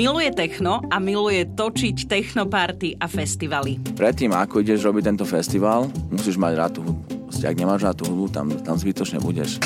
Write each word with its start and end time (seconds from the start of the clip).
Miluje 0.00 0.32
techno 0.32 0.80
a 0.88 0.96
miluje 0.96 1.44
točiť 1.44 2.08
technoparty 2.08 2.96
a 2.96 3.04
festivaly. 3.04 3.76
Predtým, 4.00 4.32
ako 4.32 4.64
ideš 4.64 4.88
robiť 4.88 5.12
tento 5.12 5.28
festival, 5.28 5.92
musíš 6.08 6.40
mať 6.40 6.52
rád 6.56 6.72
tú 6.72 6.80
hudbu. 6.88 7.04
Ak 7.44 7.52
nemáš 7.52 7.84
rád 7.84 8.00
tú 8.00 8.08
hudbu, 8.08 8.32
tam, 8.32 8.48
tam 8.64 8.80
zbytočne 8.80 9.20
budeš. 9.20 9.60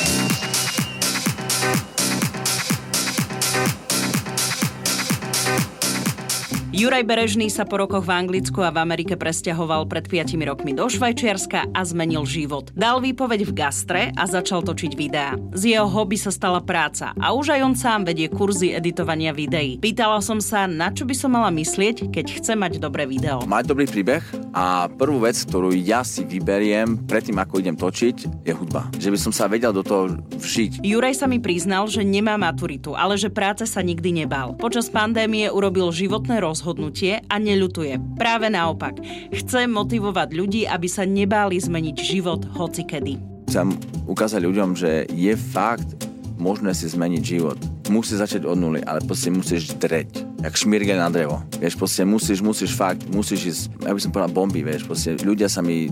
Juraj 6.74 7.06
Berežný 7.06 7.54
sa 7.54 7.62
po 7.62 7.78
rokoch 7.78 8.02
v 8.02 8.26
Anglicku 8.26 8.58
a 8.58 8.74
v 8.74 8.82
Amerike 8.82 9.14
presťahoval 9.14 9.86
pred 9.86 10.10
5 10.10 10.34
rokmi 10.42 10.74
do 10.74 10.90
Švajčiarska 10.90 11.70
a 11.70 11.80
zmenil 11.86 12.26
život. 12.26 12.74
Dal 12.74 12.98
výpoveď 12.98 13.46
v 13.46 13.52
gastre 13.54 14.02
a 14.10 14.26
začal 14.26 14.66
točiť 14.66 14.98
videá. 14.98 15.38
Z 15.54 15.70
jeho 15.70 15.86
hobby 15.86 16.18
sa 16.18 16.34
stala 16.34 16.58
práca 16.58 17.14
a 17.14 17.30
už 17.30 17.54
aj 17.54 17.60
on 17.62 17.74
sám 17.78 18.10
vedie 18.10 18.26
kurzy 18.26 18.74
editovania 18.74 19.30
videí. 19.30 19.78
Pýtala 19.78 20.18
som 20.18 20.42
sa, 20.42 20.66
na 20.66 20.90
čo 20.90 21.06
by 21.06 21.14
som 21.14 21.38
mala 21.38 21.54
myslieť, 21.54 22.10
keď 22.10 22.42
chce 22.42 22.58
mať 22.58 22.82
dobré 22.82 23.06
video. 23.06 23.38
Mať 23.46 23.70
dobrý 23.70 23.86
príbeh 23.86 24.26
a 24.50 24.90
prvú 24.90 25.22
vec, 25.22 25.38
ktorú 25.46 25.70
ja 25.78 26.02
si 26.02 26.26
vyberiem 26.26 27.06
predtým, 27.06 27.38
ako 27.38 27.62
idem 27.62 27.78
točiť, 27.78 28.42
je 28.42 28.50
hudba. 28.50 28.90
Že 28.98 29.14
by 29.14 29.18
som 29.22 29.30
sa 29.30 29.46
vedel 29.46 29.70
do 29.70 29.86
toho 29.86 30.18
všiť. 30.42 30.82
Juraj 30.82 31.22
sa 31.22 31.30
mi 31.30 31.38
priznal, 31.38 31.86
že 31.86 32.02
nemá 32.02 32.34
maturitu, 32.34 32.98
ale 32.98 33.14
že 33.14 33.30
práce 33.30 33.62
sa 33.62 33.78
nikdy 33.78 34.26
nebal. 34.26 34.58
Počas 34.58 34.90
pandémie 34.90 35.46
urobil 35.46 35.94
životné 35.94 36.42
rozhodnutie 36.42 36.63
rozhodnutie 36.64 37.20
a 37.28 37.36
neľutuje. 37.36 38.16
Práve 38.16 38.48
naopak. 38.48 38.96
Chce 39.36 39.68
motivovať 39.68 40.32
ľudí, 40.32 40.64
aby 40.64 40.88
sa 40.88 41.04
nebáli 41.04 41.60
zmeniť 41.60 41.96
život 42.00 42.40
hocikedy. 42.56 43.20
Chcem 43.52 43.76
ukázať 44.08 44.40
ľuďom, 44.40 44.72
že 44.72 45.04
je 45.12 45.36
fakt 45.36 46.13
možné 46.44 46.76
si 46.76 46.92
zmeniť 46.92 47.22
život. 47.24 47.56
Musí 47.88 48.20
začať 48.20 48.44
od 48.44 48.60
nuly, 48.60 48.84
ale 48.84 49.00
proste 49.00 49.32
musíš 49.32 49.72
dreť. 49.80 50.44
Jak 50.44 50.52
šmirge 50.60 50.92
na 50.92 51.08
drevo. 51.08 51.40
Vieš, 51.56 51.80
proste 51.80 52.04
musíš, 52.04 52.44
musíš 52.44 52.76
fakt, 52.76 53.08
musíš 53.08 53.40
ísť, 53.48 53.88
ja 53.88 53.92
by 53.96 54.00
som 54.04 54.12
povedal 54.12 54.36
bomby, 54.36 54.60
vieš, 54.60 54.84
proste 54.84 55.16
ľudia 55.24 55.48
sa 55.48 55.64
mi 55.64 55.88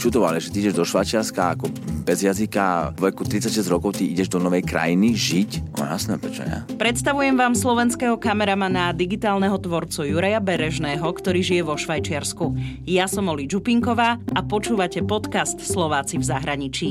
čudovali, 0.00 0.40
že 0.42 0.50
ty 0.50 0.64
ideš 0.64 0.74
do 0.80 0.82
Švačiarska 0.88 1.54
ako 1.54 1.68
bez 2.02 2.24
jazyka, 2.24 2.96
v 2.96 3.12
veku 3.12 3.22
36 3.22 3.68
rokov 3.68 4.00
ty 4.00 4.08
ideš 4.08 4.32
do 4.32 4.40
novej 4.40 4.64
krajiny 4.64 5.12
žiť? 5.12 5.76
No 5.76 5.84
jasné, 5.84 6.16
prečo 6.16 6.42
nie? 6.42 6.56
Predstavujem 6.80 7.36
vám 7.36 7.52
slovenského 7.52 8.16
kameramana 8.16 8.90
a 8.90 8.96
digitálneho 8.96 9.54
tvorcu 9.60 10.08
Juraja 10.08 10.40
Berežného, 10.40 11.04
ktorý 11.04 11.44
žije 11.44 11.62
vo 11.62 11.76
Švajčiarsku. 11.76 12.56
Ja 12.88 13.04
som 13.06 13.28
Oli 13.28 13.44
Čupinková 13.44 14.16
a 14.32 14.40
počúvate 14.40 15.04
podcast 15.04 15.60
Slováci 15.60 16.16
v 16.16 16.24
zahraničí. 16.24 16.90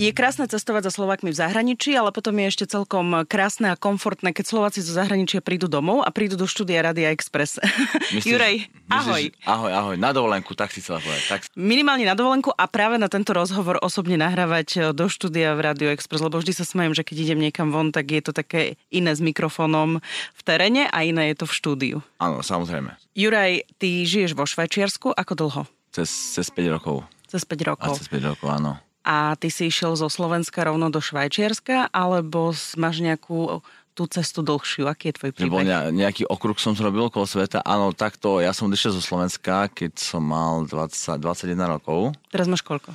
Je 0.00 0.16
krásne 0.16 0.48
cestovať 0.48 0.88
za 0.88 0.96
Slovakmi 0.96 1.28
v 1.28 1.36
zahraničí, 1.36 1.92
ale 1.92 2.08
potom 2.08 2.32
je 2.40 2.48
ešte 2.48 2.64
celkom 2.64 3.20
krásne 3.28 3.68
a 3.68 3.76
komfortné, 3.76 4.32
keď 4.32 4.48
Slováci 4.48 4.80
zo 4.80 4.96
zahraničia 4.96 5.44
prídu 5.44 5.68
domov 5.68 6.00
a 6.00 6.08
prídu 6.08 6.40
do 6.40 6.48
štúdia 6.48 6.80
Radia 6.80 7.12
Express. 7.12 7.60
Myslíš, 8.08 8.24
Jurej, 8.32 8.64
ahoj. 8.88 9.28
Myslíš, 9.28 9.44
ahoj, 9.44 9.72
ahoj. 9.76 9.96
Na 10.00 10.16
dovolenku, 10.16 10.56
tak 10.56 10.72
si 10.72 10.80
chcela 10.80 11.04
povedať. 11.04 11.24
Tak... 11.28 11.40
Minimálne 11.52 12.08
na 12.08 12.16
dovolenku 12.16 12.48
a 12.48 12.64
práve 12.64 12.96
na 12.96 13.12
tento 13.12 13.36
rozhovor 13.36 13.76
osobne 13.84 14.16
nahrávať 14.16 14.68
e, 14.72 14.78
do 14.96 15.04
štúdia 15.04 15.52
v 15.52 15.68
Radio 15.68 15.92
Express, 15.92 16.24
lebo 16.24 16.40
vždy 16.40 16.56
sa 16.56 16.64
smejem, 16.64 16.96
že 16.96 17.04
keď 17.04 17.16
idem 17.20 17.44
niekam 17.44 17.68
von, 17.68 17.92
tak 17.92 18.08
je 18.08 18.24
to 18.24 18.32
také 18.32 18.80
iné 18.88 19.12
s 19.12 19.20
mikrofónom 19.20 20.00
v 20.32 20.40
teréne 20.40 20.88
a 20.88 21.04
iné 21.04 21.28
je 21.36 21.44
to 21.44 21.46
v 21.46 21.52
štúdiu. 21.52 21.96
Áno, 22.16 22.40
samozrejme. 22.40 22.96
Juraj, 23.12 23.68
ty 23.76 24.08
žiješ 24.08 24.32
vo 24.32 24.48
Švajčiarsku, 24.48 25.12
ako 25.12 25.32
dlho? 25.36 25.62
Cez, 25.92 26.08
cez 26.08 26.48
5 26.48 26.72
rokov. 26.72 27.04
Cez 27.28 27.44
5 27.44 27.68
rokov. 27.68 27.92
A 27.92 28.00
cez 28.00 28.08
5 28.08 28.32
rokov, 28.32 28.48
áno. 28.48 28.80
A 29.00 29.32
ty 29.40 29.48
si 29.48 29.72
išiel 29.72 29.96
zo 29.96 30.12
Slovenska 30.12 30.60
rovno 30.60 30.92
do 30.92 31.00
Švajčiarska, 31.00 31.88
alebo 31.88 32.52
máš 32.76 33.00
nejakú 33.00 33.64
tú 33.96 34.04
cestu 34.08 34.44
dlhšiu? 34.44 34.88
Aký 34.88 35.10
je 35.10 35.14
tvoj 35.16 35.30
príbeh? 35.36 35.52
Bol 35.52 35.64
nejaký 35.92 36.28
okruh 36.28 36.56
som 36.60 36.76
zrobil 36.76 37.08
okolo 37.08 37.24
sveta. 37.24 37.64
Áno, 37.64 37.92
takto, 37.96 38.40
ja 38.44 38.52
som 38.52 38.68
odišiel 38.68 38.96
zo 38.96 39.02
Slovenska, 39.02 39.72
keď 39.72 39.96
som 39.96 40.24
mal 40.24 40.68
20, 40.68 41.20
21 41.20 41.56
rokov. 41.80 42.12
Teraz 42.28 42.46
máš 42.48 42.60
koľko? 42.60 42.92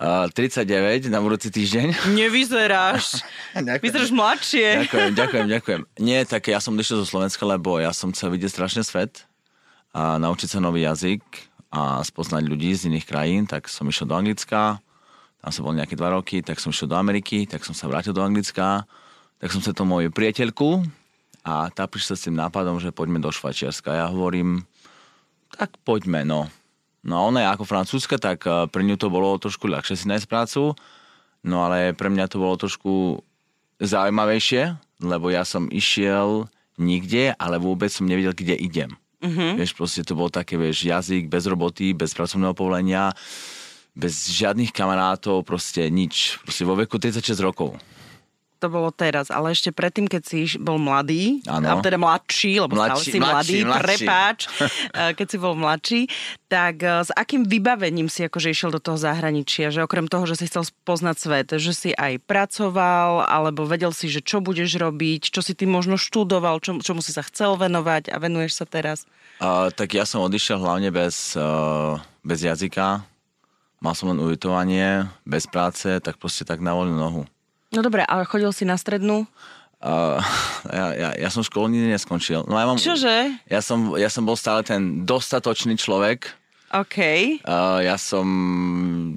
Uh, 0.00 0.32
39 0.32 1.12
na 1.12 1.20
budúci 1.20 1.52
týždeň. 1.52 1.92
Nevyzeráš. 2.16 3.20
Vyzeráš 3.84 4.08
mladšie. 4.08 4.88
Ďakujem, 4.88 5.12
ďakujem, 5.12 5.46
ďakujem. 5.60 5.80
Nie, 6.00 6.24
tak 6.24 6.48
ja 6.48 6.56
som 6.56 6.72
odišiel 6.72 7.04
zo 7.04 7.06
Slovenska, 7.08 7.44
lebo 7.44 7.76
ja 7.76 7.92
som 7.92 8.08
chcel 8.12 8.32
vidieť 8.32 8.48
strašne 8.48 8.80
svet 8.80 9.28
a 9.92 10.16
naučiť 10.16 10.56
sa 10.56 10.58
nový 10.64 10.88
jazyk 10.88 11.20
a 11.68 12.00
spoznať 12.00 12.48
ľudí 12.48 12.72
z 12.72 12.88
iných 12.88 13.04
krajín, 13.04 13.44
tak 13.44 13.68
som 13.68 13.84
išiel 13.92 14.08
do 14.08 14.16
Anglicka 14.16 14.80
tam 15.40 15.50
som 15.50 15.64
bol 15.64 15.72
nejaké 15.72 15.96
dva 15.96 16.12
roky, 16.12 16.44
tak 16.44 16.60
som 16.60 16.68
šiel 16.68 16.92
do 16.92 17.00
Ameriky, 17.00 17.48
tak 17.48 17.64
som 17.64 17.72
sa 17.72 17.88
vrátil 17.88 18.12
do 18.12 18.20
Anglicka, 18.20 18.84
tak 19.40 19.48
som 19.48 19.64
sa 19.64 19.72
to 19.72 19.88
moju 19.88 20.12
priateľku 20.12 20.84
a 21.48 21.72
tá 21.72 21.88
prišla 21.88 22.14
s 22.16 22.24
tým 22.28 22.36
nápadom, 22.36 22.76
že 22.76 22.92
poďme 22.92 23.24
do 23.24 23.32
Švajčiarska. 23.32 23.96
Ja 23.96 24.06
hovorím, 24.12 24.68
tak 25.56 25.72
poďme, 25.80 26.28
no. 26.28 26.52
No 27.00 27.12
a 27.16 27.20
ona 27.24 27.38
je 27.40 27.52
ako 27.56 27.64
francúzska, 27.64 28.20
tak 28.20 28.44
eh, 28.44 28.68
pre 28.68 28.84
ňu 28.84 29.00
to 29.00 29.08
bolo 29.08 29.32
trošku 29.40 29.64
ľahšie 29.64 29.96
si 29.96 30.04
nájsť 30.12 30.28
prácu, 30.28 30.76
no 31.48 31.56
ale 31.64 31.96
pre 31.96 32.12
mňa 32.12 32.28
to 32.28 32.36
bolo 32.36 32.60
trošku 32.60 33.24
zaujímavejšie, 33.80 34.76
lebo 35.00 35.32
ja 35.32 35.48
som 35.48 35.72
išiel 35.72 36.52
nikde, 36.76 37.32
ale 37.40 37.56
vôbec 37.56 37.88
som 37.88 38.04
nevedel, 38.04 38.36
kde 38.36 38.52
idem. 38.60 38.92
Mm-hmm. 39.20 39.60
Vieš, 39.60 39.72
proste 39.76 40.04
to 40.04 40.16
bol 40.16 40.32
také, 40.32 40.56
vieš, 40.56 40.84
jazyk 40.84 41.28
bez 41.28 41.44
roboty, 41.44 41.92
bez 41.92 42.12
pracovného 42.12 42.56
povolenia 42.56 43.12
bez 43.94 44.30
žiadnych 44.30 44.70
kamarátov, 44.70 45.42
proste 45.42 45.90
nič. 45.90 46.38
Proste 46.46 46.64
vo 46.64 46.78
veku 46.78 46.96
36 46.96 47.38
rokov. 47.42 47.76
To 48.60 48.68
bolo 48.68 48.92
teraz, 48.92 49.32
ale 49.32 49.56
ešte 49.56 49.72
predtým, 49.72 50.04
keď 50.04 50.20
si 50.20 50.44
bol 50.60 50.76
mladý, 50.76 51.40
ano. 51.48 51.80
teda 51.80 51.96
mladší, 51.96 52.60
lebo 52.60 52.76
mladší, 52.76 52.92
stále 52.92 53.00
si 53.00 53.16
mladý, 53.16 53.32
mladší, 53.32 53.58
mladší. 53.64 53.84
prepáč, 53.88 54.38
eh, 55.00 55.12
keď 55.16 55.26
si 55.32 55.36
bol 55.40 55.54
mladší, 55.56 56.00
tak 56.44 56.84
eh, 56.84 57.00
s 57.00 57.08
akým 57.08 57.48
vybavením 57.48 58.12
si 58.12 58.20
akože 58.28 58.52
išiel 58.52 58.68
do 58.68 58.76
toho 58.76 59.00
zahraničia? 59.00 59.72
Že 59.72 59.88
okrem 59.88 60.12
toho, 60.12 60.28
že 60.28 60.36
si 60.36 60.44
chcel 60.44 60.68
poznať 60.84 61.16
svet, 61.16 61.48
že 61.56 61.72
si 61.72 61.90
aj 61.96 62.20
pracoval, 62.28 63.24
alebo 63.24 63.64
vedel 63.64 63.96
si, 63.96 64.12
že 64.12 64.20
čo 64.20 64.44
budeš 64.44 64.76
robiť, 64.76 65.32
čo 65.32 65.40
si 65.40 65.56
ty 65.56 65.64
možno 65.64 65.96
študoval, 65.96 66.60
čo, 66.60 66.76
čomu 66.84 67.00
si 67.00 67.16
sa 67.16 67.24
chcel 67.24 67.56
venovať 67.56 68.12
a 68.12 68.20
venuješ 68.20 68.60
sa 68.60 68.68
teraz? 68.68 69.08
Uh, 69.40 69.72
tak 69.72 69.96
ja 69.96 70.04
som 70.04 70.20
odišiel 70.20 70.60
hlavne 70.60 70.92
bez, 70.92 71.32
uh, 71.32 71.96
bez 72.20 72.44
jazyka, 72.44 73.08
mal 73.80 73.96
som 73.96 74.12
len 74.12 74.20
ubytovanie, 74.20 75.08
bez 75.24 75.48
práce, 75.48 75.88
tak 76.04 76.20
proste 76.20 76.44
tak 76.44 76.60
na 76.60 76.76
voľnú 76.76 76.96
nohu. 77.00 77.22
No 77.72 77.80
dobre, 77.80 78.04
ale 78.04 78.28
chodil 78.28 78.52
si 78.52 78.68
na 78.68 78.76
strednú? 78.76 79.24
Uh, 79.80 80.20
ja, 80.78 80.86
ja, 80.92 81.10
ja 81.16 81.28
som 81.32 81.40
školu 81.40 81.72
nikdy 81.72 81.96
neskončil. 81.96 82.44
No, 82.44 82.54
ja 82.60 82.68
mám, 82.68 82.76
Čože? 82.76 83.32
Ja 83.48 83.64
som, 83.64 83.96
ja 83.96 84.12
som 84.12 84.28
bol 84.28 84.36
stále 84.36 84.60
ten 84.62 85.08
dostatočný 85.08 85.80
človek. 85.80 86.36
OK. 86.70 86.98
Uh, 87.42 87.82
ja 87.82 87.98
som, 87.98 88.22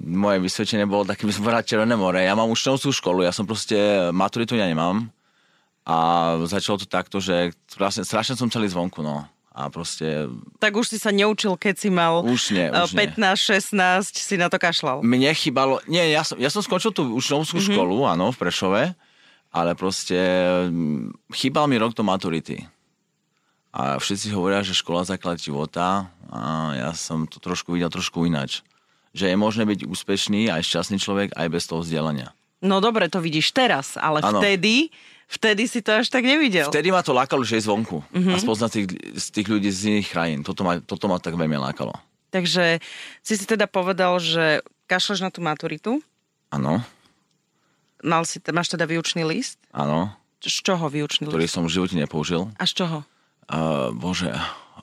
moje 0.02 0.41
vysvedčenie 0.41 0.90
bolo 0.90 1.06
také, 1.06 1.29
by 1.29 1.34
som 1.35 1.46
povedal 1.46 1.68
Červené 1.68 1.94
more. 1.94 2.18
Ja 2.18 2.34
mám 2.34 2.50
učňovskú 2.50 2.90
školu, 2.90 3.22
ja 3.22 3.35
som 3.35 3.46
proste, 3.46 4.09
maturitu 4.09 4.57
ja 4.57 4.66
nemám. 4.66 5.06
A 5.84 5.96
začalo 6.47 6.79
to 6.79 6.88
takto, 6.88 7.19
že 7.19 7.52
strašne, 7.68 8.07
strašne 8.07 8.40
som 8.40 8.47
celý 8.47 8.72
zvonku, 8.72 9.03
no 9.03 9.28
a 9.53 9.69
proste... 9.69 10.25
Tak 10.58 10.74
už 10.74 10.90
si 10.90 10.97
sa 10.97 11.14
neučil, 11.14 11.53
keď 11.53 11.75
si 11.78 11.94
mal 11.94 12.25
už 12.25 12.58
nie, 12.58 12.74
už 12.74 12.97
15, 12.97 13.22
nie. 13.22 13.38
16, 13.38 14.18
si 14.18 14.36
na 14.36 14.50
to 14.50 14.58
kašľal. 14.58 15.06
Mne 15.06 15.30
chýbalo... 15.38 15.78
Nie, 15.86 16.09
ja 16.09 16.25
som, 16.25 16.41
ja 16.41 16.50
som 16.50 16.66
skončil 16.66 16.90
tú 16.90 17.14
učňovskú 17.14 17.62
mm-hmm. 17.62 17.78
školu, 17.78 17.96
áno, 18.09 18.34
v 18.34 18.38
Prešove, 18.41 18.84
ale 19.53 19.72
proste 19.78 20.18
mm, 20.74 21.30
chýbal 21.38 21.69
mi 21.69 21.78
rok 21.78 21.94
do 21.94 22.02
maturity. 22.02 22.66
A 23.74 24.02
všetci 24.02 24.34
hovoria, 24.34 24.66
že 24.66 24.74
škola 24.74 25.06
základ 25.06 25.38
života 25.38 26.09
a 26.34 26.74
ja 26.74 26.90
som 26.97 27.30
to 27.30 27.38
trošku 27.38 27.78
videl 27.78 27.94
trošku 27.94 28.25
ináč. 28.25 28.66
Že 29.14 29.34
je 29.34 29.38
možné 29.38 29.70
byť 29.70 29.85
úspešný 29.85 30.50
aj 30.50 30.66
šťastný 30.66 30.97
človek 30.97 31.30
aj 31.38 31.47
bez 31.53 31.70
toho 31.70 31.85
vzdelania. 31.85 32.34
No 32.66 32.81
dobre, 32.81 33.06
to 33.06 33.22
vidíš 33.22 33.53
teraz, 33.53 34.00
ale 34.02 34.25
ano. 34.25 34.41
vtedy 34.41 34.90
Vtedy 35.34 35.66
si 35.66 35.82
to 35.82 35.97
až 35.97 36.14
tak 36.14 36.22
nevidel. 36.22 36.70
Vtedy 36.70 36.94
ma 36.94 37.02
to 37.02 37.09
lákalo, 37.09 37.41
že 37.41 37.58
je 37.58 37.66
zvonku 37.66 38.06
mm-hmm. 38.06 38.34
a 38.34 38.38
spoznať 38.38 38.70
tých, 38.70 38.88
tých 39.34 39.47
ľudí 39.50 39.70
z 39.74 39.82
iných 39.90 40.08
krajín. 40.14 40.40
Toto 40.46 40.62
ma, 40.62 40.78
toto 40.78 41.09
ma 41.09 41.18
tak 41.18 41.34
veľmi 41.34 41.58
lákalo. 41.58 41.94
Takže 42.30 42.78
si 43.26 43.34
si 43.34 43.46
teda 43.46 43.66
povedal, 43.66 44.22
že 44.22 44.62
kašleš 44.85 45.26
na 45.26 45.34
tú 45.34 45.41
maturitu? 45.41 46.02
Áno. 46.53 46.85
Mal 48.06 48.22
si, 48.30 48.38
máš 48.53 48.70
teda 48.70 48.85
výučný 48.85 49.26
list? 49.26 49.58
Áno. 49.74 50.14
Z 50.44 50.62
čoho 50.62 50.85
výučný 50.91 51.26
Ktorý 51.26 51.50
list? 51.50 51.56
som 51.56 51.66
v 51.66 51.74
živote 51.74 51.96
nepoužil. 51.97 52.52
A 52.62 52.70
z 52.70 52.84
čoho? 52.84 52.97
Uh, 53.50 53.90
bože, 53.96 54.29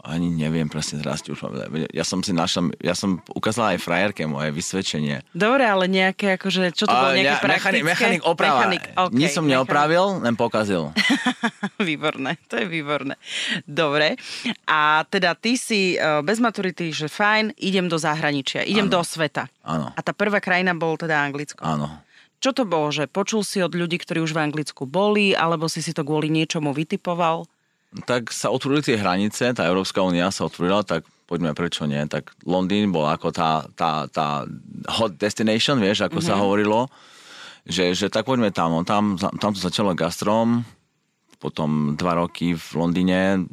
ani 0.01 0.33
neviem 0.33 0.65
presne 0.67 1.05
teraz 1.05 1.21
už 1.25 1.45
Ja 1.93 2.05
som 2.05 2.25
si 2.25 2.33
našla, 2.33 2.73
ja 2.81 2.97
som 2.97 3.21
ukázala 3.37 3.77
aj 3.77 3.85
frajerke 3.85 4.25
moje 4.25 4.49
vysvedčenie. 4.53 5.21
Dobre, 5.37 5.69
ale 5.69 5.87
nejaké 5.87 6.41
akože, 6.41 6.73
čo 6.73 6.89
to 6.89 6.95
bolo, 6.95 7.13
nejaké 7.13 7.37
ne, 7.37 7.45
praktické? 7.45 7.85
Mechanik, 7.85 8.23
oprava. 8.25 8.65
Mechanik, 8.65 8.85
okay, 8.97 9.17
Nič 9.17 9.37
som 9.37 9.45
mechanik. 9.45 9.61
neopravil, 9.61 10.05
len 10.25 10.35
pokazil. 10.41 10.83
výborné, 11.89 12.41
to 12.49 12.57
je 12.61 12.67
výborné. 12.67 13.21
Dobre, 13.69 14.17
a 14.65 15.05
teda 15.05 15.37
ty 15.37 15.61
si 15.61 16.01
uh, 16.01 16.25
bez 16.25 16.41
maturity, 16.41 16.93
že 16.93 17.13
fajn, 17.13 17.61
idem 17.61 17.87
do 17.87 18.01
zahraničia, 18.01 18.65
idem 18.65 18.89
ano. 18.89 18.99
do 18.99 19.01
sveta. 19.05 19.53
Áno. 19.65 19.93
A 19.93 20.01
tá 20.01 20.17
prvá 20.17 20.41
krajina 20.41 20.73
bol 20.73 20.97
teda 20.97 21.21
Anglicko. 21.21 21.61
Áno. 21.61 22.09
Čo 22.41 22.57
to 22.57 22.65
bolo, 22.65 22.89
že 22.89 23.05
počul 23.05 23.45
si 23.45 23.61
od 23.61 23.77
ľudí, 23.77 24.01
ktorí 24.01 24.25
už 24.25 24.33
v 24.33 24.49
Anglicku 24.49 24.89
boli, 24.89 25.37
alebo 25.37 25.69
si 25.69 25.85
si 25.85 25.93
to 25.93 26.01
kvôli 26.01 26.33
niečomu 26.33 26.73
vytipoval? 26.73 27.45
Tak 27.91 28.31
sa 28.31 28.55
otvorili 28.55 28.87
tie 28.87 28.95
hranice, 28.95 29.51
tá 29.51 29.67
Európska 29.67 29.99
únia 29.99 30.31
sa 30.31 30.47
otvorila, 30.47 30.87
tak 30.87 31.03
poďme 31.27 31.55
prečo 31.59 31.87
nie. 31.91 31.99
Tak 32.07 32.31
Londýn 32.47 32.95
bol 32.95 33.07
ako 33.07 33.35
tá, 33.35 33.67
tá, 33.75 34.07
tá 34.07 34.47
hot 34.87 35.19
destination, 35.19 35.83
vieš, 35.83 36.07
ako 36.07 36.23
mm-hmm. 36.23 36.31
sa 36.31 36.39
mhm. 36.39 36.43
hovorilo, 36.43 36.81
že, 37.67 37.95
že 37.95 38.07
tak 38.07 38.27
poďme 38.27 38.55
tam. 38.55 38.75
No, 38.79 38.87
tam, 38.87 39.19
tam 39.19 39.51
to 39.51 39.59
začalo 39.59 39.95
gastrom, 39.99 40.63
potom 41.43 41.99
dva 41.99 42.21
roky 42.21 42.55
v 42.55 42.69
Londýne, 42.79 43.47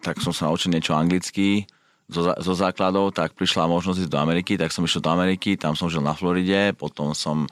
tak 0.00 0.22
som 0.22 0.32
sa 0.32 0.48
naučil 0.48 0.72
niečo 0.72 0.94
anglicky, 0.94 1.66
zo, 2.08 2.32
zo 2.32 2.54
základov, 2.56 3.12
tak 3.12 3.36
prišla 3.36 3.68
možnosť 3.68 4.08
ísť 4.08 4.12
do 4.12 4.20
Ameriky, 4.20 4.56
tak 4.56 4.72
som 4.72 4.84
išiel 4.88 5.04
do 5.04 5.12
Ameriky, 5.12 5.60
tam 5.60 5.76
som 5.76 5.92
žil 5.92 6.00
na 6.00 6.16
Floride, 6.16 6.72
potom 6.72 7.12
som 7.12 7.44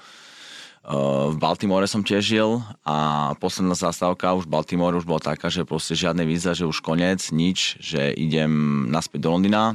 v 0.87 1.37
Baltimore 1.43 1.83
som 1.91 2.07
tiež 2.07 2.23
žil 2.23 2.63
a 2.87 3.35
posledná 3.43 3.75
zastávka 3.75 4.39
už 4.39 4.47
v 4.47 4.55
Baltimore 4.55 4.95
už 4.95 5.03
bola 5.03 5.19
taká, 5.19 5.51
že 5.51 5.67
proste 5.67 5.99
žiadne 5.99 6.23
víza, 6.23 6.55
že 6.55 6.63
už 6.63 6.79
koniec, 6.79 7.35
nič, 7.35 7.83
že 7.83 8.15
idem 8.15 8.87
naspäť 8.87 9.27
do 9.27 9.35
Londýna, 9.35 9.75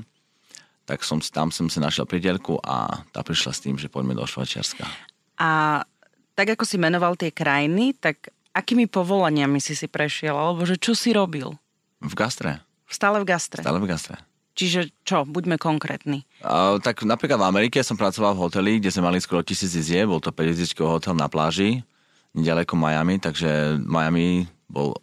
tak 0.88 1.04
som, 1.04 1.20
tam 1.20 1.52
som 1.52 1.68
si 1.68 1.84
našiel 1.84 2.08
priateľku 2.08 2.64
a 2.64 3.04
tá 3.12 3.28
prišla 3.28 3.52
s 3.52 3.60
tým, 3.60 3.76
že 3.76 3.92
poďme 3.92 4.16
do 4.16 4.24
Švajčiarska. 4.24 4.88
A 5.36 5.84
tak 6.32 6.56
ako 6.56 6.64
si 6.64 6.80
menoval 6.80 7.20
tie 7.20 7.36
krajiny, 7.36 7.92
tak 8.00 8.32
akými 8.56 8.88
povolaniami 8.88 9.60
si 9.60 9.76
si 9.76 9.92
prešiel, 9.92 10.32
alebo 10.32 10.64
že 10.64 10.80
čo 10.80 10.96
si 10.96 11.12
robil? 11.12 11.60
V 12.00 12.14
gastre. 12.16 12.64
Stále 12.88 13.20
v 13.20 13.28
gastre? 13.28 13.60
Stále 13.60 13.84
v 13.84 13.88
gastre. 13.92 14.16
Čiže 14.52 14.92
čo, 15.08 15.24
buďme 15.24 15.56
konkrétni. 15.56 16.28
Uh, 16.44 16.76
tak 16.84 17.08
napríklad 17.08 17.40
v 17.40 17.48
Amerike 17.48 17.80
som 17.88 17.96
pracoval 17.96 18.36
v 18.36 18.44
hoteli, 18.44 18.72
kde 18.84 18.92
sme 18.92 19.08
mali 19.08 19.24
skoro 19.24 19.40
tisíc 19.40 19.72
izie, 19.72 20.04
bol 20.04 20.20
to 20.20 20.36
50 20.36 20.76
hotel 20.84 21.16
na 21.16 21.32
pláži, 21.32 21.88
nedaleko 22.36 22.76
Miami, 22.76 23.16
takže 23.20 23.80
Miami 23.80 24.44
bol, 24.68 24.96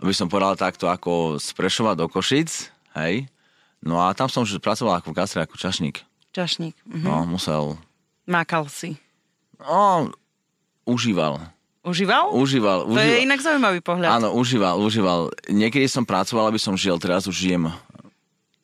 aby 0.00 0.12
som 0.16 0.32
povedal 0.32 0.56
takto, 0.56 0.88
ako 0.88 1.36
z 1.36 1.48
Prešova 1.52 1.92
do 1.92 2.08
Košic, 2.08 2.72
hej. 2.96 3.28
No 3.84 4.00
a 4.00 4.10
tam 4.16 4.26
som 4.26 4.42
už 4.42 4.58
pracoval 4.58 4.98
ako 4.98 5.12
v 5.12 5.16
gastre, 5.20 5.40
ako 5.44 5.60
čašník. 5.60 6.02
Čašník. 6.32 6.74
Mhm. 6.88 7.04
No, 7.04 7.28
musel. 7.28 7.76
Mákal 8.24 8.68
si. 8.72 8.96
No, 9.60 10.12
užíval. 10.88 11.40
Užíval? 11.88 12.36
Užíval. 12.36 12.84
To 12.84 12.92
užíval. 12.92 13.08
je 13.08 13.24
inak 13.24 13.40
zaujímavý 13.40 13.80
pohľad. 13.80 14.20
Áno, 14.20 14.36
užíval, 14.36 14.76
užíval. 14.76 15.32
Niekedy 15.48 15.88
som 15.88 16.04
pracoval, 16.04 16.52
aby 16.52 16.60
som 16.60 16.76
žil, 16.76 17.00
teraz 17.00 17.24
už 17.24 17.32
žijem 17.38 17.72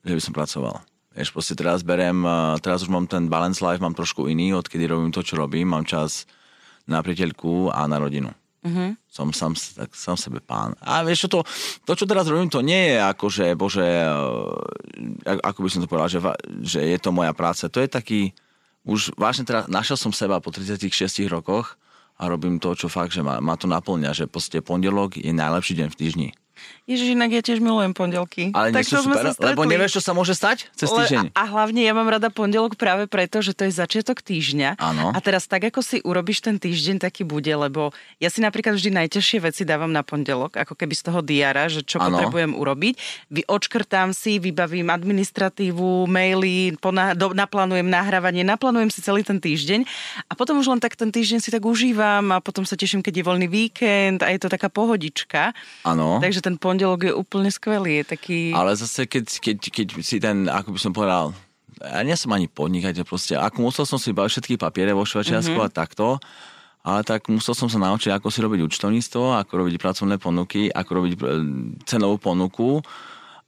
že 0.05 0.15
by 0.15 0.23
som 0.23 0.37
pracoval. 0.37 0.77
Vieš, 1.15 1.31
proste 1.31 1.55
teraz 1.55 1.87
berem, 1.87 2.27
teraz 2.59 2.83
už 2.83 2.91
mám 2.91 3.06
ten 3.06 3.31
balance 3.31 3.62
life, 3.62 3.79
mám 3.79 3.95
trošku 3.95 4.27
iný, 4.27 4.53
odkedy 4.59 4.85
robím 4.91 5.15
to, 5.15 5.23
čo 5.23 5.39
robím, 5.39 5.71
mám 5.71 5.87
čas 5.87 6.27
na 6.85 7.01
priateľku 7.01 7.71
a 7.71 7.87
na 7.87 8.03
rodinu. 8.03 8.35
Mm-hmm. 8.65 8.91
Som 9.12 9.29
sám, 9.31 9.53
tak, 9.55 9.93
sám 9.93 10.17
sebe 10.17 10.41
pán. 10.41 10.73
A 10.81 11.05
vieš 11.05 11.29
čo, 11.29 11.39
to, 11.39 11.41
to, 11.85 11.93
čo 11.93 12.09
teraz 12.09 12.25
robím, 12.27 12.49
to 12.49 12.65
nie 12.65 12.97
je 12.97 12.99
ako, 12.99 13.27
že, 13.29 13.47
bože, 13.53 13.85
ako 15.29 15.59
by 15.61 15.69
som 15.69 15.81
to 15.85 15.89
povedal, 15.89 16.09
že, 16.09 16.21
že 16.65 16.81
je 16.81 16.99
to 16.99 17.12
moja 17.12 17.37
práca. 17.37 17.69
To 17.69 17.79
je 17.79 17.89
taký, 17.93 18.33
už 18.89 19.15
vážne 19.21 19.45
teraz, 19.45 19.69
našiel 19.69 20.01
som 20.01 20.17
seba 20.17 20.41
po 20.41 20.49
36 20.49 20.89
rokoch 21.29 21.77
a 22.17 22.27
robím 22.27 22.56
to, 22.56 22.73
čo 22.73 22.89
fakt, 22.89 23.12
že 23.12 23.21
ma, 23.21 23.37
ma 23.39 23.55
to 23.55 23.69
naplňa, 23.69 24.17
že 24.17 24.25
proste 24.27 24.65
pondelok 24.65 25.21
je 25.21 25.31
najlepší 25.31 25.85
deň 25.85 25.89
v 25.93 25.99
týždni. 26.01 26.29
Ježiš, 26.85 27.17
inak 27.17 27.31
ja 27.33 27.43
tiež 27.43 27.65
milujem 27.65 27.97
pondelky. 27.97 28.53
Ale 28.53 28.71
tak 28.71 28.85
to 28.85 29.01
super, 29.01 29.33
lebo 29.41 29.65
nevieš, 29.65 30.01
čo 30.01 30.03
sa 30.05 30.12
môže 30.12 30.37
stať 30.37 30.69
cez 30.77 30.93
týždeň. 30.93 31.33
A, 31.33 31.49
a 31.49 31.51
hlavne 31.51 31.81
ja 31.81 31.97
mám 31.97 32.06
rada 32.06 32.29
pondelok 32.29 32.77
práve 32.77 33.09
preto, 33.09 33.41
že 33.41 33.56
to 33.56 33.65
je 33.65 33.73
začiatok 33.73 34.21
týždňa. 34.21 34.77
Áno. 34.77 35.11
A 35.11 35.19
teraz 35.25 35.49
tak, 35.49 35.65
ako 35.65 35.81
si 35.81 36.05
urobíš 36.05 36.45
ten 36.45 36.61
týždeň, 36.61 37.01
taký 37.01 37.25
bude, 37.25 37.49
lebo 37.49 37.91
ja 38.21 38.29
si 38.29 38.45
napríklad 38.45 38.77
vždy 38.77 39.01
najťažšie 39.01 39.39
veci 39.43 39.62
dávam 39.65 39.89
na 39.89 40.05
pondelok, 40.05 40.61
ako 40.61 40.77
keby 40.77 40.93
z 40.93 41.03
toho 41.09 41.21
diara, 41.25 41.67
že 41.73 41.81
čo 41.81 41.99
ano. 41.99 42.21
potrebujem 42.21 42.53
urobiť. 42.53 42.95
Vy 43.33 43.43
odškrtám 43.49 44.12
si, 44.12 44.37
vybavím 44.37 44.93
administratívu, 44.93 46.05
maily, 46.05 46.77
pona- 46.79 47.17
do, 47.17 47.33
naplánujem 47.33 47.89
nahrávanie, 47.89 48.45
naplánujem 48.45 48.93
si 48.93 49.01
celý 49.01 49.25
ten 49.25 49.41
týždeň 49.41 49.89
a 50.29 50.33
potom 50.37 50.61
už 50.61 50.69
len 50.69 50.81
tak 50.85 51.01
ten 51.01 51.09
týždeň 51.09 51.41
si 51.41 51.49
tak 51.49 51.65
užívam 51.65 52.29
a 52.37 52.45
potom 52.45 52.69
sa 52.69 52.77
teším, 52.77 53.01
keď 53.01 53.21
je 53.21 53.25
voľný 53.25 53.49
víkend 53.49 54.21
a 54.21 54.29
je 54.29 54.39
to 54.39 54.53
taká 54.53 54.69
pohodička. 54.69 55.56
Áno. 55.89 56.21
Takže 56.21 56.44
ten 56.44 56.61
pondelok 56.61 57.08
je 57.08 57.12
úplne 57.17 57.49
skvelý. 57.49 58.05
Je 58.05 58.05
taký... 58.05 58.38
Ale 58.52 58.76
zase, 58.76 59.08
keď, 59.08 59.41
keď, 59.41 59.56
keď 59.73 59.87
si 60.05 60.20
ten, 60.20 60.44
ako 60.44 60.76
by 60.76 60.81
som 60.81 60.93
povedal, 60.93 61.32
ja 61.81 62.00
nie 62.05 62.12
som 62.14 62.37
ani 62.37 62.52
podnikateľ 62.52 63.05
proste, 63.08 63.35
ako 63.35 63.64
musel 63.64 63.88
som 63.88 63.96
si 63.96 64.12
baviť 64.12 64.31
všetky 64.37 64.55
papiere 64.61 64.93
vo 64.93 65.08
Švajčiarsku 65.08 65.56
mm-hmm. 65.56 65.73
a 65.73 65.75
takto, 65.75 66.20
ale 66.85 67.00
tak 67.00 67.32
musel 67.32 67.56
som 67.56 67.73
sa 67.73 67.81
naučiť, 67.81 68.12
ako 68.12 68.29
si 68.29 68.44
robiť 68.44 68.61
účtovníctvo, 68.69 69.41
ako 69.41 69.52
robiť 69.64 69.75
pracovné 69.81 70.20
ponuky, 70.20 70.69
ako 70.69 70.91
robiť 71.00 71.12
e, 71.17 71.19
cenovú 71.88 72.20
ponuku, 72.20 72.85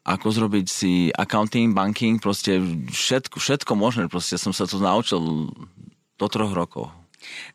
ako 0.08 0.26
zrobiť 0.32 0.66
si 0.66 1.12
accounting, 1.12 1.76
banking, 1.76 2.16
proste 2.16 2.56
všetko, 2.88 3.36
všetko 3.36 3.72
možné, 3.76 4.08
proste 4.08 4.40
som 4.40 4.56
sa 4.56 4.64
to 4.64 4.80
naučil 4.80 5.52
do 6.16 6.26
troch 6.32 6.52
rokov. 6.56 6.88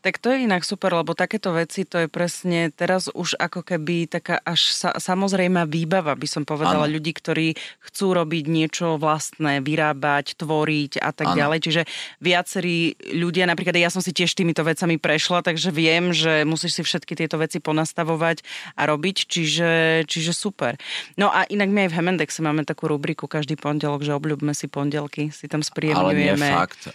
Tak 0.01 0.17
to 0.17 0.33
je 0.33 0.45
inak 0.45 0.65
super, 0.65 0.91
lebo 0.93 1.13
takéto 1.13 1.53
veci, 1.53 1.85
to 1.85 2.05
je 2.05 2.07
presne 2.09 2.73
teraz 2.73 3.07
už 3.11 3.37
ako 3.37 3.61
keby 3.61 4.09
taká 4.09 4.41
až 4.41 4.73
sa, 4.73 4.89
samozrejme 4.97 5.63
výbava, 5.69 6.17
by 6.17 6.27
som 6.27 6.43
povedala, 6.43 6.89
ano. 6.89 6.93
ľudí, 6.97 7.11
ktorí 7.13 7.53
chcú 7.85 8.17
robiť 8.17 8.45
niečo 8.49 8.97
vlastné, 8.97 9.61
vyrábať, 9.61 10.35
tvoriť 10.39 10.99
a 10.99 11.09
tak 11.13 11.33
ano. 11.33 11.37
ďalej. 11.37 11.59
Čiže 11.61 11.81
viacerí 12.19 12.97
ľudia, 13.13 13.45
napríklad 13.45 13.77
ja 13.77 13.93
som 13.93 14.01
si 14.01 14.11
tiež 14.11 14.33
týmito 14.33 14.65
vecami 14.65 14.97
prešla, 14.97 15.45
takže 15.45 15.69
viem, 15.69 16.11
že 16.11 16.43
musíš 16.43 16.79
si 16.79 16.83
všetky 16.83 17.13
tieto 17.13 17.37
veci 17.37 17.61
ponastavovať 17.61 18.43
a 18.75 18.81
robiť, 18.89 19.17
čiže, 19.29 19.71
čiže 20.09 20.33
super. 20.33 20.75
No 21.15 21.29
a 21.29 21.45
inak 21.47 21.69
my 21.69 21.87
aj 21.87 21.89
v 21.93 21.97
Hemendexe 22.01 22.39
máme 22.41 22.65
takú 22.65 22.89
rubriku 22.89 23.29
každý 23.29 23.55
pondelok, 23.55 24.01
že 24.01 24.15
obľúbme 24.17 24.51
si 24.57 24.65
pondelky, 24.65 25.29
si 25.29 25.45
tam 25.45 25.61
spríjemňujeme 25.61 26.49
fakt. 26.51 26.89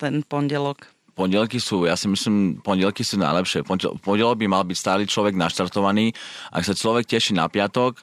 ten 0.00 0.24
pondelok 0.24 0.95
pondelky 1.16 1.56
sú, 1.56 1.88
ja 1.88 1.96
si 1.96 2.06
myslím, 2.12 2.60
pondelky 2.60 3.00
sú 3.00 3.16
najlepšie. 3.16 3.64
Pondelok 4.04 4.36
by 4.36 4.46
mal 4.46 4.62
byť 4.68 4.76
stály 4.76 5.02
človek 5.08 5.32
naštartovaný. 5.32 6.12
Ak 6.52 6.68
sa 6.68 6.76
človek 6.76 7.08
teší 7.08 7.32
na 7.32 7.48
piatok, 7.48 7.96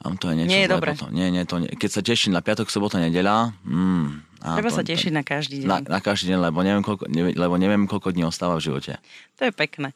tam 0.00 0.16
to 0.16 0.32
je 0.32 0.34
niečo 0.44 0.52
nie 0.52 0.64
je 0.64 0.70
dobre. 0.70 0.96
Potom. 0.96 1.12
Nie, 1.12 1.28
nie, 1.32 1.44
to 1.48 1.60
nie. 1.60 1.72
Keď 1.72 1.90
sa 1.90 2.00
teší 2.04 2.28
na 2.32 2.44
piatok, 2.44 2.68
sobota, 2.68 3.00
nedeľa, 3.00 3.56
mm, 3.64 4.30
Treba 4.40 4.72
to, 4.72 4.80
sa 4.80 4.84
tešiť 4.84 5.12
to, 5.12 5.16
na 5.20 5.22
každý 5.24 5.56
deň. 5.60 5.68
Na, 5.68 5.78
na 5.84 6.00
každý 6.00 6.32
deň, 6.32 6.38
lebo 6.48 6.64
neviem, 6.64 6.80
koľko, 6.80 7.04
neviem, 7.12 7.36
lebo 7.36 7.54
neviem, 7.60 7.84
koľko 7.84 8.08
dní 8.16 8.24
ostáva 8.24 8.56
v 8.56 8.72
živote. 8.72 8.96
To 9.36 9.44
je 9.44 9.52
pekné 9.52 9.92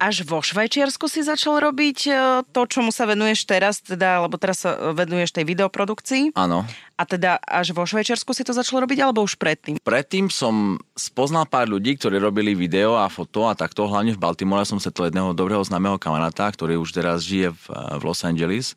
až 0.00 0.24
vo 0.24 0.40
Švajčiarsku 0.40 1.04
si 1.12 1.20
začal 1.20 1.60
robiť 1.60 1.98
e, 2.08 2.12
to, 2.48 2.64
čomu 2.64 2.88
sa 2.88 3.04
venuješ 3.04 3.44
teraz, 3.44 3.84
teda, 3.84 4.24
lebo 4.24 4.40
teraz 4.40 4.64
sa 4.64 4.96
venuješ 4.96 5.36
tej 5.36 5.44
videoprodukcii. 5.44 6.32
Áno. 6.40 6.64
A 6.96 7.02
teda 7.04 7.36
až 7.44 7.76
vo 7.76 7.84
Švajčiarsku 7.84 8.32
si 8.32 8.40
to 8.40 8.56
začal 8.56 8.80
robiť, 8.80 9.04
alebo 9.04 9.20
už 9.20 9.36
predtým? 9.36 9.76
Predtým 9.84 10.32
som 10.32 10.80
spoznal 10.96 11.44
pár 11.44 11.68
ľudí, 11.68 12.00
ktorí 12.00 12.16
robili 12.16 12.56
video 12.56 12.96
a 12.96 13.12
foto 13.12 13.46
a 13.46 13.52
takto, 13.52 13.84
hlavne 13.84 14.16
v 14.16 14.22
Baltimore 14.22 14.64
som 14.64 14.80
to 14.80 15.04
jedného 15.04 15.36
dobrého 15.36 15.60
známeho 15.60 16.00
kamaráta, 16.00 16.48
ktorý 16.48 16.80
už 16.80 16.96
teraz 16.96 17.22
žije 17.22 17.52
v, 17.52 17.64
v 18.00 18.02
Los 18.02 18.24
Angeles. 18.24 18.72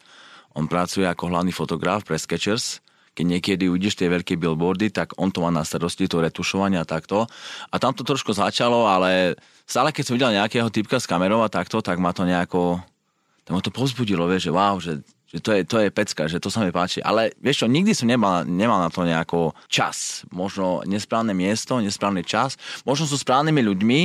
On 0.53 0.67
pracuje 0.67 1.07
ako 1.07 1.31
hlavný 1.31 1.55
fotograf 1.55 2.03
pre 2.03 2.19
Sketchers 2.19 2.83
keď 3.13 3.25
niekedy 3.25 3.69
uvidíš 3.69 3.97
tie 3.97 4.09
veľké 4.09 4.37
billboardy, 4.41 4.89
tak 4.89 5.13
on 5.21 5.29
to 5.29 5.45
má 5.45 5.53
na 5.53 5.61
starosti, 5.61 6.09
to 6.09 6.21
retušovanie 6.21 6.81
a 6.81 6.85
takto. 6.85 7.29
A 7.69 7.75
tam 7.77 7.93
to 7.93 8.01
trošku 8.01 8.33
začalo, 8.33 8.89
ale 8.89 9.37
stále 9.69 9.93
keď 9.93 10.03
som 10.03 10.15
videl 10.17 10.33
nejakého 10.33 10.69
typka 10.73 10.97
s 10.97 11.05
kamerou 11.05 11.45
a 11.45 11.53
takto, 11.53 11.79
tak 11.85 12.01
ma 12.01 12.09
to 12.09 12.25
nejako, 12.25 12.81
tak 13.45 13.53
ma 13.53 13.61
to 13.61 13.69
pozbudilo, 13.69 14.25
vieš, 14.25 14.49
že 14.49 14.51
wow, 14.51 14.75
že 14.81 14.93
že 15.33 15.41
to 15.41 15.49
je, 15.49 15.61
to 15.65 15.77
je 15.81 15.89
pecka, 15.89 16.29
že 16.29 16.37
to 16.37 16.53
sa 16.53 16.61
mi 16.61 16.69
páči. 16.69 17.01
Ale 17.01 17.33
vieš 17.41 17.65
čo, 17.65 17.67
nikdy 17.67 17.97
som 17.97 18.05
nemal, 18.05 18.45
nemal 18.45 18.77
na 18.77 18.93
to 18.93 19.01
nejako 19.01 19.57
čas. 19.65 20.21
Možno 20.29 20.85
nesprávne 20.85 21.33
miesto, 21.33 21.81
nesprávny 21.81 22.21
čas. 22.21 22.53
Možno 22.85 23.09
sú 23.09 23.17
správnymi 23.17 23.65
ľuďmi, 23.65 24.01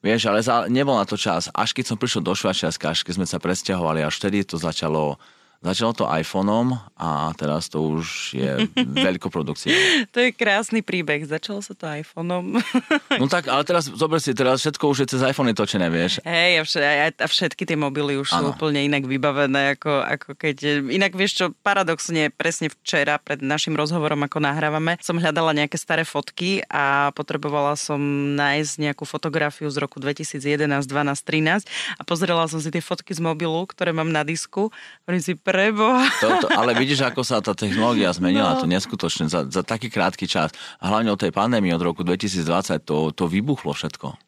vieš, 0.00 0.32
ale 0.32 0.40
za, 0.40 0.64
nebol 0.72 0.96
na 0.96 1.04
to 1.04 1.20
čas. 1.20 1.52
Až 1.52 1.76
keď 1.76 1.84
som 1.92 2.00
prišiel 2.00 2.24
do 2.24 2.32
Švajčiarska, 2.32 2.96
až 2.96 3.04
keď 3.04 3.12
sme 3.20 3.28
sa 3.28 3.36
presťahovali, 3.36 4.08
až 4.08 4.16
vtedy 4.16 4.40
to 4.40 4.56
začalo 4.56 5.20
Začalo 5.64 5.96
to 5.96 6.04
iPhoneom 6.04 6.76
a 7.00 7.32
teraz 7.40 7.72
to 7.72 7.80
už 7.80 8.36
je 8.36 8.68
veľkoprodukcia. 9.08 9.72
to 10.12 10.20
je 10.20 10.30
krásny 10.36 10.84
príbeh. 10.84 11.24
Začalo 11.24 11.64
sa 11.64 11.72
to 11.72 11.88
iPhoneom. 11.88 12.60
no 13.20 13.26
tak, 13.32 13.48
ale 13.48 13.64
teraz, 13.64 13.88
zober 13.88 14.20
si, 14.20 14.36
teraz 14.36 14.60
všetko 14.60 14.84
už 14.92 14.98
je 15.04 15.16
cez 15.16 15.20
iPhone 15.24 15.56
točené, 15.56 15.88
vieš. 15.88 16.20
Hej, 16.20 16.60
a, 16.60 17.08
a 17.16 17.26
všetky 17.26 17.64
tie 17.64 17.80
mobily 17.80 18.20
už 18.20 18.36
ano. 18.36 18.52
sú 18.52 18.60
úplne 18.60 18.84
inak 18.84 19.08
vybavené, 19.08 19.80
ako, 19.80 20.04
ako 20.04 20.28
keď... 20.36 20.84
Inak 20.92 21.16
vieš 21.16 21.32
čo, 21.40 21.44
paradoxne, 21.64 22.28
presne 22.28 22.68
včera 22.68 23.16
pred 23.16 23.40
našim 23.40 23.72
rozhovorom, 23.72 24.20
ako 24.28 24.44
nahrávame, 24.44 25.00
som 25.00 25.16
hľadala 25.16 25.56
nejaké 25.56 25.80
staré 25.80 26.04
fotky 26.04 26.60
a 26.68 27.08
potrebovala 27.16 27.72
som 27.80 27.96
nájsť 28.36 28.72
nejakú 28.84 29.08
fotografiu 29.08 29.72
z 29.72 29.80
roku 29.80 29.96
2011, 29.96 30.60
12, 30.68 30.92
13 30.92 31.64
a 31.96 32.02
pozrela 32.04 32.44
som 32.52 32.60
si 32.60 32.68
tie 32.68 32.84
fotky 32.84 33.16
z 33.16 33.24
mobilu, 33.24 33.64
ktoré 33.64 33.96
mám 33.96 34.12
na 34.12 34.20
disku. 34.26 34.68
Hovorím 35.08 35.22
si, 35.24 35.32
Preboha. 35.54 36.10
Ale 36.58 36.74
vidíš, 36.74 37.06
ako 37.06 37.22
sa 37.22 37.38
tá 37.38 37.54
technológia 37.54 38.10
zmenila, 38.10 38.58
no. 38.58 38.60
to 38.60 38.66
neskutočne, 38.66 39.30
za, 39.30 39.46
za 39.46 39.62
taký 39.62 39.86
krátky 39.86 40.26
čas. 40.26 40.50
A 40.82 40.90
hlavne 40.90 41.14
o 41.14 41.20
tej 41.20 41.30
pandémii 41.30 41.70
od 41.70 41.78
roku 41.78 42.02
2020 42.02 42.82
to, 42.82 43.14
to 43.14 43.30
vybuchlo 43.30 43.70
všetko. 43.70 44.18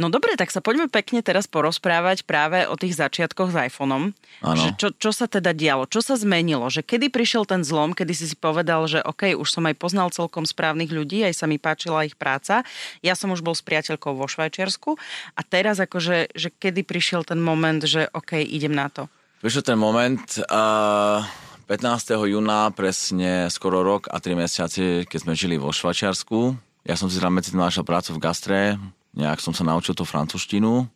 No 0.00 0.08
dobre, 0.08 0.32
tak 0.40 0.48
sa 0.48 0.64
poďme 0.64 0.88
pekne 0.88 1.20
teraz 1.20 1.44
porozprávať 1.44 2.24
práve 2.24 2.64
o 2.64 2.72
tých 2.80 2.96
začiatkoch 2.96 3.52
s 3.52 3.56
iPhoneom. 3.68 4.16
Že 4.40 4.68
čo, 4.80 4.88
čo 4.96 5.10
sa 5.12 5.28
teda 5.28 5.52
dialo, 5.52 5.84
čo 5.84 6.00
sa 6.00 6.16
zmenilo, 6.16 6.72
že 6.72 6.80
kedy 6.80 7.12
prišiel 7.12 7.44
ten 7.44 7.60
zlom, 7.60 7.92
kedy 7.92 8.16
si 8.16 8.32
si 8.32 8.36
povedal, 8.40 8.88
že 8.88 9.04
OK, 9.04 9.36
už 9.36 9.48
som 9.52 9.68
aj 9.68 9.76
poznal 9.76 10.08
celkom 10.08 10.48
správnych 10.48 10.88
ľudí, 10.88 11.20
aj 11.20 11.36
sa 11.36 11.44
mi 11.44 11.60
páčila 11.60 12.08
ich 12.08 12.16
práca. 12.16 12.64
Ja 13.04 13.12
som 13.12 13.28
už 13.28 13.44
bol 13.44 13.52
s 13.52 13.60
priateľkou 13.60 14.16
vo 14.16 14.24
Švajčiarsku 14.24 14.96
a 15.36 15.40
teraz 15.44 15.76
akože, 15.84 16.32
že 16.32 16.48
kedy 16.48 16.80
prišiel 16.88 17.28
ten 17.28 17.44
moment, 17.44 17.84
že 17.84 18.08
OK, 18.16 18.40
idem 18.40 18.72
na 18.72 18.88
to. 18.88 19.12
Prišiel 19.42 19.66
ten 19.66 19.74
moment, 19.74 20.22
uh, 20.54 21.26
15. 21.66 22.14
júna, 22.30 22.70
presne 22.70 23.50
skoro 23.50 23.82
rok 23.82 24.06
a 24.06 24.22
3 24.22 24.38
mesiace, 24.38 25.02
keď 25.02 25.18
sme 25.18 25.34
žili 25.34 25.58
vo 25.58 25.74
Švačiarsku. 25.74 26.54
Ja 26.86 26.94
som 26.94 27.10
si 27.10 27.18
tam 27.18 27.34
medzi 27.34 27.50
našiel 27.50 27.82
prácu 27.82 28.14
v 28.14 28.22
gastre, 28.22 28.78
nejak 29.10 29.42
som 29.42 29.50
sa 29.50 29.66
naučil 29.66 29.98
tú 29.98 30.06
francúzštinu. 30.06 30.86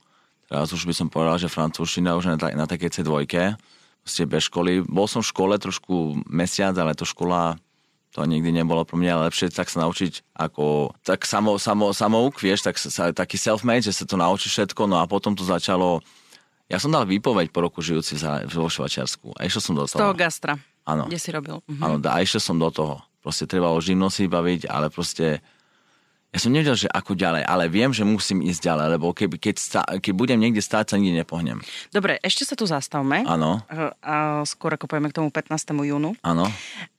Teraz 0.46 0.70
už 0.70 0.86
by 0.86 0.94
som 0.94 1.10
povedal, 1.10 1.42
že 1.42 1.50
francúzština 1.50 2.14
už 2.14 2.38
na, 2.38 2.38
na 2.38 2.70
takej 2.70 3.02
C2, 3.02 3.26
ste 4.06 4.22
bez 4.30 4.46
školy. 4.46 4.86
Bol 4.86 5.10
som 5.10 5.26
v 5.26 5.30
škole 5.34 5.58
trošku 5.58 6.22
mesiac, 6.30 6.78
ale 6.78 6.94
to 6.94 7.02
škola 7.02 7.58
to 8.14 8.22
nikdy 8.22 8.54
nebolo 8.54 8.86
pro 8.86 8.94
mňa 8.94 9.26
lepšie 9.26 9.50
tak 9.50 9.66
sa 9.66 9.82
naučiť 9.82 10.22
ako 10.38 10.94
tak 11.02 11.26
samo, 11.26 11.58
samo, 11.58 11.90
samouk, 11.90 12.38
vieš, 12.38 12.62
tak 12.62 12.78
sa, 12.78 13.10
taký 13.10 13.42
self-made, 13.42 13.90
že 13.90 13.92
sa 13.92 14.06
to 14.06 14.14
naučí 14.14 14.46
všetko, 14.46 14.86
no 14.86 15.02
a 15.02 15.10
potom 15.10 15.34
to 15.34 15.42
začalo 15.42 15.98
ja 16.66 16.78
som 16.82 16.90
dal 16.90 17.06
výpoveď 17.06 17.54
po 17.54 17.62
roku 17.62 17.78
žijúci 17.78 18.18
vo 18.50 18.66
Švačiarsku 18.66 19.38
a 19.38 19.46
išiel 19.46 19.62
som 19.62 19.74
do 19.78 19.86
toho. 19.86 19.98
Z 19.98 20.02
toho 20.02 20.14
gastra. 20.18 20.54
Áno. 20.86 21.06
Kde 21.10 21.18
si 21.18 21.30
robil. 21.34 21.62
Mhm. 21.66 21.82
Áno, 21.82 21.96
a 22.02 22.16
išiel 22.22 22.42
som 22.42 22.58
do 22.58 22.70
toho. 22.70 23.02
Proste 23.22 23.50
treba 23.50 23.74
o 23.74 23.78
živnosti 23.82 24.22
baviť, 24.30 24.70
ale 24.70 24.86
proste 24.86 25.42
ja 26.36 26.44
som 26.44 26.52
nevedel, 26.52 26.76
že 26.76 26.92
ako 26.92 27.16
ďalej, 27.16 27.48
ale 27.48 27.64
viem, 27.72 27.96
že 27.96 28.04
musím 28.04 28.44
ísť 28.44 28.60
ďalej, 28.60 28.86
lebo 29.00 29.16
keby, 29.16 29.40
keď, 29.40 29.56
stá, 29.56 29.80
keď 29.88 30.12
budem 30.12 30.36
niekde 30.36 30.60
stáť, 30.60 30.92
sa 30.92 31.00
nikde 31.00 31.24
nepohnem. 31.24 31.64
Dobre, 31.88 32.20
ešte 32.20 32.44
sa 32.44 32.52
tu 32.52 32.68
zastavme. 32.68 33.24
Áno. 33.24 33.64
Skôr 34.44 34.76
ako 34.76 34.84
povieme 34.84 35.08
k 35.08 35.16
tomu 35.16 35.32
15. 35.32 35.72
júnu. 35.72 36.12
Áno. 36.20 36.44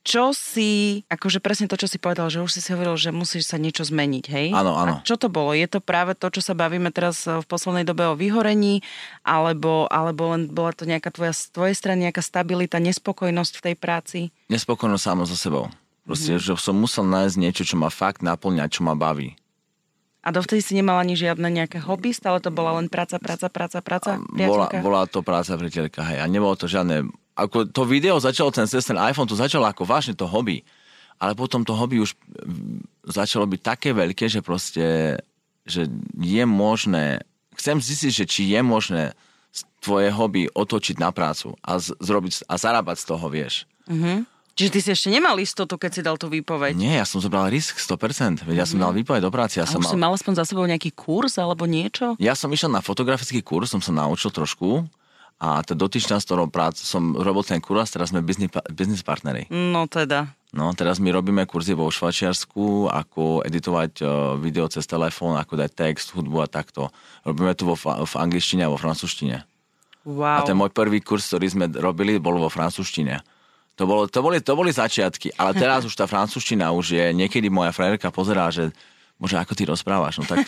Čo 0.02 0.34
si, 0.34 1.06
akože 1.06 1.38
presne 1.38 1.70
to, 1.70 1.78
čo 1.78 1.86
si 1.86 2.02
povedal, 2.02 2.26
že 2.34 2.42
už 2.42 2.50
si 2.50 2.58
si 2.58 2.74
hovoril, 2.74 2.98
že 2.98 3.14
musíš 3.14 3.46
sa 3.46 3.62
niečo 3.62 3.86
zmeniť, 3.86 4.24
hej? 4.26 4.46
Áno, 4.50 4.74
áno. 4.74 4.98
A 4.98 5.06
čo 5.06 5.14
to 5.14 5.30
bolo? 5.30 5.54
Je 5.54 5.70
to 5.70 5.78
práve 5.78 6.18
to, 6.18 6.34
čo 6.34 6.42
sa 6.42 6.58
bavíme 6.58 6.90
teraz 6.90 7.22
v 7.22 7.46
poslednej 7.46 7.86
dobe 7.86 8.10
o 8.10 8.18
vyhorení, 8.18 8.82
alebo, 9.22 9.86
alebo 9.86 10.34
len 10.34 10.50
bola 10.50 10.74
to 10.74 10.82
nejaká 10.82 11.14
tvoja, 11.14 11.30
z 11.30 11.54
tvojej 11.54 11.78
strany 11.78 12.10
nejaká 12.10 12.26
stabilita, 12.26 12.82
nespokojnosť 12.82 13.54
v 13.54 13.64
tej 13.70 13.74
práci? 13.78 14.18
Nespokojnosť 14.50 15.04
samo 15.04 15.22
so 15.22 15.38
sebou. 15.38 15.70
Proste, 16.08 16.40
mm-hmm. 16.40 16.56
že 16.56 16.64
som 16.64 16.72
musel 16.72 17.04
nájsť 17.04 17.36
niečo, 17.36 17.62
čo 17.68 17.76
ma 17.76 17.92
fakt 17.92 18.24
naplňa, 18.24 18.72
čo 18.72 18.80
ma 18.80 18.96
baví. 18.96 19.36
A 20.24 20.32
dovtedy 20.32 20.64
si 20.64 20.72
nemala 20.72 21.04
ani 21.04 21.20
žiadne 21.20 21.46
nejaké 21.52 21.84
hobby, 21.84 22.16
stále 22.16 22.40
to 22.40 22.48
bola 22.48 22.80
len 22.80 22.88
práca, 22.88 23.20
práca, 23.20 23.52
práca, 23.52 23.84
práca, 23.84 24.16
bola, 24.32 24.72
bola 24.80 25.04
to 25.04 25.20
práca, 25.20 25.52
priateľka, 25.60 26.00
hej. 26.08 26.24
A 26.24 26.26
nebolo 26.26 26.56
to 26.56 26.64
žiadne... 26.64 27.12
Ako 27.36 27.68
to 27.68 27.84
video 27.84 28.16
začalo, 28.18 28.48
ten, 28.50 28.64
ten 28.64 28.98
iPhone, 28.98 29.28
to 29.28 29.36
začalo 29.36 29.68
ako 29.68 29.84
vážne 29.84 30.16
to 30.16 30.24
hobby. 30.24 30.64
Ale 31.20 31.36
potom 31.36 31.62
to 31.62 31.76
hobby 31.76 32.00
už 32.00 32.16
začalo 33.04 33.44
byť 33.44 33.60
také 33.60 33.92
veľké, 33.92 34.32
že 34.32 34.40
proste, 34.40 35.20
že 35.68 35.86
je 36.16 36.44
možné... 36.48 37.20
Chcem 37.52 37.78
zistiť, 37.78 38.12
že 38.12 38.24
či 38.24 38.42
je 38.48 38.60
možné 38.64 39.12
tvoje 39.84 40.10
hobby 40.10 40.48
otočiť 40.50 40.98
na 40.98 41.14
prácu 41.14 41.54
a, 41.62 41.78
z, 41.78 41.94
zrobiť, 42.00 42.48
a 42.48 42.54
zarábať 42.58 42.96
z 43.00 43.04
toho, 43.06 43.26
vieš. 43.30 43.54
Mm-hmm. 43.86 44.37
Čiže 44.58 44.74
ty 44.74 44.80
si 44.82 44.90
ešte 44.90 45.08
nemal 45.14 45.38
istotu, 45.38 45.78
keď 45.78 45.90
si 45.94 46.02
dal 46.02 46.18
tú 46.18 46.26
výpoveď? 46.26 46.74
Nie, 46.74 46.98
ja 46.98 47.06
som 47.06 47.22
zobral 47.22 47.46
risk 47.46 47.78
100%. 47.78 48.42
Veď 48.42 48.56
ja 48.58 48.66
som 48.66 48.82
dal 48.82 48.90
výpoveď 48.90 49.22
do 49.22 49.30
práce. 49.30 49.62
Ja 49.62 49.62
a 49.62 49.70
som 49.70 49.78
už 49.78 49.86
mal... 49.86 49.92
si 49.94 49.98
mal 50.02 50.12
aspoň 50.18 50.34
za 50.34 50.44
sebou 50.50 50.66
nejaký 50.66 50.90
kurz 50.98 51.38
alebo 51.38 51.62
niečo? 51.62 52.18
Ja 52.18 52.34
som 52.34 52.50
išiel 52.50 52.66
na 52.66 52.82
fotografický 52.82 53.38
kurz, 53.38 53.70
som 53.70 53.78
sa 53.78 53.94
naučil 53.94 54.34
trošku. 54.34 54.82
A 55.38 55.62
tá 55.62 55.78
dotyčná, 55.78 56.18
s 56.18 56.26
ktorou 56.26 56.50
prác 56.50 56.74
som 56.74 57.14
robil 57.14 57.46
ten 57.46 57.62
kurz, 57.62 57.94
teraz 57.94 58.10
sme 58.10 58.18
business, 58.18 58.50
business 58.74 59.06
partnery. 59.06 59.46
No 59.54 59.86
teda. 59.86 60.34
No, 60.50 60.74
teraz 60.74 60.98
my 60.98 61.14
robíme 61.14 61.46
kurzy 61.46 61.78
vo 61.78 61.86
Švačiarsku, 61.86 62.90
ako 62.90 63.46
editovať 63.46 64.02
uh, 64.02 64.34
video 64.42 64.66
cez 64.66 64.90
telefón, 64.90 65.38
ako 65.38 65.54
dať 65.54 65.70
text, 65.70 66.10
hudbu 66.18 66.42
a 66.42 66.50
takto. 66.50 66.90
Robíme 67.22 67.54
to 67.54 67.70
vo, 67.70 67.78
v 67.78 68.14
angličtine 68.18 68.66
a 68.66 68.72
vo 68.72 68.80
francúzštine. 68.80 69.46
Wow. 70.02 70.42
A 70.42 70.48
ten 70.48 70.58
môj 70.58 70.74
prvý 70.74 70.98
kurz, 70.98 71.30
ktorý 71.30 71.46
sme 71.46 71.70
robili, 71.70 72.18
bol 72.18 72.34
vo 72.42 72.50
francúzštine. 72.50 73.37
To, 73.78 73.86
bolo, 73.86 74.10
to, 74.10 74.18
boli, 74.18 74.42
to 74.42 74.52
boli 74.58 74.74
začiatky, 74.74 75.38
ale 75.38 75.54
teraz 75.54 75.86
už 75.86 75.94
tá 75.94 76.10
francúzština 76.10 76.74
už 76.74 76.98
je, 76.98 77.06
niekedy 77.14 77.46
moja 77.46 77.70
frajerka 77.70 78.10
pozerá, 78.10 78.50
že 78.50 78.74
Bože, 79.18 79.34
ako 79.34 79.54
ty 79.58 79.66
rozprávaš? 79.66 80.22
No 80.22 80.24
tak 80.30 80.46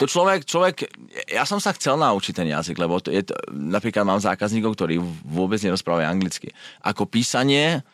to 0.00 0.08
človek, 0.08 0.48
človek, 0.48 0.88
ja 1.28 1.44
som 1.44 1.60
sa 1.60 1.76
chcel 1.76 2.00
naučiť 2.00 2.32
ten 2.32 2.48
jazyk, 2.48 2.80
lebo 2.80 2.96
to 2.96 3.12
je 3.12 3.20
to, 3.28 3.36
napríklad 3.52 4.08
mám 4.08 4.20
zákazníkov, 4.20 4.72
ktorí 4.72 4.96
vôbec 5.24 5.60
nerozprávajú 5.60 6.08
anglicky. 6.08 6.48
Ako 6.80 7.04
písanie, 7.04 7.84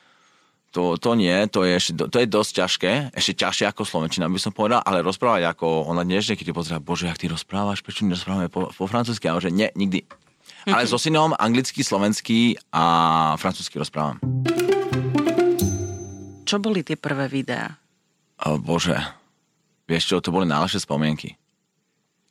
to, 0.70 0.94
to 0.94 1.18
nie, 1.18 1.34
to 1.50 1.66
je, 1.66 1.74
ešte, 1.74 1.92
to 2.06 2.16
je 2.22 2.30
dosť 2.30 2.50
ťažké, 2.54 2.92
ešte 3.18 3.32
ťažšie 3.42 3.66
ako 3.74 3.82
slovenčina 3.82 4.30
by 4.30 4.38
som 4.38 4.54
povedal, 4.54 4.78
ale 4.86 5.02
rozprávať 5.02 5.42
ako 5.50 5.90
ona 5.90 6.06
dnešne, 6.06 6.38
keď 6.38 6.54
pozerá, 6.54 6.78
bože, 6.78 7.10
ak 7.10 7.18
ty 7.18 7.26
rozprávaš, 7.26 7.82
prečo 7.82 8.06
nerozprávame 8.06 8.46
po, 8.46 8.70
po 8.70 8.86
francúzsky? 8.86 9.26
A 9.26 9.42
že 9.42 9.50
nie, 9.50 9.74
nikdy. 9.74 10.06
Ale 10.70 10.86
so 10.86 11.02
synom 11.02 11.34
anglicky, 11.34 11.82
slovenský 11.82 12.54
a 12.70 13.34
francúzsky 13.34 13.82
rozprávam. 13.82 14.22
Čo 16.52 16.60
boli 16.60 16.84
tie 16.84 17.00
prvé 17.00 17.32
videá? 17.32 17.80
O 18.44 18.60
bože, 18.60 19.00
vieš 19.88 20.12
čo, 20.12 20.20
to 20.20 20.28
boli 20.28 20.44
najlepšie 20.44 20.84
spomienky. 20.84 21.40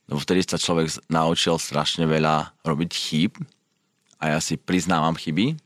Lebo 0.06 0.22
vtedy 0.22 0.46
sa 0.46 0.62
človek 0.62 0.94
naučil 1.10 1.58
strašne 1.58 2.06
veľa 2.06 2.54
robiť 2.62 2.90
chýb 2.94 3.34
a 4.22 4.30
ja 4.30 4.38
si 4.38 4.54
priznávam 4.54 5.18
chyby. 5.18 5.58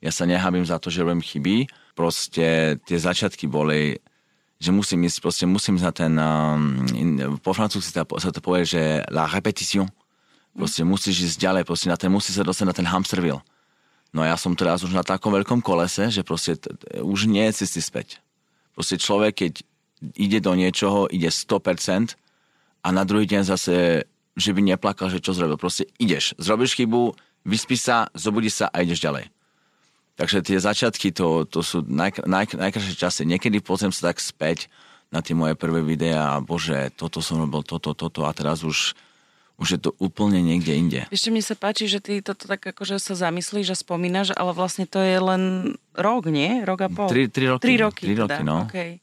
Ja 0.00 0.08
sa 0.08 0.24
nehábim 0.24 0.64
za 0.64 0.80
to, 0.80 0.88
že 0.88 1.04
robím 1.04 1.20
chyby. 1.20 1.68
Proste 1.92 2.80
tie 2.88 2.96
začiatky 2.96 3.44
boli, 3.44 4.00
že 4.56 4.72
musím 4.72 5.04
ísť, 5.04 5.20
proste 5.20 5.44
musím 5.44 5.76
na 5.76 5.92
ten, 5.92 6.16
um, 6.16 6.88
po 7.44 7.52
francúzsky 7.52 7.92
sa, 7.92 8.08
sa 8.08 8.32
to 8.32 8.40
povie, 8.40 8.64
že 8.64 9.04
la 9.12 9.28
repetition. 9.28 9.84
Proste 10.56 10.80
musíš 10.80 11.28
ísť 11.28 11.44
ďalej, 11.44 11.62
proste 11.68 11.92
na 11.92 12.00
ten, 12.00 12.08
musíš 12.08 12.40
sa 12.40 12.48
dostať 12.48 12.72
na 12.72 12.72
ten 12.72 12.88
hamster 12.88 13.20
wheel. 13.20 13.44
No 14.12 14.24
ja 14.24 14.40
som 14.40 14.56
teraz 14.56 14.80
už 14.82 14.96
na 14.96 15.04
takom 15.04 15.36
veľkom 15.36 15.60
kolese, 15.60 16.08
že 16.08 16.24
proste 16.24 16.56
t- 16.56 16.72
už 17.00 17.28
nie 17.28 17.44
je 17.52 17.64
cesty 17.64 17.84
späť. 17.84 18.08
Proste 18.72 18.96
človek, 18.96 19.32
keď 19.44 19.52
ide 20.16 20.38
do 20.40 20.54
niečoho, 20.56 21.10
ide 21.10 21.28
100% 21.28 22.16
a 22.84 22.88
na 22.88 23.02
druhý 23.04 23.28
deň 23.28 23.42
zase, 23.44 24.06
že 24.38 24.50
by 24.54 24.60
neplakal, 24.64 25.10
že 25.12 25.20
čo 25.20 25.34
zrobil. 25.34 25.60
Proste 25.60 25.90
ideš, 26.00 26.32
zrobíš 26.40 26.78
chybu, 26.78 27.12
vyspí 27.44 27.76
sa, 27.76 28.08
zobudíš 28.14 28.64
sa 28.64 28.66
a 28.72 28.80
ideš 28.80 29.02
ďalej. 29.02 29.28
Takže 30.18 30.42
tie 30.42 30.58
začiatky, 30.58 31.14
to, 31.14 31.46
to 31.46 31.62
sú 31.62 31.86
naj, 31.86 32.26
naj, 32.26 32.50
najkrajšie 32.58 32.98
časy. 32.98 33.22
Niekedy 33.22 33.62
pozriem 33.62 33.94
sa 33.94 34.10
tak 34.10 34.18
späť 34.18 34.66
na 35.14 35.22
tie 35.22 35.32
moje 35.32 35.54
prvé 35.54 35.78
videá 35.80 36.36
a 36.36 36.42
bože, 36.42 36.90
toto 36.98 37.22
som 37.22 37.38
robil, 37.38 37.62
toto, 37.62 37.94
toto 37.94 38.26
a 38.26 38.34
teraz 38.34 38.66
už 38.66 38.98
už 39.58 39.68
je 39.74 39.80
to 39.82 39.90
úplne 39.98 40.38
niekde 40.38 40.72
inde. 40.72 41.00
Ešte 41.10 41.34
mne 41.34 41.42
sa 41.42 41.58
páči, 41.58 41.90
že 41.90 41.98
ty 41.98 42.22
toto 42.22 42.46
tak 42.46 42.62
akože 42.62 43.02
sa 43.02 43.18
zamyslíš 43.18 43.74
a 43.74 43.76
spomínaš, 43.76 44.30
ale 44.38 44.54
vlastne 44.54 44.86
to 44.86 45.02
je 45.02 45.18
len 45.18 45.74
rok, 45.98 46.30
nie? 46.30 46.62
Rok 46.62 46.80
a 46.86 46.88
pol? 46.88 47.10
Tri, 47.10 47.26
tri 47.26 47.50
roky. 47.50 47.62
Tri 47.66 47.74
roky, 47.76 48.02
tri 48.06 48.14
roky 48.14 48.38
teda. 48.38 48.46
no. 48.46 48.70
Okay. 48.70 49.02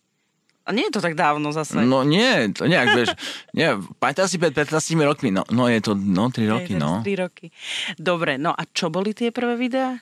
A 0.65 0.73
nie 0.73 0.89
je 0.89 0.97
to 0.97 1.01
tak 1.03 1.13
dávno 1.13 1.53
zase. 1.53 1.77
No 1.77 2.01
nie, 2.01 2.49
to 2.49 2.65
nejak, 2.65 2.87
vieš, 2.97 3.09
nie, 3.57 3.77
pamätám 4.01 4.25
si 4.25 4.41
pred 4.41 4.49
15 4.49 4.81
rokmi, 5.05 5.29
no, 5.29 5.45
no 5.53 5.69
je 5.69 5.77
to, 5.77 5.93
no, 5.93 6.33
3 6.33 6.49
roky, 6.49 6.73
no. 6.73 7.05
3 7.05 7.21
roky. 7.21 7.53
Dobre, 8.01 8.41
no 8.41 8.49
a 8.49 8.65
čo 8.65 8.89
boli 8.89 9.13
tie 9.13 9.29
prvé 9.29 9.59
videá? 9.59 10.01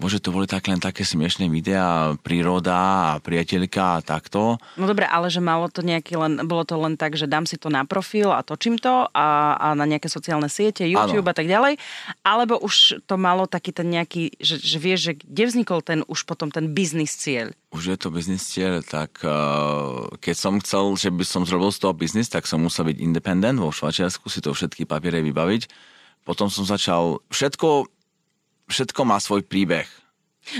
Bože, 0.00 0.16
to 0.16 0.32
boli 0.32 0.48
tak 0.48 0.64
len 0.64 0.80
také 0.80 1.04
smiešné 1.04 1.52
videá, 1.52 2.16
príroda 2.24 3.12
a 3.12 3.20
priateľka 3.20 4.00
a 4.00 4.02
takto. 4.02 4.56
No 4.80 4.88
dobre, 4.88 5.04
ale 5.04 5.28
že 5.28 5.44
malo 5.44 5.68
to 5.68 5.84
nejaký 5.84 6.16
len, 6.16 6.40
bolo 6.48 6.64
to 6.64 6.80
len 6.80 6.96
tak, 6.96 7.20
že 7.20 7.28
dám 7.28 7.44
si 7.44 7.60
to 7.60 7.68
na 7.68 7.84
profil 7.84 8.32
a 8.32 8.40
točím 8.40 8.80
to 8.80 9.12
a, 9.12 9.60
a 9.60 9.66
na 9.76 9.84
nejaké 9.84 10.08
sociálne 10.08 10.48
siete, 10.48 10.88
YouTube 10.88 11.28
ano. 11.28 11.32
a 11.32 11.36
tak 11.36 11.44
ďalej, 11.44 11.76
alebo 12.24 12.56
už 12.56 13.04
to 13.04 13.20
malo 13.20 13.44
taký 13.44 13.76
ten 13.76 13.92
nejaký, 13.92 14.40
že, 14.40 14.56
že 14.56 14.80
vieš, 14.80 15.12
že 15.12 15.12
kde 15.20 15.44
vznikol 15.52 15.84
ten 15.84 16.00
už 16.08 16.24
potom 16.24 16.48
ten 16.48 16.72
biznis 16.72 17.12
cieľ? 17.12 17.52
Už 17.68 17.92
je 17.92 17.96
to 18.00 18.08
biznis 18.08 18.40
cieľ, 18.40 18.80
tak 18.80 19.20
uh, 19.20 20.08
keď 20.16 20.36
som 20.40 20.56
chcel, 20.64 20.96
že 20.96 21.12
by 21.12 21.28
som 21.28 21.44
zrobil 21.44 21.68
z 21.68 21.78
toho 21.84 21.92
biznis, 21.92 22.32
tak 22.32 22.48
som 22.48 22.64
musel 22.64 22.88
byť 22.88 23.04
independent 23.04 23.60
vo 23.60 23.68
Švačiarsku, 23.68 24.32
si 24.32 24.40
to 24.40 24.56
všetky 24.56 24.88
papiere 24.88 25.20
vybaviť. 25.20 25.68
Potom 26.24 26.48
som 26.48 26.64
začal 26.64 27.20
všetko 27.28 27.99
všetko 28.70 29.00
má 29.02 29.18
svoj 29.18 29.42
príbeh. 29.42 29.86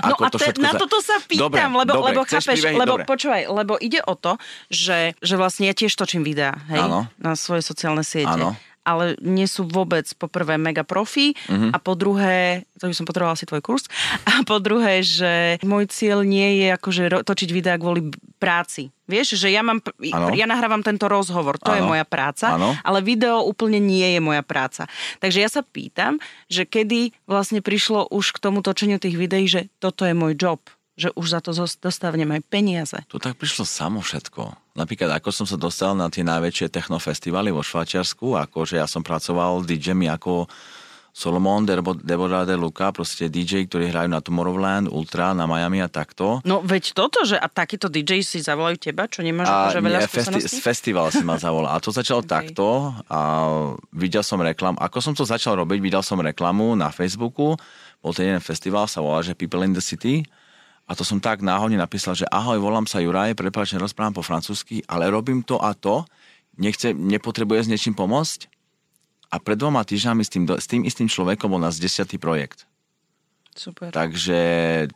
No 0.05 0.15
Ako 0.15 0.23
a 0.23 0.31
te, 0.31 0.53
to 0.53 0.61
na 0.61 0.77
toto 0.77 1.01
sa 1.01 1.19
pýtam, 1.25 1.51
dobre, 1.51 1.65
lebo, 1.67 1.83
dobre, 1.89 2.09
lebo 2.13 2.21
chápeš, 2.29 2.63
príbehy, 2.63 2.77
lebo 2.79 2.95
dobre. 3.01 3.05
počúvaj, 3.09 3.43
lebo 3.49 3.75
ide 3.81 3.99
o 4.05 4.15
to, 4.15 4.37
že, 4.69 5.19
že 5.19 5.35
vlastne 5.35 5.67
ja 5.67 5.75
tiež 5.75 5.91
točím 5.97 6.23
videá, 6.23 6.61
hej, 6.69 6.85
ano. 6.85 7.09
na 7.17 7.33
svoje 7.35 7.65
sociálne 7.65 8.05
siete. 8.05 8.29
Ano. 8.31 8.55
ale 8.81 9.17
nie 9.21 9.45
sú 9.45 9.69
vôbec 9.69 10.09
po 10.17 10.25
prvé 10.29 10.57
mega 10.57 10.85
profi 10.85 11.37
mm-hmm. 11.37 11.73
a 11.75 11.79
po 11.81 11.93
druhé, 11.97 12.65
to 12.81 12.89
by 12.89 12.95
som 12.97 13.09
potrebovala 13.09 13.37
si 13.37 13.49
tvoj 13.49 13.65
kurz, 13.65 13.85
a 14.29 14.45
po 14.45 14.57
druhé, 14.63 15.05
že 15.05 15.59
môj 15.65 15.89
cieľ 15.89 16.25
nie 16.25 16.61
je 16.65 16.77
akože 16.77 17.25
točiť 17.25 17.49
videá 17.51 17.77
kvôli 17.81 18.13
práci. 18.41 18.89
Vieš, 19.05 19.37
že 19.37 19.53
ja, 19.53 19.61
mám, 19.61 19.85
ja 20.33 20.47
nahrávam 20.49 20.81
tento 20.81 21.05
rozhovor, 21.05 21.61
to 21.61 21.69
ano. 21.69 21.77
je 21.77 21.83
moja 21.85 22.05
práca, 22.09 22.57
ano. 22.57 22.73
ale 22.81 23.05
video 23.05 23.45
úplne 23.45 23.77
nie 23.77 24.17
je 24.17 24.21
moja 24.25 24.41
práca. 24.41 24.89
Takže 25.21 25.39
ja 25.45 25.51
sa 25.53 25.61
pýtam, 25.61 26.17
že 26.49 26.65
kedy 26.65 27.13
vlastne 27.29 27.61
prišlo 27.61 28.09
už 28.09 28.33
k 28.33 28.39
tomu 28.41 28.65
točeniu 28.65 28.97
tých 28.97 29.21
videí, 29.21 29.45
že 29.45 29.69
toto 29.77 30.09
je 30.09 30.17
môj 30.17 30.35
job 30.41 30.65
že 31.01 31.09
už 31.17 31.33
za 31.33 31.41
to 31.41 31.57
dostávnem 31.57 32.29
aj 32.29 32.45
peniaze. 32.53 32.99
To 33.09 33.17
tak 33.17 33.41
prišlo 33.41 33.65
samo 33.65 34.05
všetko. 34.05 34.53
Napríklad, 34.77 35.17
ako 35.17 35.33
som 35.33 35.49
sa 35.49 35.57
dostal 35.57 35.97
na 35.97 36.13
tie 36.13 36.21
najväčšie 36.21 36.69
technofestivaly 36.69 37.49
vo 37.49 37.65
Švajčiarsku, 37.65 38.37
ako 38.37 38.69
že 38.69 38.77
ja 38.77 38.85
som 38.85 39.01
pracoval 39.01 39.65
DJmi 39.65 40.13
ako 40.13 40.45
Solomon, 41.11 41.67
Deborah 41.67 42.47
de 42.47 42.55
Luca, 42.55 42.95
proste 42.95 43.27
DJ, 43.27 43.67
ktorí 43.67 43.91
hrajú 43.91 44.09
na 44.09 44.23
Tomorrowland, 44.23 44.87
Ultra, 44.89 45.35
na 45.35 45.45
Miami 45.45 45.83
a 45.83 45.91
takto. 45.91 46.39
No 46.47 46.63
veď 46.63 46.95
toto, 46.95 47.27
že 47.27 47.35
a 47.35 47.51
takýto 47.51 47.91
DJ 47.91 48.23
si 48.23 48.39
zavolajú 48.39 48.79
teba, 48.79 49.11
čo 49.11 49.27
nemáš 49.27 49.51
a 49.51 49.55
akože 49.67 49.81
veľa 49.83 50.01
nie, 50.01 50.11
festi- 50.11 50.63
festival 50.63 51.11
si 51.11 51.27
ma 51.27 51.35
zavolal. 51.37 51.75
A 51.75 51.83
to 51.83 51.91
začalo 51.91 52.23
okay. 52.25 52.31
takto 52.31 52.95
a 53.11 53.21
videl 53.91 54.23
som 54.23 54.39
reklam. 54.39 54.79
Ako 54.79 55.03
som 55.03 55.13
to 55.13 55.27
začal 55.27 55.59
robiť, 55.59 55.79
videl 55.83 56.03
som 56.07 56.23
reklamu 56.23 56.79
na 56.79 56.95
Facebooku, 56.95 57.59
bol 58.01 58.13
to 58.15 58.23
jeden 58.23 58.41
festival, 58.41 58.87
sa 58.87 59.03
volá, 59.03 59.21
že 59.21 59.35
People 59.35 59.67
in 59.67 59.75
the 59.75 59.83
City 59.83 60.23
a 60.91 60.99
to 60.99 61.07
som 61.07 61.23
tak 61.23 61.39
náhodne 61.39 61.79
napísal, 61.79 62.19
že 62.19 62.27
ahoj, 62.27 62.59
volám 62.59 62.83
sa 62.83 62.99
Juraj, 62.99 63.39
prepáč, 63.39 63.79
rozprávam 63.79 64.11
po 64.11 64.27
francúzsky, 64.27 64.83
ale 64.91 65.07
robím 65.07 65.47
to 65.47 65.63
a 65.63 65.71
to, 65.71 66.03
nechce, 66.59 66.91
nepotrebuje 66.91 67.67
s 67.67 67.71
niečím 67.71 67.95
pomôcť. 67.95 68.51
A 69.31 69.39
pred 69.39 69.55
dvoma 69.55 69.87
týždňami 69.87 70.23
s 70.27 70.31
tým, 70.31 70.45
s 70.51 70.67
tým 70.67 70.83
istým 70.83 71.07
človekom 71.07 71.47
bol 71.47 71.63
nás 71.63 71.79
desiatý 71.79 72.19
projekt. 72.19 72.67
Super. 73.51 73.91
Takže 73.91 74.41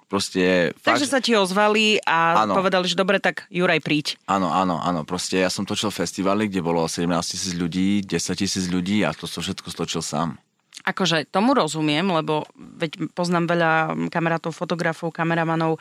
proste... 0.06 0.72
Takže 0.78 1.06
fakt... 1.10 1.12
sa 1.12 1.20
ti 1.20 1.34
ozvali 1.34 1.98
a 2.06 2.46
ano. 2.46 2.54
povedali, 2.54 2.86
že 2.86 2.94
dobre, 2.94 3.18
tak 3.18 3.50
Juraj, 3.50 3.82
príď. 3.82 4.06
Áno, 4.30 4.48
áno, 4.50 4.78
áno. 4.78 5.02
Proste 5.02 5.42
ja 5.42 5.50
som 5.50 5.66
točil 5.66 5.90
festivaly, 5.90 6.46
kde 6.46 6.62
bolo 6.62 6.86
17 6.86 7.10
tisíc 7.26 7.52
ľudí, 7.54 8.06
10 8.06 8.14
tisíc 8.38 8.64
ľudí 8.70 9.02
a 9.02 9.10
to 9.10 9.26
som 9.26 9.42
všetko 9.42 9.68
stočil 9.68 10.02
sám. 10.02 10.38
Akože 10.86 11.26
tomu 11.28 11.56
rozumiem, 11.56 12.04
lebo 12.04 12.46
veď 12.54 13.10
poznám 13.16 13.44
veľa 13.52 13.72
kamarátov, 14.12 14.54
fotografov, 14.54 15.10
kameramanov, 15.10 15.80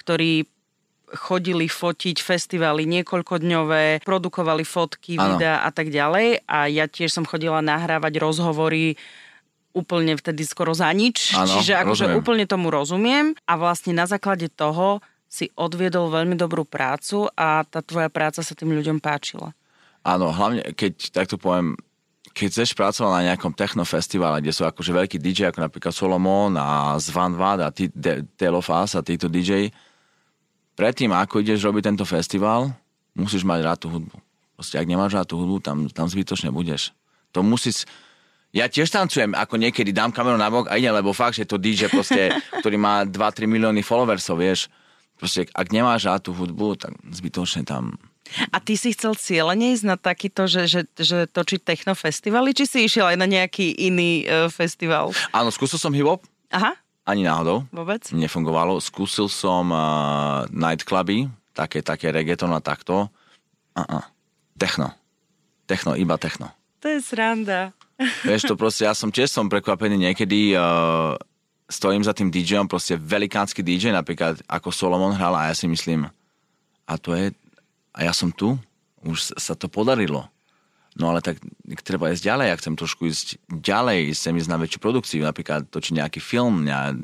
ktorí 0.00 0.48
chodili 1.14 1.70
fotiť 1.70 2.16
festivaly 2.20 2.84
niekoľkodňové, 2.84 4.02
produkovali 4.04 4.66
fotky, 4.66 5.16
ano. 5.16 5.38
videa 5.38 5.62
a 5.62 5.70
tak 5.70 5.88
ďalej. 5.88 6.44
A 6.44 6.66
ja 6.68 6.90
tiež 6.90 7.14
som 7.14 7.24
chodila 7.24 7.62
nahrávať 7.62 8.18
rozhovory 8.18 8.98
úplne 9.74 10.14
vtedy 10.14 10.46
skoro 10.46 10.70
za 10.70 10.86
nič. 10.94 11.34
Ano, 11.34 11.50
Čiže 11.50 11.74
akože 11.82 12.14
úplne 12.14 12.46
tomu 12.46 12.70
rozumiem. 12.70 13.34
A 13.46 13.58
vlastne 13.58 13.90
na 13.90 14.06
základe 14.06 14.46
toho 14.50 15.02
si 15.26 15.50
odviedol 15.58 16.14
veľmi 16.14 16.38
dobrú 16.38 16.62
prácu 16.62 17.26
a 17.34 17.66
tá 17.66 17.82
tvoja 17.82 18.06
práca 18.06 18.38
sa 18.38 18.54
tým 18.54 18.70
ľuďom 18.70 19.02
páčila. 19.02 19.50
Áno, 20.06 20.30
hlavne 20.30 20.62
keď 20.78 21.10
takto 21.10 21.34
poviem, 21.34 21.74
keď 22.34 22.46
chceš 22.50 22.70
pracovať 22.78 23.10
na 23.10 23.26
nejakom 23.32 23.54
technofestivale, 23.54 24.42
kde 24.42 24.54
sú 24.54 24.62
akože 24.62 24.94
veľkí 24.94 25.16
DJ, 25.18 25.50
ako 25.50 25.70
napríklad 25.70 25.94
Solomon 25.94 26.54
a 26.54 26.94
Zvan 27.02 27.34
Vad 27.34 27.62
a 27.62 27.70
tí, 27.74 27.90
de, 27.90 28.22
Telofas 28.38 28.94
a 28.94 29.02
títo 29.02 29.26
DJ, 29.26 29.74
predtým, 30.74 31.10
ako 31.14 31.42
ideš 31.42 31.66
robiť 31.66 31.82
tento 31.94 32.04
festival, 32.06 32.70
musíš 33.14 33.46
mať 33.46 33.60
rád 33.62 33.78
tú 33.82 33.88
hudbu. 33.90 34.16
Proste, 34.54 34.78
ak 34.78 34.86
nemáš 34.86 35.14
rád 35.18 35.26
tú 35.30 35.38
hudbu, 35.38 35.58
tam, 35.62 35.86
tam 35.90 36.06
zbytočne 36.06 36.50
budeš. 36.54 36.94
To 37.34 37.42
musíš... 37.42 37.86
Ja 38.54 38.70
tiež 38.70 38.86
tancujem, 38.86 39.34
ako 39.34 39.58
niekedy 39.58 39.90
dám 39.90 40.14
kameru 40.14 40.38
na 40.38 40.46
bok 40.46 40.70
a 40.70 40.78
idem, 40.78 40.94
lebo 40.94 41.10
fakt, 41.10 41.34
že 41.34 41.42
to 41.42 41.58
DJ, 41.58 41.90
proste, 41.90 42.30
ktorý 42.62 42.78
má 42.78 43.02
2-3 43.02 43.50
milióny 43.50 43.82
followersov, 43.82 44.38
vieš. 44.38 44.70
Proste, 45.18 45.50
ak 45.50 45.74
nemáš 45.74 46.06
rád 46.06 46.30
tú 46.30 46.30
hudbu, 46.34 46.78
tak 46.78 46.94
zbytočne 47.10 47.66
tam 47.66 47.98
a 48.50 48.56
ty 48.58 48.74
si 48.74 48.96
chcel 48.96 49.14
cieľene 49.14 49.76
ísť 49.76 49.84
na 49.84 49.96
takýto, 50.00 50.48
že, 50.48 50.64
že, 50.66 50.88
že 50.96 51.28
točiť 51.28 51.60
technofestivaly, 51.60 52.56
či 52.56 52.64
si 52.64 52.78
išiel 52.88 53.14
aj 53.14 53.18
na 53.20 53.28
nejaký 53.28 53.76
iný 53.76 54.24
uh, 54.24 54.48
festival? 54.48 55.12
Áno, 55.30 55.52
skúsil 55.52 55.76
som 55.76 55.92
hip-hop. 55.92 56.24
Aha. 56.50 56.72
Ani 57.04 57.22
náhodou. 57.28 57.68
Vôbec? 57.68 58.00
Nefungovalo. 58.16 58.80
Skúsil 58.80 59.28
som 59.28 59.68
uh, 59.68 60.48
nightcluby, 60.48 61.28
také, 61.52 61.84
také 61.84 62.08
reggaeton 62.08 62.48
a 62.56 62.64
takto. 62.64 63.12
Uh-uh. 63.76 64.04
Techno. 64.56 64.88
Techno, 65.68 65.92
iba 65.96 66.16
techno. 66.16 66.48
To 66.80 66.88
je 66.88 67.04
sranda. 67.04 67.76
Vieš 68.28 68.48
to 68.48 68.54
proste, 68.56 68.88
ja 68.88 68.96
som 68.96 69.12
tiež 69.12 69.28
som 69.28 69.52
prekvapený 69.52 70.10
niekedy, 70.10 70.56
uh, 70.56 71.14
stojím 71.68 72.04
za 72.04 72.16
tým 72.16 72.32
DJom, 72.32 72.66
proste 72.68 72.96
velikánsky 72.96 73.60
DJ, 73.60 73.92
napríklad 73.92 74.40
ako 74.48 74.72
Solomon 74.72 75.14
hral 75.14 75.36
a 75.36 75.52
ja 75.52 75.54
si 75.54 75.68
myslím, 75.70 76.08
a 76.84 76.94
to 77.00 77.16
je, 77.16 77.32
a 77.94 77.98
ja 78.04 78.12
som 78.12 78.32
tu, 78.32 78.56
už 79.04 79.36
sa 79.36 79.54
to 79.54 79.68
podarilo. 79.68 80.28
No 80.94 81.10
ale 81.10 81.20
tak 81.26 81.42
treba 81.82 82.14
ísť 82.14 82.22
ďalej, 82.22 82.46
ja 82.54 82.56
chcem 82.62 82.74
trošku 82.78 83.10
ísť 83.10 83.42
ďalej, 83.50 84.14
chcem 84.14 84.34
ísť 84.38 84.50
na 84.50 84.58
väčšiu 84.62 84.78
produkciu, 84.78 85.26
napríklad 85.26 85.66
točiť 85.66 85.98
nejaký 85.98 86.22
film, 86.22 86.62
ne, 86.62 87.02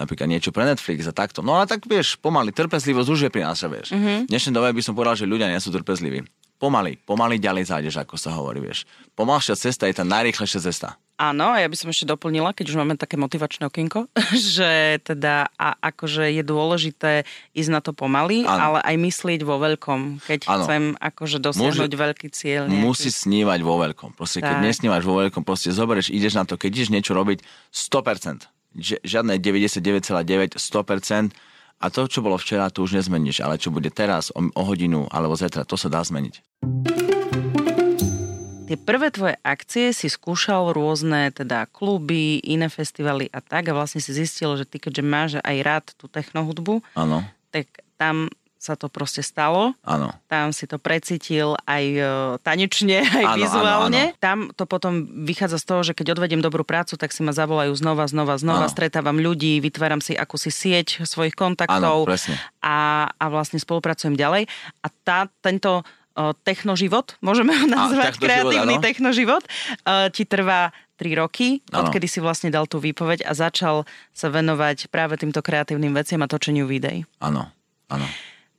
napríklad 0.00 0.30
niečo 0.32 0.48
pre 0.48 0.64
Netflix 0.64 1.04
a 1.04 1.12
takto. 1.12 1.44
No 1.44 1.60
ale 1.60 1.68
tak 1.68 1.84
vieš, 1.84 2.16
pomaly, 2.16 2.56
trpezlivosť 2.56 3.08
už 3.12 3.20
je 3.28 3.30
pri 3.34 3.44
nás, 3.44 3.60
vieš. 3.60 3.92
Mm-hmm. 3.92 4.18
V 4.24 4.30
dnešnej 4.32 4.54
dobe 4.54 4.72
by 4.72 4.82
som 4.82 4.94
povedal, 4.96 5.18
že 5.18 5.28
ľudia 5.28 5.50
nie 5.50 5.60
sú 5.60 5.68
trpezliví. 5.74 6.24
Pomaly, 6.56 6.98
pomaly 7.04 7.36
ďalej 7.36 7.68
zájdeš, 7.68 8.00
ako 8.00 8.14
sa 8.16 8.32
hovorí, 8.34 8.64
vieš. 8.64 8.88
Pomalšia 9.12 9.54
cesta 9.54 9.84
je 9.86 9.94
tá 9.98 10.08
najrýchlejšia 10.08 10.64
cesta. 10.64 10.96
Áno, 11.18 11.50
a 11.50 11.58
ja 11.58 11.66
by 11.66 11.74
som 11.74 11.90
ešte 11.90 12.06
doplnila, 12.06 12.54
keď 12.54 12.70
už 12.70 12.78
máme 12.78 12.94
také 12.94 13.18
motivačné 13.18 13.66
okienko, 13.66 14.06
že 14.54 15.02
teda 15.02 15.50
a 15.58 15.74
akože 15.82 16.30
je 16.30 16.46
dôležité 16.46 17.26
ísť 17.58 17.70
na 17.74 17.82
to 17.82 17.90
pomaly, 17.90 18.46
ano. 18.46 18.78
ale 18.78 18.78
aj 18.86 18.96
myslieť 19.02 19.40
vo 19.42 19.58
veľkom, 19.58 20.22
keď 20.22 20.46
ano. 20.46 20.62
chcem 20.62 20.82
akože 20.94 21.42
dosiahnuť 21.42 21.90
Môže, 21.90 21.98
veľký 21.98 22.28
cieľ. 22.30 22.70
Nejaký. 22.70 22.86
Musí 22.86 23.10
snívať 23.10 23.60
vo 23.66 23.82
veľkom. 23.82 24.14
Proste, 24.14 24.38
tak. 24.38 24.46
keď 24.46 24.56
nesnívaš 24.62 25.02
vo 25.02 25.18
veľkom, 25.18 25.42
proste 25.42 25.74
zoberieš, 25.74 26.14
ideš 26.14 26.38
na 26.38 26.46
to, 26.46 26.54
keď 26.54 26.70
ideš 26.78 26.94
niečo 26.94 27.12
robiť 27.18 27.42
100%. 27.74 28.46
Žiadne 29.02 29.42
99,9, 29.42 30.54
100%. 30.54 31.34
A 31.78 31.86
to, 31.90 32.06
čo 32.06 32.22
bolo 32.22 32.38
včera, 32.38 32.70
to 32.70 32.86
už 32.86 32.94
nezmeníš, 32.94 33.42
ale 33.42 33.58
čo 33.58 33.74
bude 33.74 33.90
teraz, 33.90 34.30
o, 34.30 34.38
o 34.38 34.62
hodinu 34.62 35.10
alebo 35.10 35.34
zajtra, 35.34 35.66
to 35.66 35.74
sa 35.74 35.90
dá 35.90 35.98
zmeniť 36.02 37.07
tie 38.68 38.76
prvé 38.76 39.08
tvoje 39.08 39.34
akcie 39.40 39.96
si 39.96 40.12
skúšal 40.12 40.76
rôzne 40.76 41.32
teda 41.32 41.64
kluby, 41.72 42.38
iné 42.44 42.68
festivaly 42.68 43.32
a 43.32 43.40
tak 43.40 43.72
a 43.72 43.76
vlastne 43.76 44.04
si 44.04 44.12
zistil, 44.12 44.54
že 44.60 44.68
ty 44.68 44.76
keďže 44.76 45.02
máš 45.02 45.30
aj 45.40 45.56
rád 45.64 45.84
tú 45.96 46.06
technohudbu, 46.06 46.84
ano. 46.92 47.24
tak 47.48 47.66
tam 47.96 48.28
sa 48.58 48.74
to 48.74 48.90
proste 48.90 49.22
stalo. 49.22 49.72
Áno. 49.86 50.10
Tam 50.26 50.50
si 50.50 50.66
to 50.66 50.82
precítil 50.82 51.54
aj 51.62 51.84
e, 51.94 52.02
tanečne, 52.42 53.06
aj 53.22 53.24
ano, 53.24 53.38
vizuálne. 53.38 54.02
Ano, 54.10 54.12
ano. 54.12 54.20
Tam 54.20 54.38
to 54.50 54.66
potom 54.66 55.06
vychádza 55.24 55.62
z 55.62 55.64
toho, 55.64 55.80
že 55.86 55.92
keď 55.94 56.18
odvediem 56.18 56.42
dobrú 56.42 56.66
prácu, 56.66 56.98
tak 56.98 57.14
si 57.14 57.22
ma 57.22 57.30
zavolajú 57.30 57.70
znova, 57.78 58.10
znova, 58.10 58.34
znova, 58.36 58.66
ano. 58.66 58.74
stretávam 58.74 59.22
ľudí, 59.22 59.62
vytváram 59.62 60.02
si 60.02 60.18
akúsi 60.18 60.50
sieť 60.50 61.06
svojich 61.06 61.38
kontaktov 61.38 62.10
presne. 62.10 62.34
a, 62.58 63.06
a 63.14 63.24
vlastne 63.30 63.62
spolupracujem 63.62 64.18
ďalej. 64.18 64.50
A 64.82 64.86
tá, 65.06 65.30
tento 65.38 65.86
technoživot, 66.42 67.14
môžeme 67.22 67.54
ho 67.54 67.66
nazvať, 67.70 68.14
a, 68.14 68.20
kreatívny 68.20 68.74
život, 68.78 68.84
technoživot, 68.84 69.44
ti 70.12 70.22
trvá 70.26 70.74
3 70.98 71.14
roky, 71.14 71.62
ano. 71.70 71.86
odkedy 71.86 72.10
si 72.10 72.18
vlastne 72.18 72.50
dal 72.50 72.66
tú 72.66 72.82
výpoveď 72.82 73.22
a 73.22 73.32
začal 73.32 73.86
sa 74.10 74.28
venovať 74.28 74.90
práve 74.90 75.14
týmto 75.14 75.38
kreatívnym 75.38 75.94
veciam 75.94 76.20
a 76.20 76.28
točeniu 76.28 76.66
videí. 76.66 77.06
Áno, 77.22 77.46
áno. 77.86 78.06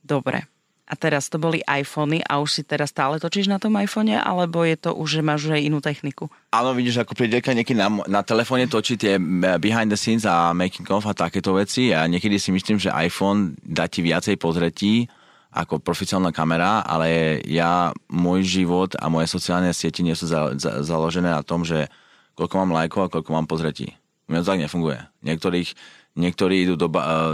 Dobre. 0.00 0.48
A 0.90 0.98
teraz 0.98 1.30
to 1.30 1.38
boli 1.38 1.62
iPhony 1.70 2.18
a 2.26 2.42
už 2.42 2.50
si 2.50 2.62
teraz 2.66 2.90
stále 2.90 3.22
točíš 3.22 3.46
na 3.46 3.62
tom 3.62 3.78
iPhone, 3.78 4.10
alebo 4.10 4.66
je 4.66 4.74
to 4.74 4.90
už, 4.90 5.20
že 5.20 5.22
máš 5.22 5.46
už 5.46 5.54
aj 5.54 5.62
inú 5.62 5.78
techniku? 5.78 6.26
Áno, 6.50 6.74
vidíš, 6.74 7.06
ako 7.06 7.14
príde 7.14 7.38
niekedy 7.38 7.78
na, 7.78 7.86
na 8.10 8.26
telefóne 8.26 8.66
točí 8.66 8.98
tie 8.98 9.14
behind 9.62 9.86
the 9.86 9.94
scenes 9.94 10.26
a 10.26 10.50
making 10.50 10.90
of 10.90 11.06
a 11.06 11.14
takéto 11.14 11.54
veci 11.54 11.94
a 11.94 12.10
niekedy 12.10 12.42
si 12.42 12.50
myslím, 12.50 12.82
že 12.82 12.90
iPhone 12.90 13.54
dá 13.62 13.86
ti 13.86 14.02
viacej 14.02 14.34
pozretí, 14.34 15.06
ako 15.50 15.82
profesionálna 15.82 16.30
kamera, 16.30 16.86
ale 16.86 17.42
ja, 17.42 17.90
môj 18.06 18.46
život 18.46 18.94
a 18.94 19.10
moje 19.10 19.26
sociálne 19.26 19.74
siete 19.74 20.00
nie 20.06 20.14
sú 20.14 20.30
za, 20.30 20.54
za, 20.54 20.86
založené 20.86 21.34
na 21.34 21.42
tom, 21.42 21.66
že 21.66 21.90
koľko 22.38 22.54
mám 22.62 22.74
lajkov 22.78 23.00
a 23.06 23.12
koľko 23.12 23.30
mám 23.34 23.50
pozretí. 23.50 23.98
U 24.30 24.32
mňa 24.32 24.46
to 24.46 24.50
tak 24.54 24.62
nefunguje. 24.62 24.98
Niektorých, 25.26 25.68
niektorí 26.14 26.54
idú 26.70 26.78
do, 26.78 26.86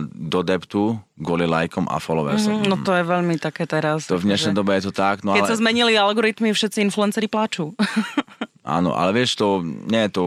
do 0.09 0.41
deptu 0.41 0.97
kvôli 1.21 1.45
lajkom 1.45 1.85
a 1.93 2.01
followersom. 2.01 2.65
Mm, 2.65 2.73
no 2.73 2.77
to 2.81 2.97
je 2.97 3.05
veľmi 3.05 3.37
také 3.37 3.69
teraz. 3.69 4.09
To 4.09 4.17
v 4.17 4.33
dnešnej 4.33 4.57
že... 4.57 4.59
dobe 4.59 4.73
je 4.81 4.89
to 4.89 4.93
tak. 4.97 5.21
No 5.21 5.37
Keď 5.37 5.45
ale... 5.45 5.51
sa 5.53 5.61
zmenili 5.61 5.93
algoritmy, 5.93 6.57
všetci 6.57 6.89
influenceri 6.89 7.29
pláču. 7.29 7.77
Áno, 8.65 8.97
ale 8.97 9.13
vieš, 9.13 9.37
to 9.37 9.61
nie 9.63 10.09
je 10.09 10.11
to 10.11 10.23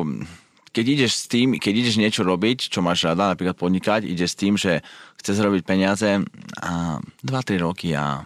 keď 0.69 0.85
ideš 0.85 1.11
s 1.15 1.25
tým, 1.25 1.57
keď 1.57 1.73
ideš 1.73 1.95
niečo 1.97 2.21
robiť, 2.21 2.69
čo 2.69 2.79
máš 2.85 3.05
rada, 3.05 3.33
napríklad 3.33 3.57
podnikať, 3.57 4.05
ideš 4.05 4.35
s 4.35 4.39
tým, 4.39 4.53
že 4.55 4.85
chceš 5.21 5.37
robiť 5.41 5.61
peniaze 5.65 6.21
a 6.61 7.01
2-3 7.25 7.65
roky 7.65 7.93
a 7.93 8.25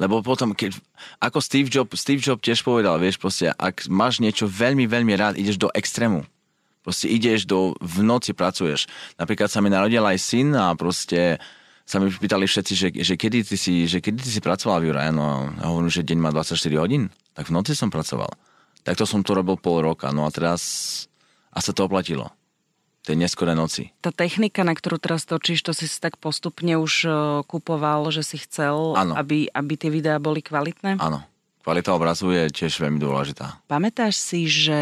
Lebo 0.00 0.24
potom, 0.24 0.56
keď, 0.56 0.80
ako 1.20 1.38
Steve 1.44 1.68
Jobs, 1.68 2.00
Steve 2.00 2.24
Jobs 2.24 2.40
tiež 2.40 2.64
povedal, 2.64 2.96
vieš, 2.96 3.20
proste, 3.20 3.52
ak 3.52 3.84
máš 3.92 4.24
niečo 4.24 4.48
veľmi, 4.48 4.88
veľmi 4.88 5.12
rád, 5.12 5.36
ideš 5.36 5.60
do 5.60 5.68
extrému. 5.76 6.24
Proste 6.80 7.12
ideš 7.12 7.44
do, 7.44 7.76
v 7.76 8.00
noci 8.00 8.32
pracuješ. 8.32 8.88
Napríklad 9.20 9.52
sa 9.52 9.60
mi 9.60 9.68
narodil 9.68 10.00
aj 10.00 10.16
syn 10.16 10.56
a 10.56 10.72
proste 10.72 11.36
sa 11.84 12.00
mi 12.00 12.08
pýtali 12.08 12.48
všetci, 12.48 12.72
že, 12.72 12.88
že, 13.02 13.14
kedy, 13.18 13.44
ty 13.44 13.56
si, 13.60 13.84
že 13.84 14.00
kedy 14.00 14.24
ty 14.24 14.30
si 14.32 14.40
pracoval 14.40 14.86
Juraj, 14.86 15.12
no 15.12 15.52
a 15.58 15.64
hovorím, 15.68 15.92
že 15.92 16.06
deň 16.06 16.18
má 16.22 16.30
24 16.32 16.56
hodín, 16.80 17.12
tak 17.34 17.50
v 17.50 17.54
noci 17.58 17.76
som 17.76 17.92
pracoval. 17.92 18.30
Takto 18.86 19.04
som 19.04 19.20
to 19.20 19.36
robil 19.36 19.60
pol 19.60 19.84
roka, 19.84 20.08
no 20.14 20.24
a 20.24 20.30
teraz 20.32 20.62
a 21.50 21.58
sa 21.58 21.74
to 21.74 21.86
oplatilo 21.86 22.30
tej 23.00 23.16
neskoré 23.16 23.56
noci. 23.56 23.96
Tá 24.04 24.12
technika, 24.12 24.60
na 24.60 24.76
ktorú 24.76 25.00
teraz 25.00 25.24
točíš, 25.24 25.64
to 25.64 25.72
si 25.72 25.88
si 25.88 25.98
tak 25.98 26.20
postupne 26.20 26.76
už 26.76 26.92
uh, 27.08 27.14
kupoval, 27.48 28.12
že 28.12 28.20
si 28.20 28.36
chcel, 28.36 28.92
aby, 29.16 29.48
aby 29.48 29.72
tie 29.74 29.88
videá 29.88 30.20
boli 30.20 30.44
kvalitné? 30.44 31.00
Áno. 31.00 31.24
Kvalita 31.60 31.92
obrazu 31.92 32.32
je 32.32 32.48
tiež 32.48 32.80
veľmi 32.80 32.96
dôležitá. 32.96 33.60
Pamätáš 33.68 34.16
si, 34.16 34.48
že 34.48 34.80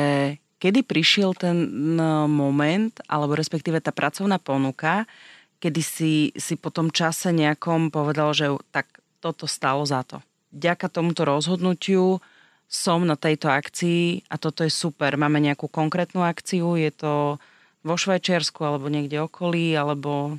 kedy 0.63 0.87
prišiel 0.87 1.35
ten 1.35 1.67
moment, 2.31 2.95
alebo 3.11 3.35
respektíve 3.35 3.83
tá 3.83 3.91
pracovná 3.91 4.39
ponuka, 4.39 5.07
kedy 5.59 5.83
si, 5.83 6.13
si 6.39 6.55
po 6.55 6.71
tom 6.71 6.95
čase 6.95 7.35
nejakom 7.35 7.91
povedal, 7.91 8.31
že 8.31 8.55
tak 8.71 8.87
toto 9.19 9.51
stalo 9.51 9.83
za 9.83 10.07
to. 10.07 10.23
Ďaka 10.55 10.87
tomuto 10.87 11.27
rozhodnutiu 11.27 12.23
som 12.69 13.01
na 13.09 13.17
tejto 13.17 13.49
akcii 13.49 14.29
a 14.29 14.37
toto 14.37 14.61
je 14.61 14.69
super. 14.69 15.17
Máme 15.17 15.41
nejakú 15.41 15.73
konkrétnu 15.73 16.21
akciu, 16.21 16.77
je 16.77 16.93
to 16.93 17.41
vo 17.81 17.95
Švajčiarsku 17.97 18.61
alebo 18.61 18.93
niekde 18.93 19.25
okolí, 19.25 19.73
alebo 19.73 20.37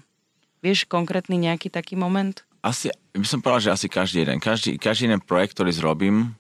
vieš 0.61 0.85
konkrétny 0.85 1.41
nejaký 1.41 1.73
taký 1.73 1.97
moment? 1.97 2.45
Asi, 2.61 2.93
by 3.17 3.25
som 3.25 3.41
povedal, 3.41 3.73
že 3.73 3.75
asi 3.81 3.87
každý 3.89 4.27
jeden. 4.27 4.37
Každý, 4.37 4.77
každý 4.77 5.09
jeden 5.09 5.25
projekt, 5.25 5.57
ktorý 5.57 5.73
zrobím, 5.73 6.37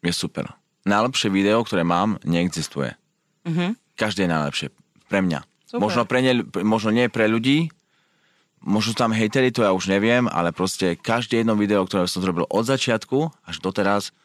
je 0.00 0.16
super. 0.16 0.48
Najlepšie 0.88 1.28
video, 1.28 1.60
ktoré 1.60 1.84
mám, 1.84 2.16
neexistuje. 2.24 2.96
Uh-huh. 3.44 3.76
Každé 4.00 4.24
je 4.24 4.30
najlepšie. 4.32 4.68
Pre 5.12 5.20
mňa. 5.20 5.44
Super. 5.68 5.80
Možno, 5.84 6.02
pre 6.08 6.24
ne, 6.24 6.40
možno 6.64 6.88
nie 6.88 7.12
pre 7.12 7.28
ľudí, 7.28 7.68
možno 8.64 8.96
tam 8.96 9.12
hejteri, 9.12 9.52
to 9.52 9.60
ja 9.60 9.76
už 9.76 9.92
neviem, 9.92 10.24
ale 10.30 10.56
proste 10.56 10.96
každé 10.96 11.44
jedno 11.44 11.52
video, 11.58 11.84
ktoré 11.84 12.08
som 12.08 12.24
zrobil 12.24 12.48
od 12.48 12.64
začiatku 12.64 13.28
až 13.44 13.56
doteraz, 13.60 14.16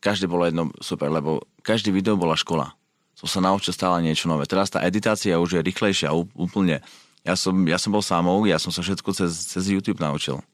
každé 0.00 0.28
bolo 0.30 0.46
jedno 0.46 0.70
super, 0.80 1.08
lebo 1.08 1.44
každý 1.62 1.90
video 1.90 2.14
bola 2.14 2.36
škola 2.36 2.76
som 3.16 3.24
sa 3.24 3.40
naučil 3.40 3.72
stále 3.72 4.04
niečo 4.04 4.28
nové. 4.28 4.44
Teraz 4.44 4.68
tá 4.68 4.84
editácia 4.84 5.40
už 5.40 5.56
je 5.58 5.60
rýchlejšia 5.64 6.12
úplne. 6.36 6.84
Ja 7.24 7.34
som, 7.34 7.64
ja 7.64 7.80
som 7.80 7.90
bol 7.90 8.04
samou, 8.04 8.44
ja 8.44 8.60
som 8.60 8.68
sa 8.68 8.84
všetko 8.84 9.08
cez, 9.16 9.32
cez 9.56 9.64
YouTube 9.72 9.98
naučil. 9.98 10.44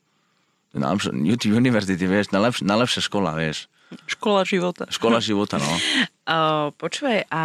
YouTube 0.73 1.59
University, 1.59 2.01
vieš, 2.01 2.31
najlepš, 2.33 2.63
najlepšia 2.65 3.03
škola, 3.05 3.35
vieš. 3.37 3.67
Škola 4.09 4.47
života. 4.49 4.89
Škola 4.89 5.21
života, 5.21 5.61
no. 5.61 5.69
Uh, 6.23 6.71
počúvaj, 6.79 7.27
a 7.35 7.43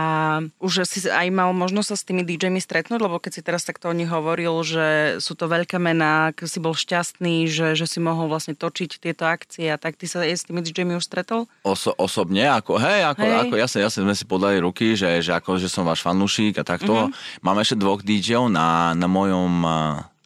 už 0.62 0.86
si 0.86 1.02
aj 1.10 1.34
mal 1.34 1.50
možnosť 1.50 1.90
sa 1.90 1.98
s 1.98 2.06
tými 2.06 2.22
DJmi 2.22 2.62
stretnúť, 2.62 3.02
lebo 3.02 3.18
keď 3.18 3.32
si 3.34 3.42
teraz 3.42 3.66
takto 3.66 3.90
o 3.90 3.98
nich 3.98 4.06
hovoril, 4.06 4.54
že 4.62 5.18
sú 5.18 5.34
to 5.34 5.50
veľké 5.50 5.82
mená, 5.82 6.30
si 6.46 6.62
bol 6.62 6.78
šťastný, 6.78 7.50
že, 7.50 7.74
že 7.74 7.90
si 7.90 7.98
mohol 7.98 8.30
vlastne 8.30 8.54
točiť 8.54 9.02
tieto 9.02 9.26
akcie 9.26 9.74
a 9.74 9.82
tak 9.82 9.98
ty 9.98 10.06
sa 10.06 10.22
aj 10.22 10.30
s 10.30 10.46
tými 10.46 10.62
DJmi 10.62 10.94
už 10.94 11.10
stretol? 11.10 11.50
Oso, 11.66 11.90
osobne, 11.98 12.46
ako, 12.54 12.78
hej, 12.78 13.02
ako, 13.10 13.26
hej. 13.26 13.38
ako 13.50 13.56
jasne, 13.58 13.80
jasne 13.82 14.02
sme 14.06 14.14
si 14.14 14.26
podali 14.30 14.62
ruky, 14.62 14.94
že, 14.94 15.26
že 15.26 15.34
ako, 15.34 15.58
že 15.58 15.74
som 15.74 15.82
váš 15.82 16.06
fanúšik 16.06 16.62
a 16.62 16.64
takto. 16.64 17.10
Uh-huh. 17.10 17.42
Mám 17.42 17.66
ešte 17.66 17.82
dvoch 17.82 18.06
DJov 18.06 18.54
na, 18.54 18.94
na 18.94 19.10
mojom 19.10 19.66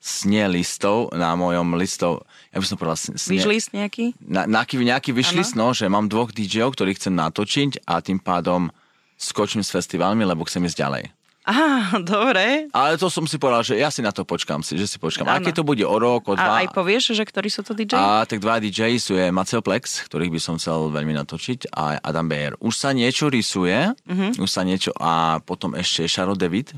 sne 0.02 0.50
listov, 0.50 1.14
na 1.14 1.38
mojom 1.38 1.78
listov 1.78 2.26
ja 2.52 2.60
by 2.60 2.66
som 2.68 2.76
povedal... 2.76 2.98
Sne, 3.00 3.40
Vyšlist 3.40 3.72
nejaký? 3.72 4.12
Na, 4.20 4.44
nejaký, 4.44 4.82
nejaký 4.84 5.16
vyšlist, 5.16 5.56
no, 5.56 5.72
že 5.72 5.88
mám 5.88 6.12
dvoch 6.12 6.36
DJov, 6.36 6.76
ktorých 6.76 7.00
chcem 7.00 7.16
natočiť 7.16 7.88
a 7.88 8.04
tým 8.04 8.20
pádom 8.20 8.68
skočím 9.16 9.64
s 9.64 9.72
festivalmi, 9.72 10.28
lebo 10.28 10.44
chcem 10.44 10.66
ísť 10.68 10.78
ďalej. 10.82 11.04
Aha, 11.42 11.98
dobre. 12.06 12.70
Ale 12.70 13.02
to 13.02 13.10
som 13.10 13.26
si 13.26 13.42
povedal, 13.42 13.66
že 13.66 13.74
ja 13.80 13.90
si 13.90 14.06
na 14.06 14.14
to 14.14 14.22
počkám, 14.22 14.62
si, 14.62 14.78
že 14.78 14.86
si 14.86 15.02
počkám. 15.02 15.26
Ano. 15.26 15.42
Aké 15.42 15.50
to 15.50 15.66
bude 15.66 15.82
o 15.82 15.98
rok, 15.98 16.30
o 16.30 16.38
dva. 16.38 16.62
A 16.62 16.68
aj 16.68 16.76
povieš, 16.76 17.18
že 17.18 17.24
ktorí 17.26 17.50
sú 17.50 17.66
to 17.66 17.74
DJ? 17.74 17.98
A 17.98 18.28
tak 18.30 18.44
dva 18.44 18.62
DJ 18.62 19.02
sú 19.02 19.18
je 19.18 19.34
Maceo 19.34 19.64
Plex, 19.64 20.06
ktorých 20.06 20.30
by 20.38 20.40
som 20.44 20.62
chcel 20.62 20.94
veľmi 20.94 21.18
natočiť 21.18 21.74
a 21.74 21.98
Adam 21.98 22.30
Beyer. 22.30 22.54
Už 22.62 22.78
sa 22.78 22.94
niečo 22.94 23.32
rysuje, 23.32 23.74
uh-huh. 23.74 24.38
už 24.38 24.50
sa 24.50 24.62
niečo 24.62 24.94
a 25.02 25.42
potom 25.42 25.74
ešte 25.74 26.06
Charlotte 26.06 26.46
David. 26.46 26.78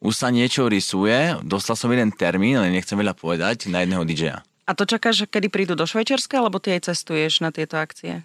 Už 0.00 0.16
sa 0.16 0.32
niečo 0.32 0.64
rysuje, 0.64 1.36
dostal 1.44 1.76
som 1.76 1.92
jeden 1.92 2.08
termín, 2.08 2.56
ale 2.56 2.72
nechcem 2.72 2.96
veľa 2.96 3.12
povedať, 3.12 3.68
na 3.68 3.84
jedného 3.84 4.00
DJ-a. 4.08 4.40
A 4.64 4.72
to 4.72 4.88
čakáš, 4.88 5.28
kedy 5.28 5.52
prídu 5.52 5.76
do 5.76 5.84
Švajčiarska, 5.84 6.40
alebo 6.40 6.56
ty 6.56 6.72
aj 6.72 6.88
cestuješ 6.88 7.44
na 7.44 7.52
tieto 7.52 7.76
akcie? 7.76 8.24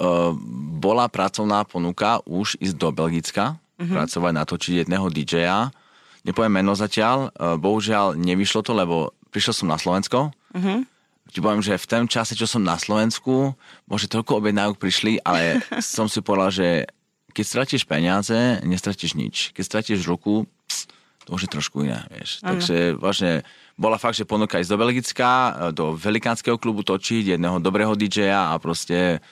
Uh, 0.00 0.34
bola 0.82 1.06
pracovná 1.06 1.62
ponuka 1.62 2.18
už 2.26 2.58
ísť 2.58 2.74
do 2.74 2.90
Belgicka, 2.90 3.54
uh-huh. 3.54 3.92
pracovať, 4.02 4.32
natočiť 4.34 4.72
jedného 4.82 5.06
DJ-a. 5.12 5.70
Nepoviem 6.26 6.58
meno 6.58 6.74
zatiaľ, 6.74 7.30
uh, 7.30 7.54
bohužiaľ 7.54 8.18
nevyšlo 8.18 8.66
to, 8.66 8.74
lebo 8.74 9.14
prišiel 9.30 9.54
som 9.62 9.68
na 9.70 9.78
Slovensko. 9.78 10.34
Uh-huh. 10.34 10.82
Ti 11.30 11.38
poviem, 11.38 11.62
že 11.62 11.78
v 11.78 11.86
tom 11.86 12.04
čase, 12.10 12.34
čo 12.34 12.50
som 12.50 12.66
na 12.66 12.74
Slovensku, 12.80 13.54
možno 13.86 14.06
toľko 14.10 14.42
objednávok 14.42 14.82
prišli, 14.82 15.22
ale 15.22 15.62
som 15.84 16.10
si 16.10 16.18
povedal, 16.18 16.50
že 16.50 16.68
keď 17.32 17.44
stratíš 17.44 17.82
peniaze, 17.88 18.60
nestratíš 18.64 19.16
nič. 19.16 19.36
Keď 19.56 19.64
stratíš 19.64 20.04
ruku, 20.04 20.44
to 21.24 21.38
už 21.38 21.46
je 21.46 21.50
trošku 21.50 21.86
iné, 21.86 22.02
vieš. 22.10 22.40
Uh-huh. 22.40 22.56
Takže 22.56 22.98
vlastne 22.98 23.32
bola 23.78 23.96
fakt, 23.96 24.18
že 24.18 24.28
ponuka 24.28 24.58
ísť 24.58 24.70
do 24.70 24.80
Belgická, 24.80 25.32
do 25.72 25.96
velikánskeho 25.96 26.58
klubu 26.58 26.82
točiť, 26.82 27.36
jedného 27.36 27.62
dobrého 27.62 27.94
DJ-a 27.94 28.52
a 28.52 28.60
proste 28.60 29.22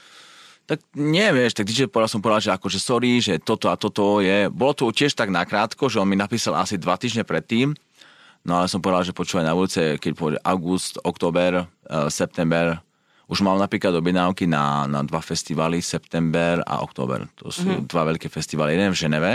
tak 0.71 0.87
nie, 0.95 1.27
vieš, 1.35 1.59
tak 1.59 1.67
DJ 1.67 1.91
povedal 1.91 2.07
som 2.07 2.23
povedal, 2.23 2.47
že 2.47 2.55
akože 2.55 2.79
sorry, 2.79 3.19
že 3.19 3.43
toto 3.43 3.67
a 3.67 3.75
toto 3.75 4.23
je. 4.23 4.47
Bolo 4.55 4.71
to 4.71 4.95
tiež 4.95 5.19
tak 5.19 5.27
nakrátko, 5.27 5.91
že 5.91 5.99
on 5.99 6.07
mi 6.07 6.15
napísal 6.15 6.55
asi 6.55 6.79
dva 6.79 6.95
týždne 6.95 7.27
predtým, 7.27 7.75
no 8.47 8.53
ale 8.55 8.71
som 8.71 8.79
povedal, 8.79 9.03
že 9.03 9.11
počúvaj 9.11 9.51
na 9.51 9.59
ulice, 9.59 9.99
keď 9.99 10.13
povede 10.15 10.39
august, 10.47 11.03
október, 11.03 11.67
uh, 11.67 12.07
september, 12.07 12.79
už 13.31 13.43
mám 13.47 13.59
napríklad 13.59 13.95
objednávky 13.99 14.47
na, 14.47 14.87
na 14.91 15.07
dva 15.07 15.23
festivaly, 15.23 15.83
september 15.83 16.63
a 16.67 16.83
október. 16.83 17.31
To 17.43 17.51
sú 17.51 17.67
mm-hmm. 17.67 17.87
dva 17.87 18.03
veľké 18.11 18.27
festivaly. 18.27 18.75
Jeden 18.75 18.91
v 18.91 18.99
Ženeve, 18.99 19.33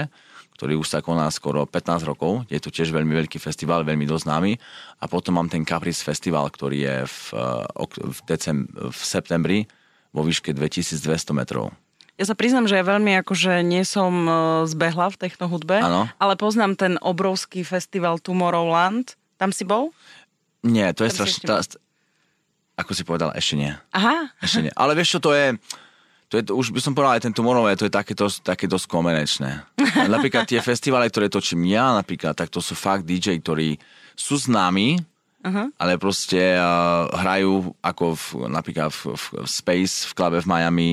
ktorý 0.56 0.80
už 0.80 0.88
sa 0.88 1.04
koná 1.04 1.28
skoro 1.28 1.68
15 1.68 2.08
rokov. 2.08 2.48
Je 2.48 2.64
to 2.64 2.72
tiež 2.72 2.96
veľmi 2.96 3.12
veľký 3.12 3.44
festival, 3.44 3.84
veľmi 3.84 4.08
dosť 4.08 4.24
známy. 4.24 4.56
A 5.04 5.06
potom 5.12 5.36
mám 5.36 5.52
ten 5.52 5.68
Caprice 5.68 6.00
Festival, 6.00 6.48
ktorý 6.48 6.78
je 6.80 6.98
v, 7.04 7.20
eh, 7.36 7.92
v, 8.00 8.20
decem, 8.24 8.58
v 8.72 9.02
septembri 9.04 9.68
vo 10.16 10.24
výške 10.24 10.56
2200 10.56 11.36
metrov. 11.36 11.76
Ja 12.16 12.24
sa 12.24 12.40
priznam, 12.40 12.64
že 12.64 12.80
ja 12.80 12.88
veľmi 12.88 13.20
akože 13.20 13.60
nie 13.68 13.84
som 13.84 14.14
eh, 14.24 14.36
zbehla 14.64 15.12
v 15.12 15.20
technohudbe, 15.20 15.84
ano. 15.84 16.08
ale 16.16 16.40
poznám 16.40 16.80
ten 16.80 16.94
obrovský 17.04 17.68
festival 17.68 18.24
Tomorrowland. 18.24 19.20
Tam 19.36 19.52
si 19.52 19.68
bol? 19.68 19.92
Nie, 20.64 20.96
to 20.96 21.04
je 21.04 21.12
strašne... 21.12 21.46
Ako 22.76 22.92
si 22.92 23.08
povedal, 23.08 23.32
ešte 23.32 23.56
nie. 23.56 23.72
Aha. 23.96 24.36
Ešte 24.44 24.68
nie. 24.68 24.74
Ale 24.76 25.00
vieš 25.00 25.16
čo, 25.16 25.20
to 25.24 25.32
je 25.32 25.56
to 26.26 26.42
je, 26.42 26.44
už 26.50 26.74
by 26.74 26.82
som 26.82 26.98
povedal, 26.98 27.18
aj 27.18 27.24
ten 27.30 27.34
Tomorrowland, 27.36 27.78
to 27.78 27.88
je 27.88 27.94
také, 27.94 28.18
to, 28.18 28.26
také 28.42 28.66
dosť 28.66 28.90
komerečné. 28.90 29.62
napríklad 30.16 30.50
tie 30.50 30.58
festivály, 30.60 31.08
ktoré 31.14 31.30
točím 31.30 31.70
ja, 31.70 31.94
napríklad, 31.94 32.34
tak 32.34 32.50
to 32.50 32.60
sú 32.60 32.74
fakt 32.74 33.06
DJ, 33.06 33.38
ktorí 33.40 33.78
sú 34.18 34.40
známi, 34.42 34.98
uh-huh. 35.46 35.70
ale 35.78 36.02
proste 36.02 36.58
uh, 36.58 37.06
hrajú 37.14 37.78
ako 37.84 38.18
v, 38.18 38.26
napríklad 38.50 38.90
v, 38.90 39.14
v, 39.14 39.24
Space, 39.46 40.10
v 40.10 40.12
klube 40.18 40.42
v 40.42 40.50
Miami, 40.50 40.92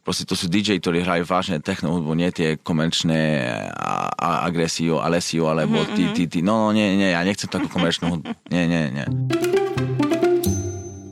proste 0.00 0.24
to 0.24 0.32
sú 0.32 0.48
DJ, 0.48 0.80
ktorí 0.80 1.04
hrajú 1.04 1.28
vážne 1.28 1.60
techno 1.60 1.92
hudbu, 1.92 2.16
nie 2.16 2.32
tie 2.32 2.56
komerčné 2.56 3.44
a, 3.68 4.08
a 4.16 4.28
agresio, 4.48 5.04
alesio, 5.04 5.52
alebo 5.52 5.84
uh-huh, 5.84 5.92
tí, 5.92 6.08
tí, 6.16 6.24
tí, 6.24 6.40
no, 6.40 6.68
no, 6.68 6.68
nie, 6.72 6.96
nie, 6.96 7.12
ja 7.12 7.20
nechcem 7.20 7.52
takú 7.52 7.68
komerčnú 7.68 8.16
hudbu. 8.16 8.32
Nie, 8.48 8.64
nie, 8.64 8.88
nie. 8.96 9.06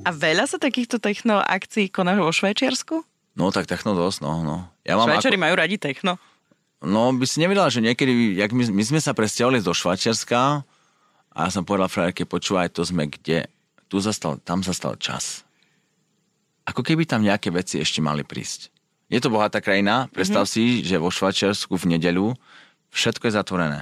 A 0.03 0.11
veľa 0.11 0.51
sa 0.51 0.59
takýchto 0.59 0.99
techno 0.99 1.39
akcií 1.39 1.87
koná 1.87 2.19
vo 2.19 2.33
Švajčiarsku? 2.33 3.12
No 3.33 3.49
tak 3.49 3.65
techno 3.65 3.97
dosť, 3.97 4.19
no. 4.25 4.45
no. 4.45 4.57
Ja 4.85 5.01
mám 5.01 5.09
Švajčari 5.09 5.41
ako... 5.41 5.45
majú 5.49 5.55
radi 5.57 5.77
techno. 5.81 6.21
No 6.83 7.15
by 7.15 7.25
si 7.25 7.39
nevedela, 7.39 7.71
že 7.71 7.79
niekedy, 7.79 8.37
jak 8.37 8.51
my, 8.51 8.69
my 8.75 8.83
sme 8.83 9.01
sa 9.01 9.15
presťahovali 9.15 9.63
do 9.63 9.71
Švajčiarska 9.73 10.67
a 11.33 11.39
ja 11.47 11.51
som 11.51 11.63
povedal 11.63 11.89
frajerke, 11.89 12.27
počúvaj, 12.27 12.75
to 12.75 12.83
sme 12.83 13.09
kde, 13.09 13.47
tu 13.87 14.03
zastal, 14.03 14.37
tam 14.43 14.61
zastal 14.61 14.99
čas. 14.99 15.47
Ako 16.67 16.83
keby 16.83 17.07
tam 17.07 17.23
nejaké 17.23 17.55
veci 17.55 17.79
ešte 17.79 18.03
mali 18.03 18.27
prísť. 18.27 18.69
Je 19.09 19.21
to 19.23 19.31
bohatá 19.31 19.63
krajina, 19.63 20.11
predstav 20.11 20.49
mm-hmm. 20.49 20.83
si, 20.83 20.85
že 20.85 21.01
vo 21.01 21.13
Švajčiarsku 21.13 21.73
v 21.77 21.97
nedeľu 21.97 22.35
všetko 22.93 23.31
je 23.31 23.37
zatvorené. 23.37 23.81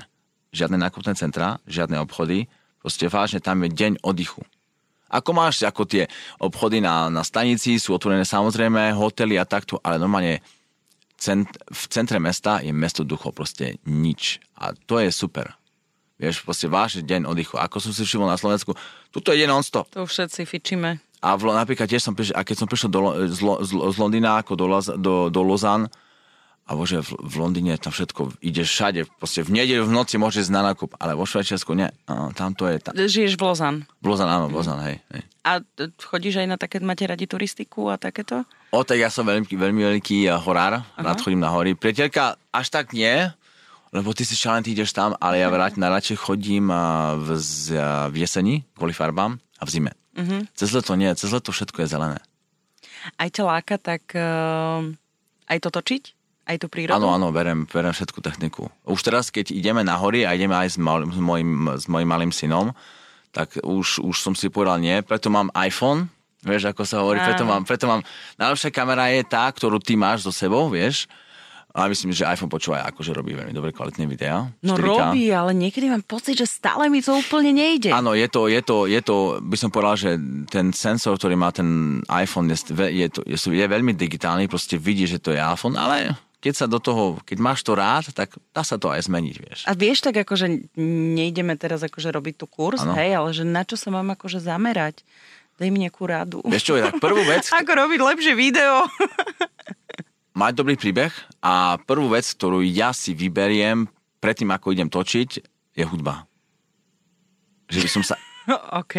Žiadne 0.51 0.79
nákupné 0.79 1.15
centra, 1.15 1.63
žiadne 1.67 2.03
obchody, 2.03 2.51
proste 2.83 3.07
vážne 3.07 3.39
tam 3.39 3.63
je 3.65 3.71
deň 3.71 4.03
oddychu. 4.03 4.43
Ako 5.11 5.35
máš 5.35 5.67
ako 5.67 5.85
tie 5.85 6.07
obchody 6.39 6.79
na, 6.79 7.11
na 7.11 7.27
stanici, 7.27 7.77
sú 7.83 7.99
otvorené 7.99 8.23
samozrejme, 8.23 8.95
hotely 8.95 9.37
a 9.37 9.45
takto, 9.45 9.83
ale 9.83 9.99
normálne 9.99 10.39
cent, 11.21 11.51
v 11.69 11.85
centre 11.91 12.17
mesta 12.23 12.65
je 12.65 12.73
mesto 12.73 13.05
duchov, 13.05 13.37
proste 13.37 13.77
nič. 13.85 14.41
A 14.57 14.73
to 14.73 15.03
je 15.03 15.13
super. 15.13 15.53
Vieš, 16.17 16.45
proste 16.45 16.69
váš 16.69 17.01
deň 17.01 17.29
oddychu. 17.29 17.57
Ako 17.61 17.81
som 17.81 17.93
si 17.93 18.05
všimol 18.05 18.29
na 18.29 18.41
Slovensku, 18.41 18.77
tuto 19.13 19.33
je 19.33 19.45
non-stop. 19.45 19.89
To 19.97 20.05
všetci 20.05 20.45
fičíme. 20.45 21.01
A 21.21 21.37
v, 21.37 21.53
napríklad 21.53 21.89
tiež 21.89 22.01
som 22.01 22.17
prišiel, 22.17 22.37
a 22.37 22.45
keď 22.45 22.57
som 22.57 22.69
prišiel 22.69 22.91
do, 22.93 23.01
z, 23.29 23.41
z, 23.41 23.71
z 23.77 23.97
Londýna 24.01 24.41
ako 24.41 24.53
do, 24.57 24.67
do, 24.97 25.15
do 25.29 25.41
Lozan, 25.45 25.89
a 26.71 26.79
bože, 26.79 27.03
v, 27.03 27.35
Londýne 27.35 27.75
tam 27.83 27.91
všetko 27.91 28.39
ide 28.47 28.63
všade, 28.63 29.11
proste 29.19 29.43
v 29.43 29.59
nedeľu 29.59 29.91
v 29.91 29.95
noci 29.99 30.23
môžeš 30.23 30.47
ísť 30.47 30.55
na 30.55 30.63
nákup, 30.71 30.95
ale 31.03 31.19
vo 31.19 31.27
Švajčiarsku 31.27 31.75
nie, 31.75 31.91
no, 32.07 32.31
tam 32.31 32.55
to 32.55 32.71
je... 32.71 32.79
Tam. 32.79 32.95
Žiješ 32.95 33.35
v 33.35 33.43
Lozan? 33.43 33.77
V 33.99 34.07
Lozan, 34.07 34.31
áno, 34.31 34.47
v 34.47 34.55
Lozan, 34.55 34.79
hej, 34.87 35.03
hej. 35.11 35.23
A 35.43 35.59
chodíš 35.99 36.39
aj 36.39 36.47
na 36.47 36.55
také, 36.55 36.79
máte 36.79 37.03
radi 37.11 37.27
turistiku 37.27 37.91
a 37.91 37.99
takéto? 37.99 38.47
O, 38.71 38.87
tak 38.87 39.03
ja 39.03 39.11
som 39.11 39.27
veľmi, 39.27 39.51
veľmi 39.51 39.83
veľký 39.99 40.31
horár, 40.47 40.79
Aha. 40.79 41.03
rád 41.03 41.19
chodím 41.19 41.43
na 41.43 41.51
hory. 41.51 41.75
Priateľka, 41.75 42.39
až 42.55 42.67
tak 42.71 42.95
nie, 42.95 43.27
lebo 43.91 44.15
ty 44.15 44.23
si 44.23 44.39
šalen, 44.39 44.63
ty 44.63 44.71
ideš 44.71 44.95
tam, 44.95 45.19
ale 45.19 45.43
ja 45.43 45.51
rád 45.51 45.75
najradšej 45.75 46.23
chodím 46.23 46.71
v, 46.71 47.29
v 48.07 48.15
jeseni 48.15 48.63
kvôli 48.79 48.95
farbám 48.95 49.43
a 49.59 49.67
v 49.67 49.71
zime. 49.75 49.93
Uh-huh. 50.15 50.47
Cez 50.55 50.71
leto 50.71 50.95
nie, 50.95 51.11
cez 51.19 51.35
leto 51.35 51.51
všetko 51.51 51.83
je 51.83 51.91
zelené. 51.91 52.23
Aj 53.19 53.27
ťa 53.27 53.43
láka 53.43 53.75
tak 53.83 54.15
uh, 54.15 54.87
aj 55.51 55.59
to 55.59 55.75
točiť? 55.75 56.20
Aj 56.51 56.59
tú 56.59 56.67
prírodu? 56.67 56.99
Áno, 56.99 57.15
áno, 57.15 57.31
berem, 57.31 57.63
berem 57.71 57.95
všetku 57.95 58.19
techniku. 58.19 58.67
Už 58.83 59.07
teraz, 59.07 59.31
keď 59.31 59.55
ideme 59.55 59.87
na 59.87 59.95
hory 59.95 60.27
a 60.27 60.35
ideme 60.35 60.59
aj 60.59 60.75
s, 60.75 60.77
mal, 60.83 61.07
s, 61.07 61.15
mojim, 61.15 61.79
s 61.79 61.87
mojim 61.87 62.11
malým 62.11 62.35
synom, 62.35 62.75
tak 63.31 63.55
už, 63.63 64.03
už 64.03 64.17
som 64.19 64.35
si 64.35 64.51
povedal 64.51 64.83
nie, 64.83 64.99
preto 65.07 65.31
mám 65.31 65.55
iPhone, 65.55 66.11
vieš, 66.43 66.75
ako 66.75 66.83
sa 66.83 67.07
hovorí, 67.07 67.23
preto 67.23 67.47
mám, 67.47 67.63
preto 67.63 67.87
mám, 67.87 68.03
najlepšia 68.35 68.75
kamera 68.75 69.15
je 69.15 69.23
tá, 69.23 69.47
ktorú 69.47 69.79
ty 69.79 69.95
máš 69.95 70.27
so 70.27 70.35
sebou, 70.35 70.67
vieš, 70.67 71.07
a 71.71 71.87
myslím, 71.87 72.11
že 72.11 72.27
iPhone 72.27 72.51
počúva 72.51 72.83
akože 72.83 73.15
robí 73.15 73.31
veľmi 73.31 73.55
dobre 73.55 73.71
kvalitné 73.71 74.03
videá. 74.11 74.51
No 74.67 74.75
4K. 74.75 74.83
robí, 74.83 75.31
ale 75.31 75.55
niekedy 75.55 75.87
mám 75.87 76.03
pocit, 76.03 76.35
že 76.35 76.51
stále 76.51 76.91
mi 76.91 76.99
to 76.99 77.15
úplne 77.15 77.55
nejde. 77.55 77.95
Áno, 77.95 78.11
je 78.11 78.27
to, 78.27 78.51
je 78.51 78.59
to, 78.59 78.91
je 78.91 78.99
to, 78.99 79.39
by 79.39 79.55
som 79.55 79.71
povedal, 79.71 79.95
že 79.95 80.11
ten 80.51 80.75
sensor, 80.75 81.15
ktorý 81.15 81.39
má 81.39 81.55
ten 81.55 82.03
iPhone, 82.11 82.51
je, 82.51 82.59
je, 82.75 83.07
to, 83.07 83.23
je, 83.23 83.39
je 83.39 83.67
veľmi 83.71 83.95
digitálny, 83.95 84.51
proste 84.51 84.83
vidí, 84.83 85.07
že 85.07 85.23
to 85.23 85.31
je 85.31 85.39
iPhone, 85.39 85.79
ale 85.79 86.19
keď 86.41 86.55
sa 86.57 86.67
do 86.67 86.81
toho, 86.81 87.21
keď 87.23 87.39
máš 87.39 87.61
to 87.61 87.77
rád, 87.77 88.11
tak 88.17 88.33
dá 88.57 88.65
sa 88.65 88.81
to 88.81 88.89
aj 88.89 89.07
zmeniť, 89.07 89.37
vieš. 89.37 89.59
A 89.69 89.77
vieš 89.77 90.01
tak 90.01 90.17
akože 90.17 90.73
nejdeme 90.81 91.55
teraz 91.61 91.85
akože 91.85 92.09
robiť 92.09 92.35
tu 92.41 92.47
kurz, 92.49 92.81
ano. 92.83 92.97
hej, 92.97 93.13
ale 93.17 93.31
že 93.37 93.45
na 93.45 93.63
čo 93.63 93.77
sa 93.77 93.93
mám 93.93 94.17
akože 94.17 94.41
zamerať? 94.41 95.05
Daj 95.61 95.69
mi 95.69 95.85
nejakú 95.85 96.09
radu. 96.09 96.41
Vieš 96.49 96.65
čo, 96.65 96.81
tak 96.81 96.97
prvú 96.99 97.21
vec... 97.29 97.45
Ako 97.61 97.77
robiť 97.77 98.01
lepšie 98.01 98.33
video. 98.33 98.89
mať 100.41 100.53
dobrý 100.57 100.81
príbeh 100.81 101.13
a 101.45 101.77
prvú 101.85 102.09
vec, 102.09 102.25
ktorú 102.25 102.65
ja 102.65 102.97
si 102.97 103.13
vyberiem 103.13 103.91
predtým, 104.25 104.49
ako 104.49 104.73
idem 104.73 104.89
točiť, 104.89 105.31
je 105.77 105.85
hudba. 105.85 106.25
Že 107.69 107.79
by 107.85 107.91
som 107.91 108.03
sa... 108.05 108.15
OK. 108.81 108.97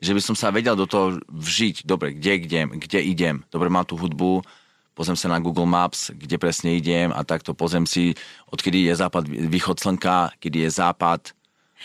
Že 0.00 0.12
by 0.12 0.22
som 0.22 0.36
sa 0.36 0.52
vedel 0.52 0.76
do 0.76 0.84
toho 0.84 1.16
vžiť. 1.28 1.88
Dobre, 1.88 2.16
kde, 2.16 2.44
kde, 2.44 2.60
kde 2.76 2.98
idem. 3.02 3.42
Dobre, 3.48 3.72
mám 3.72 3.88
tú 3.88 3.96
hudbu, 3.96 4.44
pozriem 4.92 5.16
sa 5.16 5.28
na 5.32 5.40
Google 5.40 5.68
Maps, 5.68 6.12
kde 6.12 6.36
presne 6.36 6.76
idem 6.76 7.12
a 7.12 7.24
takto 7.24 7.56
pozriem 7.56 7.88
si, 7.88 8.12
odkedy 8.52 8.88
je 8.88 8.94
západ, 8.96 9.24
východ 9.28 9.80
slnka, 9.80 10.36
kedy 10.38 10.68
je 10.68 10.70
západ 10.72 11.32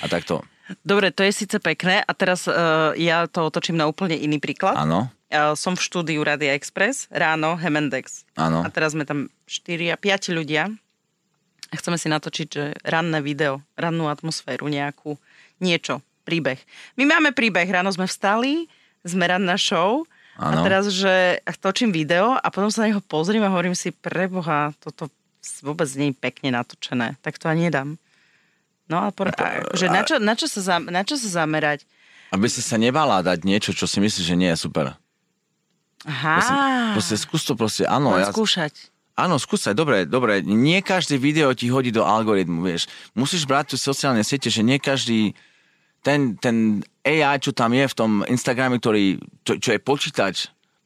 a 0.03 0.05
takto. 0.11 0.43
Dobre, 0.83 1.15
to 1.15 1.23
je 1.23 1.31
síce 1.31 1.55
pekné 1.63 2.03
a 2.03 2.11
teraz 2.11 2.43
uh, 2.47 2.91
ja 2.99 3.23
to 3.31 3.47
otočím 3.47 3.79
na 3.79 3.87
úplne 3.87 4.19
iný 4.19 4.39
príklad. 4.43 4.75
Áno. 4.75 5.07
Uh, 5.27 5.55
som 5.55 5.75
v 5.75 5.83
štúdiu 5.83 6.23
Radia 6.23 6.55
Express, 6.55 7.07
ráno 7.11 7.55
Hemendex. 7.55 8.27
Áno. 8.35 8.63
A 8.63 8.67
teraz 8.67 8.91
sme 8.91 9.07
tam 9.07 9.31
4 9.47 9.95
a 9.95 9.97
5 9.99 10.35
ľudia 10.35 10.67
a 11.67 11.73
chceme 11.75 11.99
si 11.99 12.07
natočiť 12.07 12.47
že 12.47 12.65
ranné 12.83 13.19
video, 13.23 13.63
rannú 13.75 14.07
atmosféru 14.07 14.71
nejakú, 14.71 15.19
niečo, 15.59 16.03
príbeh. 16.23 16.59
My 16.99 17.07
máme 17.07 17.31
príbeh, 17.31 17.67
ráno 17.67 17.91
sme 17.91 18.07
vstali, 18.07 18.67
sme 19.07 19.23
ranná 19.27 19.55
show 19.55 20.03
Ano. 20.37 20.61
A 20.61 20.65
teraz, 20.65 20.85
že 20.93 21.41
točím 21.57 21.89
video 21.89 22.37
a 22.37 22.47
potom 22.53 22.69
sa 22.69 22.85
na 22.85 22.93
neho 22.93 23.01
pozriem 23.01 23.41
a 23.41 23.49
hovorím 23.49 23.73
si, 23.73 23.89
preboha, 23.89 24.69
toto 24.77 25.09
vôbec 25.65 25.89
nie 25.97 26.13
je 26.13 26.19
pekne 26.21 26.53
natočené, 26.53 27.17
tak 27.25 27.41
to 27.41 27.49
ani 27.49 27.67
nedám. 27.67 27.97
No 28.87 29.03
a, 29.03 29.11
por- 29.11 29.33
a 29.33 29.67
že 29.73 29.89
na, 29.89 30.05
čo, 30.05 30.21
na, 30.21 30.37
čo 30.37 30.45
sa 30.47 30.61
za, 30.61 30.75
na 30.79 31.01
čo 31.03 31.17
sa 31.19 31.43
zamerať? 31.43 31.83
Aby 32.31 32.47
si 32.47 32.61
sa 32.61 32.77
nebala 32.77 33.19
dať 33.25 33.43
niečo, 33.43 33.71
čo 33.73 33.89
si 33.89 33.97
myslíš, 33.99 34.25
že 34.29 34.35
nie 34.37 34.53
je 34.53 34.59
super. 34.61 34.95
Aha. 36.05 36.37
Proste, 36.37 36.55
proste 36.93 37.15
skús 37.17 37.43
to 37.43 37.53
proste, 37.57 37.83
áno. 37.89 38.15
ja, 38.15 38.29
skúšať. 38.29 38.93
Áno, 39.17 39.41
skúsať, 39.41 39.73
dobre, 39.73 40.05
dobre. 40.05 40.45
Nie 40.45 40.85
každé 40.85 41.17
video 41.17 41.49
ti 41.57 41.73
hodí 41.73 41.89
do 41.89 42.05
algoritmu, 42.05 42.61
vieš. 42.61 42.85
Musíš 43.17 43.49
brať 43.49 43.73
tu 43.73 43.75
sociálne 43.81 44.21
siete, 44.21 44.53
že 44.53 44.61
nie 44.61 44.77
každý 44.77 45.33
ten, 46.01 46.37
ten 46.37 46.83
AI, 47.03 47.39
čo 47.39 47.51
tam 47.51 47.73
je 47.73 47.85
v 47.87 47.97
tom 47.97 48.11
Instagrame, 48.27 48.79
ktorý, 48.79 49.17
čo, 49.43 49.59
čo 49.59 49.69
je 49.75 49.79
počítač, 49.79 50.35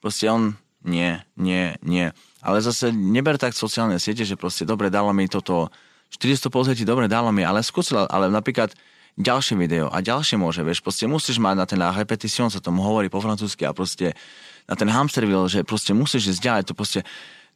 proste 0.01 0.29
on, 0.29 0.57
nie, 0.81 1.21
nie, 1.37 1.77
nie. 1.85 2.09
Ale 2.41 2.57
zase 2.61 2.89
neber 2.89 3.37
tak 3.37 3.53
sociálne 3.53 4.01
siete, 4.01 4.25
že 4.25 4.39
proste 4.39 4.65
dobre, 4.65 4.89
dalo 4.89 5.13
mi 5.13 5.29
toto 5.29 5.69
400 6.09 6.49
pozretí, 6.49 6.83
dobre, 6.83 7.05
dalo 7.05 7.29
mi, 7.29 7.45
ale 7.45 7.61
skúsil, 7.61 8.03
ale 8.09 8.27
napríklad 8.27 8.73
ďalšie 9.19 9.55
video 9.59 9.91
a 9.91 9.99
ďalšie 10.01 10.39
môže, 10.39 10.63
vieš, 10.63 10.81
proste 10.81 11.05
musíš 11.05 11.37
mať 11.37 11.55
na 11.55 11.65
ten 11.67 11.79
la 11.79 11.91
repetition, 11.93 12.49
sa 12.49 12.63
tomu 12.63 12.81
hovorí 12.81 13.11
po 13.11 13.19
francúzsky 13.19 13.67
a 13.67 13.75
proste 13.75 14.15
na 14.65 14.75
ten 14.75 14.87
hamster 14.87 15.27
wheel, 15.27 15.45
že 15.51 15.67
proste 15.67 15.91
musíš 15.91 16.37
ísť 16.37 16.41
ďalej, 16.41 16.63
to 16.65 16.73
proste 16.73 16.99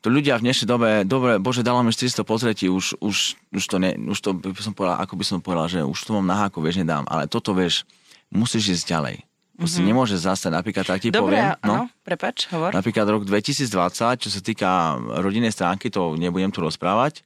to 0.01 0.07
ľudia 0.11 0.37
v 0.37 0.45
dnešnej 0.49 0.67
dobe, 0.67 0.89
dobre, 1.07 1.37
bože, 1.41 1.65
dalo 1.65 1.81
mi 1.81 1.89
400 1.89 2.21
pozretí, 2.25 2.65
už, 2.69 2.99
už, 3.01 3.39
už 3.53 3.63
to, 3.65 3.77
ne, 3.81 3.95
už 3.95 4.19
to 4.21 4.35
by 4.35 4.61
som 4.61 4.73
povedal, 4.75 4.97
ako 5.01 5.13
by 5.17 5.25
som 5.25 5.39
povedal, 5.41 5.67
že 5.67 5.79
už 5.81 5.97
to 5.97 6.13
mám 6.15 6.27
na 6.27 6.37
háku, 6.45 6.61
vieš, 6.61 6.81
nedám, 6.81 7.07
ale 7.09 7.25
toto, 7.25 7.55
vieš, 7.55 7.87
musíš 8.29 8.81
ísť 8.81 8.85
ďalej. 8.91 9.17
Mm-hmm. 9.55 9.87
nemôže 9.87 10.19
zase, 10.19 10.51
napríklad 10.51 10.83
tak 10.83 10.99
ti 10.99 11.15
Dobre, 11.15 11.39
poviem. 11.39 11.55
No, 11.63 11.87
prepač, 12.03 12.51
hovor. 12.51 12.75
Napríklad 12.75 13.07
rok 13.07 13.23
2020, 13.23 13.71
čo 14.19 14.27
sa 14.27 14.41
týka 14.43 14.99
rodinnej 15.23 15.55
stránky, 15.55 15.87
to 15.87 16.19
nebudem 16.19 16.51
tu 16.51 16.59
rozprávať, 16.59 17.23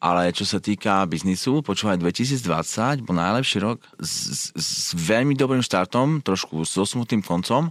ale 0.00 0.32
čo 0.32 0.48
sa 0.48 0.56
týka 0.56 1.04
biznisu, 1.04 1.60
počúvaj, 1.60 2.00
2020 2.00 3.04
bol 3.04 3.16
najlepší 3.20 3.60
rok 3.60 3.84
s, 4.00 4.56
s 4.56 4.96
veľmi 4.96 5.36
dobrým 5.36 5.60
štartom, 5.60 6.24
trošku 6.24 6.64
s 6.64 6.80
osmutným 6.80 7.20
koncom, 7.20 7.68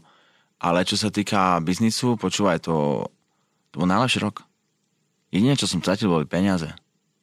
ale 0.62 0.86
čo 0.86 1.01
sa 1.01 1.10
týka 1.10 1.58
biznisu, 1.65 2.13
počúvaj, 2.21 2.62
to 2.62 3.10
to 3.75 3.83
bol 3.83 3.91
najlepší 3.91 4.23
rok. 4.23 4.47
Jediné, 5.35 5.59
čo 5.59 5.67
som 5.67 5.83
stratil, 5.83 6.07
boli 6.07 6.23
peniaze. 6.23 6.71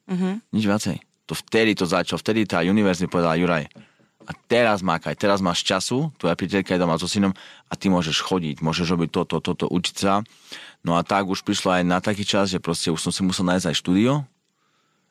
Uh-huh. 0.05 0.37
Nič 0.53 0.69
viacej. 0.69 1.01
To 1.25 1.33
vtedy 1.33 1.73
to 1.73 1.89
začalo, 1.89 2.21
vtedy 2.21 2.45
tá 2.45 2.61
univerzita 2.61 3.09
povedala 3.09 3.33
Juraj, 3.41 3.65
a 4.23 4.31
teraz 4.47 4.79
mákaj, 4.79 5.19
teraz 5.19 5.43
máš 5.43 5.67
času, 5.67 6.11
tvoja 6.15 6.35
priateľka 6.37 6.75
je 6.75 6.79
doma 6.79 6.95
so 6.95 7.11
synom 7.11 7.35
a 7.67 7.73
ty 7.75 7.91
môžeš 7.91 8.23
chodiť, 8.23 8.63
môžeš 8.63 8.87
robiť 8.95 9.09
toto, 9.11 9.43
toto, 9.43 9.65
učiť 9.67 9.95
sa. 9.99 10.23
No 10.83 10.95
a 10.95 11.03
tak 11.03 11.27
už 11.27 11.43
prišlo 11.43 11.79
aj 11.79 11.83
na 11.83 11.99
taký 11.99 12.23
čas, 12.23 12.51
že 12.51 12.63
proste 12.63 12.91
už 12.91 12.99
som 13.03 13.11
si 13.11 13.23
musel 13.23 13.47
nájsť 13.47 13.67
aj 13.71 13.75
štúdio, 13.75 14.13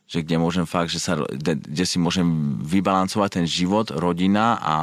že 0.08 0.24
kde 0.24 0.36
môžem 0.40 0.64
fakt, 0.64 0.92
že 0.92 1.00
sa, 1.00 1.20
kde, 1.20 1.60
kde 1.60 1.84
si 1.84 1.96
môžem 2.00 2.56
vybalancovať 2.64 3.42
ten 3.42 3.46
život, 3.48 3.92
rodina 3.92 4.56
a, 4.60 4.76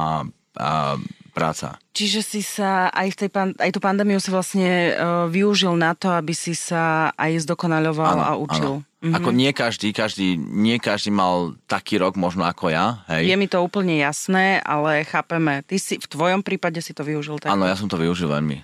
a 0.58 0.98
práca. 1.40 1.80
Čiže 1.96 2.20
si 2.20 2.44
sa 2.44 2.92
aj, 2.92 3.16
v 3.16 3.16
tej 3.16 3.30
pan, 3.32 3.48
aj 3.56 3.72
tú 3.72 3.80
pandémiu 3.80 4.20
si 4.20 4.28
vlastne 4.28 4.92
uh, 4.92 5.24
využil 5.32 5.72
na 5.72 5.96
to, 5.96 6.12
aby 6.12 6.36
si 6.36 6.52
sa 6.52 7.08
aj 7.16 7.48
zdokonaľoval 7.48 8.20
ano, 8.20 8.24
a 8.28 8.32
učil. 8.36 8.72
Ano. 8.84 8.88
Mm-hmm. 9.00 9.16
Ako 9.16 9.30
nie 9.32 9.50
každý, 9.56 9.96
každý, 9.96 10.36
nie 10.36 10.76
každý 10.76 11.08
mal 11.08 11.56
taký 11.64 11.96
rok 11.96 12.20
možno 12.20 12.44
ako 12.44 12.68
ja. 12.68 13.00
Hej. 13.08 13.32
Je 13.32 13.36
mi 13.40 13.48
to 13.48 13.64
úplne 13.64 13.96
jasné, 13.96 14.60
ale 14.60 15.08
chápeme. 15.08 15.64
Ty 15.64 15.80
si, 15.80 15.96
v 15.96 16.04
tvojom 16.04 16.44
prípade 16.44 16.84
si 16.84 16.92
to 16.92 17.00
využil 17.00 17.40
tak? 17.40 17.48
Áno, 17.48 17.64
ja 17.64 17.72
som 17.80 17.88
to 17.88 17.96
využil 17.96 18.28
veľmi. 18.28 18.60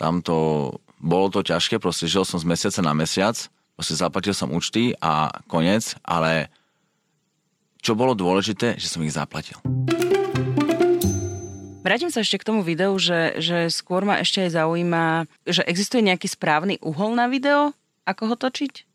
Tam 0.00 0.24
to, 0.24 0.72
bolo 0.96 1.28
to 1.28 1.44
ťažké, 1.44 1.76
proste 1.76 2.08
žil 2.08 2.24
som 2.24 2.40
z 2.40 2.48
mesiaca 2.48 2.80
na 2.80 2.96
mesiac, 2.96 3.36
proste 3.76 3.92
zaplatil 3.92 4.32
som 4.32 4.48
účty 4.56 4.96
a 5.04 5.28
koniec, 5.44 6.00
ale 6.00 6.48
čo 7.84 7.92
bolo 7.92 8.16
dôležité, 8.16 8.80
že 8.80 8.88
som 8.88 9.04
ich 9.04 9.12
zaplatil. 9.12 9.60
Vrátim 11.82 12.14
sa 12.14 12.22
ešte 12.22 12.38
k 12.38 12.46
tomu 12.46 12.62
videu, 12.62 12.94
že, 12.94 13.42
že 13.42 13.66
skôr 13.66 14.06
ma 14.06 14.22
ešte 14.22 14.46
aj 14.46 14.54
zaujíma, 14.54 15.26
že 15.42 15.66
existuje 15.66 16.06
nejaký 16.06 16.30
správny 16.30 16.78
uhol 16.78 17.18
na 17.18 17.26
video, 17.26 17.74
ako 18.06 18.32
ho 18.32 18.36
točiť? 18.38 18.86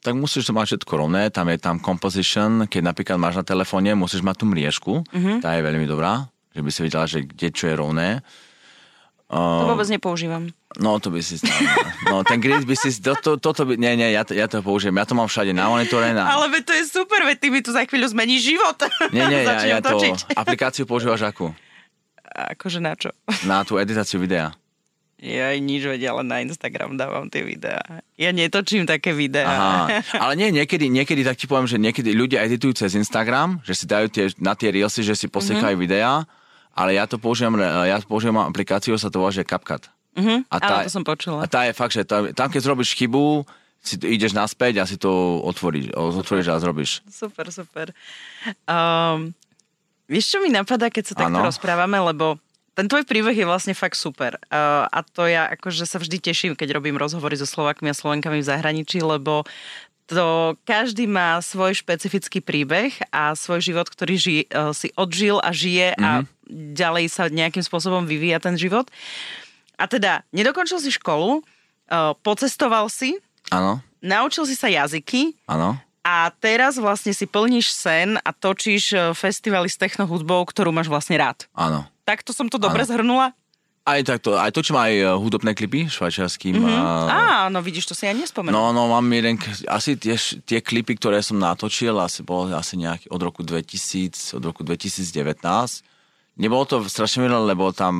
Tak 0.00 0.16
musíš 0.16 0.48
to 0.48 0.56
mať 0.56 0.66
všetko 0.80 0.92
rovné, 0.96 1.28
tam 1.28 1.52
je 1.52 1.60
tam 1.60 1.76
composition, 1.76 2.64
keď 2.64 2.82
napríklad 2.88 3.20
máš 3.20 3.36
na 3.36 3.44
telefóne, 3.44 3.92
musíš 3.92 4.24
mať 4.24 4.36
tú 4.40 4.44
mriežku, 4.48 4.92
uh-huh. 5.04 5.36
tá 5.44 5.60
je 5.60 5.66
veľmi 5.66 5.84
dobrá, 5.84 6.32
že 6.56 6.64
by 6.64 6.70
si 6.72 6.80
vedela, 6.80 7.04
že 7.04 7.20
kde 7.20 7.48
čo 7.52 7.68
je 7.68 7.74
rovné. 7.76 8.08
Uh, 9.26 9.66
to 9.66 9.74
vôbec 9.74 9.90
nepoužívam. 9.90 10.54
No, 10.78 11.02
to 11.02 11.10
by 11.10 11.18
si 11.18 11.42
stál. 11.42 11.50
No, 12.06 12.22
ten 12.22 12.38
grid 12.38 12.62
by 12.62 12.78
si... 12.78 12.94
To, 13.02 13.18
to, 13.18 13.42
toto 13.42 13.66
by... 13.66 13.74
Nie, 13.74 13.98
nie, 13.98 14.14
ja 14.14 14.22
to, 14.22 14.38
ja 14.38 14.46
to 14.46 14.62
použijem. 14.62 14.94
Ja 14.94 15.02
to 15.02 15.18
mám 15.18 15.26
všade 15.26 15.50
na 15.50 15.66
monitore. 15.66 16.14
Na... 16.14 16.30
Ale 16.30 16.46
to 16.62 16.70
je 16.70 16.86
super, 16.86 17.26
veď 17.26 17.36
ty 17.42 17.48
mi 17.50 17.58
tu 17.58 17.74
za 17.74 17.82
chvíľu 17.82 18.06
zmeníš 18.14 18.54
život. 18.54 18.78
Nie, 19.10 19.26
nie, 19.26 19.42
ja, 19.48 19.66
ja 19.66 19.78
to... 19.82 19.98
Aplikáciu 20.38 20.86
používaš 20.86 21.26
akú? 21.26 21.50
Akože 22.36 22.84
na 22.84 22.92
čo? 22.92 23.10
Na 23.48 23.64
tú 23.64 23.80
editáciu 23.80 24.20
videa. 24.20 24.52
Ja 25.16 25.56
aj 25.56 25.64
nič 25.64 25.80
vedia, 25.88 26.12
ale 26.12 26.28
na 26.28 26.44
Instagram 26.44 27.00
dávam 27.00 27.32
tie 27.32 27.40
videá. 27.40 27.80
Ja 28.20 28.36
netočím 28.36 28.84
také 28.84 29.16
videá. 29.16 29.48
Aha. 29.48 30.04
Ale 30.28 30.36
nie, 30.36 30.52
niekedy, 30.52 30.92
niekedy 30.92 31.24
tak 31.24 31.40
ti 31.40 31.48
poviem, 31.48 31.64
že 31.64 31.80
niekedy 31.80 32.12
ľudia 32.12 32.44
editujú 32.44 32.76
cez 32.76 32.92
Instagram, 32.92 33.64
že 33.64 33.72
si 33.72 33.88
dajú 33.88 34.12
tie, 34.12 34.28
na 34.36 34.52
tie 34.52 34.68
reelsy, 34.68 35.00
že 35.00 35.16
si 35.16 35.24
posekajú 35.32 35.72
mm-hmm. 35.72 35.80
videá 35.88 36.28
ale 36.76 37.00
ja 37.00 37.08
to 37.08 37.16
používam, 37.16 37.56
ja 37.88 37.96
používam 38.04 38.44
aplikáciu, 38.44 38.92
sa 39.00 39.08
to 39.08 39.24
volá, 39.24 39.32
že 39.32 39.48
CapCut. 39.48 39.88
Uh-huh, 40.16 40.44
a 40.52 40.56
tá, 40.60 40.84
to 40.84 40.92
som 40.92 41.04
počula. 41.04 41.40
A 41.40 41.48
tá 41.48 41.64
je 41.64 41.72
fakt, 41.72 41.96
že 41.96 42.04
tá, 42.04 42.28
tam 42.36 42.52
keď 42.52 42.60
zrobíš 42.68 42.92
chybu, 42.92 43.48
si 43.80 43.96
ideš 43.96 44.36
naspäť 44.36 44.84
a 44.84 44.84
si 44.84 45.00
to 45.00 45.40
otvoríš, 45.40 45.96
otvoríš 45.96 46.52
a 46.52 46.60
zrobíš. 46.60 47.00
Super, 47.08 47.48
super. 47.48 47.96
Um, 48.68 49.32
vieš, 50.06 50.34
čo 50.34 50.38
mi 50.42 50.50
napadá, 50.50 50.90
keď 50.90 51.12
sa 51.12 51.14
takto 51.14 51.38
ano. 51.38 51.46
rozprávame, 51.46 51.98
lebo 51.98 52.38
ten 52.76 52.92
tvoj 52.92 53.08
príbeh 53.08 53.32
je 53.32 53.48
vlastne 53.48 53.72
fakt 53.72 53.96
super. 53.96 54.36
Uh, 54.52 54.84
a 54.92 55.00
to 55.00 55.24
ja 55.24 55.48
akože 55.48 55.88
sa 55.88 55.96
vždy 55.96 56.20
teším, 56.20 56.52
keď 56.52 56.76
robím 56.76 57.00
rozhovory 57.00 57.32
so 57.32 57.48
Slovakmi 57.48 57.88
a 57.88 57.96
Slovenkami 57.96 58.44
v 58.44 58.48
zahraničí, 58.52 59.00
lebo 59.00 59.48
to 60.06 60.54
každý 60.68 61.08
má 61.08 61.40
svoj 61.42 61.74
špecifický 61.74 62.38
príbeh 62.38 62.94
a 63.10 63.34
svoj 63.34 63.64
život, 63.64 63.88
ktorý 63.88 64.14
ži, 64.20 64.36
uh, 64.52 64.76
si 64.76 64.92
odžil 64.94 65.40
a 65.40 65.50
žije 65.56 65.96
mm-hmm. 65.96 66.04
a 66.04 66.10
mhm. 66.20 66.26
ďalej 66.76 67.06
sa 67.08 67.32
nejakým 67.32 67.64
spôsobom 67.64 68.04
vyvíja 68.04 68.38
ten 68.44 68.60
život. 68.60 68.86
A 69.80 69.88
teda, 69.88 70.24
nedokončil 70.36 70.76
si 70.78 70.92
školu, 70.92 71.40
uh, 71.40 72.12
pocestoval 72.20 72.92
si, 72.92 73.16
Áno. 73.48 73.80
naučil 74.04 74.44
si 74.44 74.52
sa 74.52 74.68
jazyky, 74.68 75.32
Áno. 75.48 75.80
A 76.06 76.30
teraz 76.30 76.78
vlastne 76.78 77.10
si 77.10 77.26
plníš 77.26 77.74
sen 77.74 78.14
a 78.22 78.30
točíš 78.30 78.94
uh, 78.94 79.10
festivaly 79.10 79.66
s 79.66 79.74
technohudbou, 79.74 80.46
ktorú 80.46 80.70
máš 80.70 80.86
vlastne 80.86 81.18
rád. 81.18 81.50
Áno. 81.50 81.82
Tak 82.06 82.22
to 82.22 82.30
som 82.30 82.46
to 82.46 82.62
dobre 82.62 82.86
ano. 82.86 82.90
zhrnula? 82.94 83.26
Aj 83.86 84.02
takto, 84.02 84.34
aj 84.38 84.50
točím 84.50 84.78
aj 84.78 84.92
eh, 84.98 85.06
hudobné 85.14 85.54
klipy 85.54 85.86
švajčiarským. 85.86 86.58
Mm-hmm. 86.58 86.78
A... 86.78 86.90
Á, 87.06 87.22
no 87.50 87.62
vidíš, 87.62 87.90
to 87.90 87.94
si 87.94 88.06
ja 88.06 88.14
nespomenul. 88.14 88.54
No, 88.54 88.74
no, 88.74 88.90
mám 88.90 89.06
jeden, 89.14 89.38
asi 89.70 89.94
tie, 89.94 90.18
tie 90.42 90.58
klipy, 90.58 90.98
ktoré 90.98 91.22
som 91.22 91.38
natočil, 91.38 91.94
asi 91.98 92.26
bolo 92.26 92.50
asi 92.50 92.78
nejaký 92.78 93.06
od 93.10 93.20
roku 93.22 93.46
2000, 93.46 94.38
od 94.38 94.42
roku 94.42 94.66
2019. 94.66 95.38
Nebolo 96.38 96.66
to 96.66 96.82
strašne 96.90 97.30
milé, 97.30 97.38
lebo 97.38 97.70
tam 97.70 97.94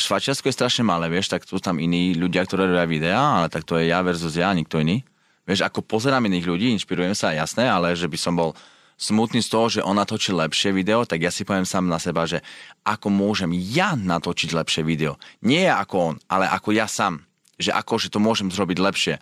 Švajčiarsko 0.00 0.48
je 0.48 0.56
strašne 0.56 0.88
malé, 0.88 1.12
vieš, 1.12 1.28
tak 1.32 1.44
sú 1.44 1.60
tam 1.60 1.80
iní 1.84 2.16
ľudia, 2.16 2.44
ktorí 2.44 2.72
robia 2.72 2.88
videá, 2.88 3.20
ale 3.40 3.52
tak 3.52 3.68
to 3.68 3.76
je 3.76 3.92
ja 3.92 4.00
versus 4.00 4.40
ja, 4.40 4.48
nikto 4.56 4.80
iný. 4.80 5.04
Vieš, 5.46 5.62
ako 5.62 5.86
pozerám 5.86 6.26
iných 6.26 6.46
ľudí, 6.50 6.68
inšpirujem 6.74 7.14
sa, 7.14 7.30
jasné, 7.30 7.70
ale 7.70 7.94
že 7.94 8.10
by 8.10 8.18
som 8.18 8.34
bol 8.34 8.50
smutný 8.98 9.44
z 9.44 9.48
toho, 9.52 9.66
že 9.70 9.84
on 9.84 9.94
natočí 9.94 10.34
lepšie 10.34 10.72
video, 10.74 11.06
tak 11.06 11.22
ja 11.22 11.30
si 11.30 11.46
poviem 11.46 11.68
sám 11.68 11.86
na 11.86 12.02
seba, 12.02 12.26
že 12.26 12.42
ako 12.82 13.12
môžem 13.12 13.52
ja 13.54 13.94
natočiť 13.94 14.56
lepšie 14.56 14.82
video. 14.82 15.20
Nie 15.44 15.70
ako 15.70 15.94
on, 16.12 16.14
ale 16.26 16.50
ako 16.50 16.74
ja 16.74 16.90
sám. 16.90 17.22
Že 17.56 17.72
ako, 17.72 17.94
že 17.96 18.08
to 18.12 18.18
môžem 18.20 18.48
zrobiť 18.50 18.78
lepšie. 18.80 19.14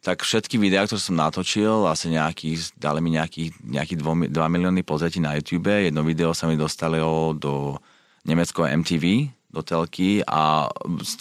Tak 0.00 0.24
všetky 0.24 0.56
videá, 0.56 0.88
ktoré 0.88 1.00
som 1.00 1.16
natočil, 1.16 1.84
asi 1.84 2.08
nejakých, 2.08 2.72
dali 2.80 3.04
mi 3.04 3.12
nejakých, 3.12 3.60
nejakých 3.60 3.98
2, 4.00 4.32
2 4.32 4.54
milióny 4.56 4.80
pozretí 4.80 5.20
na 5.20 5.36
YouTube. 5.36 5.68
Jedno 5.68 6.00
video 6.00 6.32
sa 6.32 6.48
mi 6.48 6.56
dostalo 6.56 7.36
do 7.36 7.76
nemeckého 8.24 8.68
MTV, 8.80 9.28
do 9.52 9.60
telky 9.60 10.24
a 10.24 10.72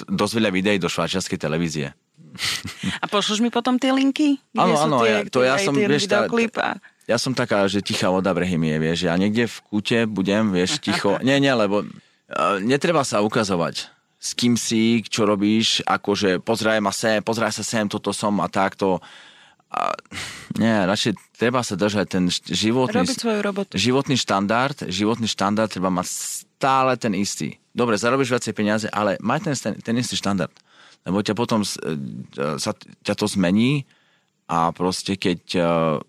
dosť 0.07 0.33
veľa 0.39 0.51
videí 0.55 0.77
do 0.79 0.87
švajčiarskej 0.87 1.39
televízie. 1.39 1.91
A 3.03 3.05
pošleš 3.05 3.39
mi 3.43 3.51
potom 3.51 3.75
tie 3.75 3.91
linky? 3.91 4.39
Áno, 4.55 4.75
áno, 4.79 4.97
ja, 5.03 5.23
to 5.27 5.43
ja 5.43 5.59
som, 5.59 5.75
vieš, 5.75 6.07
tá, 6.07 6.25
ja 7.09 7.17
som 7.17 7.33
taká, 7.33 7.67
že 7.67 7.83
tichá 7.83 8.07
voda 8.13 8.31
brehymie, 8.31 8.77
vieš, 8.79 9.09
ja 9.09 9.15
niekde 9.17 9.49
v 9.49 9.57
kúte 9.67 9.97
budem, 10.05 10.53
vieš, 10.53 10.79
ticho. 10.79 11.19
Nie, 11.27 11.41
nie, 11.41 11.51
lebo 11.51 11.83
uh, 11.83 12.57
netreba 12.63 13.03
sa 13.03 13.19
ukazovať 13.25 13.99
s 14.19 14.35
kým 14.35 14.59
si, 14.59 14.99
čo 15.07 15.23
robíš, 15.23 15.79
akože 15.87 16.43
pozraj 16.43 16.83
ma 16.83 16.91
sem, 16.91 17.23
pozraj 17.23 17.55
sa 17.55 17.63
sem, 17.63 17.87
toto 17.87 18.11
som 18.11 18.35
a 18.43 18.51
takto. 18.51 18.99
A, 19.71 19.95
nie, 20.59 20.75
radšej 20.75 21.39
treba 21.39 21.63
sa 21.63 21.79
držať 21.79 22.05
ten 22.09 22.27
životný, 22.27 23.07
životný 23.71 24.15
štandard, 24.19 24.75
životný 24.91 25.29
štandard 25.29 25.71
treba 25.71 25.87
mať 25.87 26.07
stále 26.11 26.99
ten 26.99 27.15
istý. 27.15 27.55
Dobre, 27.71 27.95
zarobíš 27.95 28.35
viacej 28.35 28.51
peniaze, 28.51 28.87
ale 28.91 29.15
maj 29.23 29.39
ten, 29.39 29.55
ten, 29.55 29.79
ten 29.79 29.95
istý 29.95 30.19
štandard. 30.19 30.51
Lebo 31.07 31.23
ťa 31.23 31.35
potom 31.37 31.63
e, 31.63 31.67
sa, 32.59 32.71
ťa 32.75 33.13
to 33.15 33.25
zmení 33.25 33.87
a 34.49 34.73
proste 34.73 35.13
keď 35.13 35.41
uh, 35.61 36.01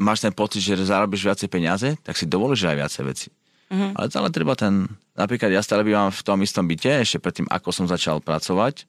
máš 0.00 0.24
ten 0.24 0.32
pocit, 0.32 0.64
že 0.64 0.80
zarobíš 0.80 1.28
viacej 1.28 1.48
peniaze, 1.52 1.88
tak 2.00 2.16
si 2.16 2.24
dovolíš 2.24 2.64
aj 2.64 2.76
viacej 2.80 3.02
veci. 3.04 3.28
Mm-hmm. 3.68 3.92
Ale 3.96 4.06
stále 4.08 4.28
treba 4.32 4.56
ten... 4.56 4.88
Napríklad 5.12 5.52
ja 5.52 5.60
stále 5.60 5.84
bývam 5.84 6.08
v 6.08 6.22
tom 6.24 6.40
istom 6.40 6.64
byte, 6.64 7.04
ešte 7.04 7.20
predtým, 7.20 7.44
ako 7.52 7.68
som 7.68 7.84
začal 7.84 8.24
pracovať. 8.24 8.88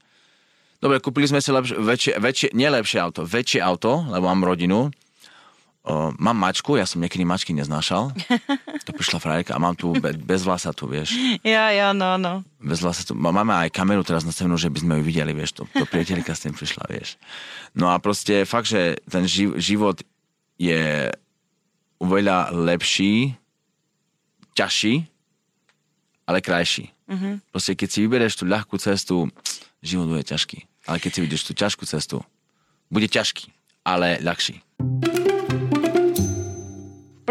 Dobre, 0.80 1.04
kúpili 1.04 1.28
sme 1.28 1.44
si 1.44 1.52
lepšie, 1.52 1.76
väčšie, 1.80 2.14
väčšie, 2.20 2.50
nie 2.56 2.68
lepšie 2.68 3.00
auto, 3.00 3.28
väčšie 3.28 3.60
auto, 3.64 4.08
lebo 4.08 4.28
mám 4.28 4.44
rodinu. 4.44 4.92
O, 5.84 6.16
mám 6.16 6.40
mačku, 6.40 6.80
ja 6.80 6.88
som 6.88 7.04
niekedy 7.04 7.28
mačky 7.28 7.52
neznášal. 7.52 8.16
To 8.84 8.92
prišla 8.92 9.24
frajerka 9.24 9.56
a 9.56 9.64
mám 9.64 9.80
tu 9.80 9.96
be, 9.96 10.12
bez 10.12 10.44
vlasa 10.44 10.76
tu, 10.76 10.92
vieš. 10.92 11.16
Ja, 11.40 11.72
ja, 11.72 11.96
no, 11.96 12.20
no. 12.20 12.44
Bez 12.60 12.84
vlasa 12.84 13.08
tu. 13.08 13.16
Máme 13.16 13.56
aj 13.56 13.72
kameru 13.72 14.04
teraz 14.04 14.28
nastavenú, 14.28 14.60
že 14.60 14.68
by 14.68 14.80
sme 14.84 14.94
ju 15.00 15.04
videli, 15.08 15.32
vieš. 15.32 15.56
To, 15.56 15.64
to 15.72 15.88
priateľka 15.88 16.36
s 16.36 16.44
tým 16.44 16.52
prišla, 16.52 16.92
vieš. 16.92 17.16
No 17.72 17.88
a 17.88 17.96
proste 18.04 18.44
fakt, 18.44 18.68
že 18.68 19.00
ten 19.08 19.24
život 19.56 20.04
je 20.60 21.08
oveľa 22.04 22.52
lepší, 22.52 23.40
ťažší, 24.52 25.08
ale 26.28 26.44
krajší. 26.44 26.92
Mm-hmm. 27.08 27.34
Proste 27.56 27.72
keď 27.80 27.88
si 27.88 28.04
vyberieš 28.04 28.36
tú 28.36 28.44
ľahkú 28.44 28.76
cestu, 28.84 29.32
život 29.80 30.12
bude 30.12 30.28
ťažký. 30.28 30.92
Ale 30.92 31.00
keď 31.00 31.12
si 31.16 31.20
vidíš 31.24 31.48
tú 31.48 31.56
ťažkú 31.56 31.88
cestu, 31.88 32.20
bude 32.92 33.08
ťažký, 33.08 33.48
ale 33.88 34.20
ľahší. 34.20 34.60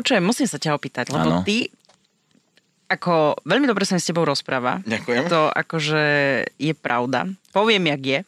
Počujem, 0.02 0.26
musím 0.26 0.50
sa 0.50 0.58
ťa 0.58 0.74
opýtať, 0.74 1.14
lebo 1.14 1.30
ano. 1.30 1.46
ty 1.46 1.70
ako 2.90 3.40
veľmi 3.48 3.64
dobre 3.64 3.88
sa 3.88 3.96
mi 3.96 4.04
s 4.04 4.10
tebou 4.10 4.26
rozpráva. 4.28 4.84
Ďakujem. 4.84 5.24
To 5.32 5.48
akože 5.48 6.04
je 6.60 6.74
pravda. 6.76 7.24
Poviem, 7.54 7.88
jak 7.88 8.02
je. 8.04 8.18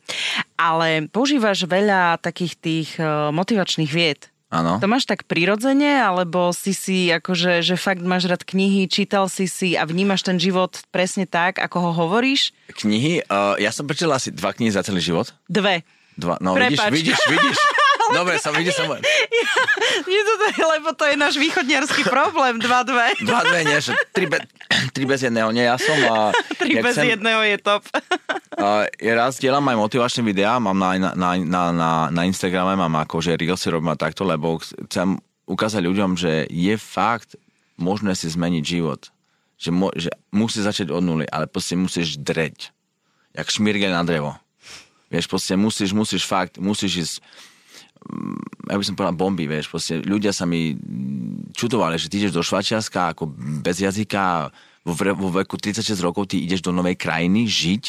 Ale 0.56 1.04
používaš 1.12 1.68
veľa 1.68 2.16
takých 2.22 2.54
tých 2.56 2.90
eh, 2.96 3.04
motivačných 3.28 3.90
vied. 3.92 4.32
Áno. 4.54 4.78
To 4.78 4.86
máš 4.86 5.02
tak 5.10 5.26
prirodzene, 5.26 5.98
alebo 5.98 6.54
si 6.54 6.70
si 6.78 7.10
akože, 7.10 7.58
že 7.58 7.74
fakt 7.74 8.06
máš 8.06 8.30
rád 8.30 8.46
knihy, 8.46 8.86
čítal 8.86 9.26
si 9.26 9.50
si 9.50 9.74
a 9.74 9.82
vnímaš 9.82 10.22
ten 10.22 10.38
život 10.38 10.78
presne 10.94 11.26
tak, 11.26 11.58
ako 11.58 11.90
ho 11.90 12.06
hovoríš? 12.06 12.54
Knihy? 12.70 13.26
Uh, 13.26 13.58
ja 13.58 13.74
som 13.74 13.82
prečítal 13.82 14.14
asi 14.14 14.30
dva 14.30 14.54
knihy 14.54 14.70
za 14.70 14.86
celý 14.86 15.02
život. 15.02 15.34
Dve. 15.50 15.82
Dva, 16.14 16.38
no 16.38 16.54
Prepač. 16.54 16.86
vidíš, 16.86 17.18
vidíš, 17.18 17.20
vidíš. 17.34 17.58
Dobre, 18.12 18.36
som 18.36 18.52
videl 18.52 18.74
som... 18.76 18.90
Ja, 18.92 19.54
nie 20.04 20.20
to, 20.20 20.34
lebo 20.68 20.92
to 20.92 21.08
je 21.08 21.16
náš 21.16 21.40
východniarský 21.40 22.04
problém, 22.04 22.60
dva 22.60 22.84
dve. 22.84 23.16
Dva 23.24 23.40
dve, 23.46 23.64
nie, 23.64 23.78
že 23.80 23.96
tri, 24.12 24.28
be, 24.28 24.44
tri 24.92 25.04
bez 25.08 25.24
jedného, 25.24 25.48
nie, 25.54 25.64
ja 25.64 25.80
som... 25.80 25.96
A, 26.10 26.34
tri 26.60 26.82
bez 26.82 26.98
chcem, 26.98 27.16
jedného 27.16 27.40
je 27.46 27.56
top. 27.62 27.82
A, 28.54 28.86
ja 29.02 29.12
raz 29.18 29.40
dielam 29.40 29.64
aj 29.66 29.76
motivačné 29.80 30.22
videá, 30.22 30.60
mám 30.60 30.76
na, 30.76 31.14
na, 31.16 31.30
na, 31.40 31.62
na, 31.72 31.90
na 32.12 32.22
Instagrame, 32.28 32.76
mám 32.78 33.02
akože 33.02 33.34
Reelsy 33.34 33.72
robím 33.72 33.90
a 33.90 33.98
takto, 33.98 34.22
lebo 34.22 34.60
chcem 34.60 35.18
ukázať 35.48 35.82
ľuďom, 35.82 36.14
že 36.14 36.46
je 36.48 36.74
fakt 36.78 37.34
možné 37.76 38.14
si 38.14 38.30
zmeniť 38.30 38.64
život. 38.64 39.10
Že, 39.58 39.70
mo, 39.70 39.88
že 39.94 40.10
musí 40.34 40.62
začať 40.62 40.90
od 40.90 41.02
nuly, 41.02 41.26
ale 41.30 41.46
proste 41.46 41.78
musíš 41.78 42.18
dreť. 42.18 42.74
Jak 43.34 43.50
šmirgel 43.50 43.90
na 43.90 44.06
drevo. 44.06 44.34
Vieš, 45.10 45.30
proste 45.30 45.54
musíš, 45.54 45.94
musíš 45.94 46.26
fakt, 46.26 46.58
musíš 46.58 46.92
ísť 46.98 47.14
ja 48.68 48.76
by 48.76 48.84
som 48.84 48.96
povedal 48.96 49.16
bomby, 49.16 49.48
vieš, 49.48 49.68
proste 49.68 50.00
ľudia 50.00 50.32
sa 50.32 50.44
mi 50.44 50.76
čudovali, 51.52 51.96
že 51.96 52.08
ty 52.08 52.20
ideš 52.20 52.36
do 52.36 52.44
Švačiarska 52.44 53.16
ako 53.16 53.28
bez 53.64 53.80
jazyka, 53.80 54.52
vo, 54.84 55.28
veku 55.32 55.56
36 55.56 55.96
rokov 56.04 56.28
ty 56.28 56.44
ideš 56.44 56.60
do 56.60 56.72
novej 56.72 56.96
krajiny 57.00 57.48
žiť. 57.48 57.84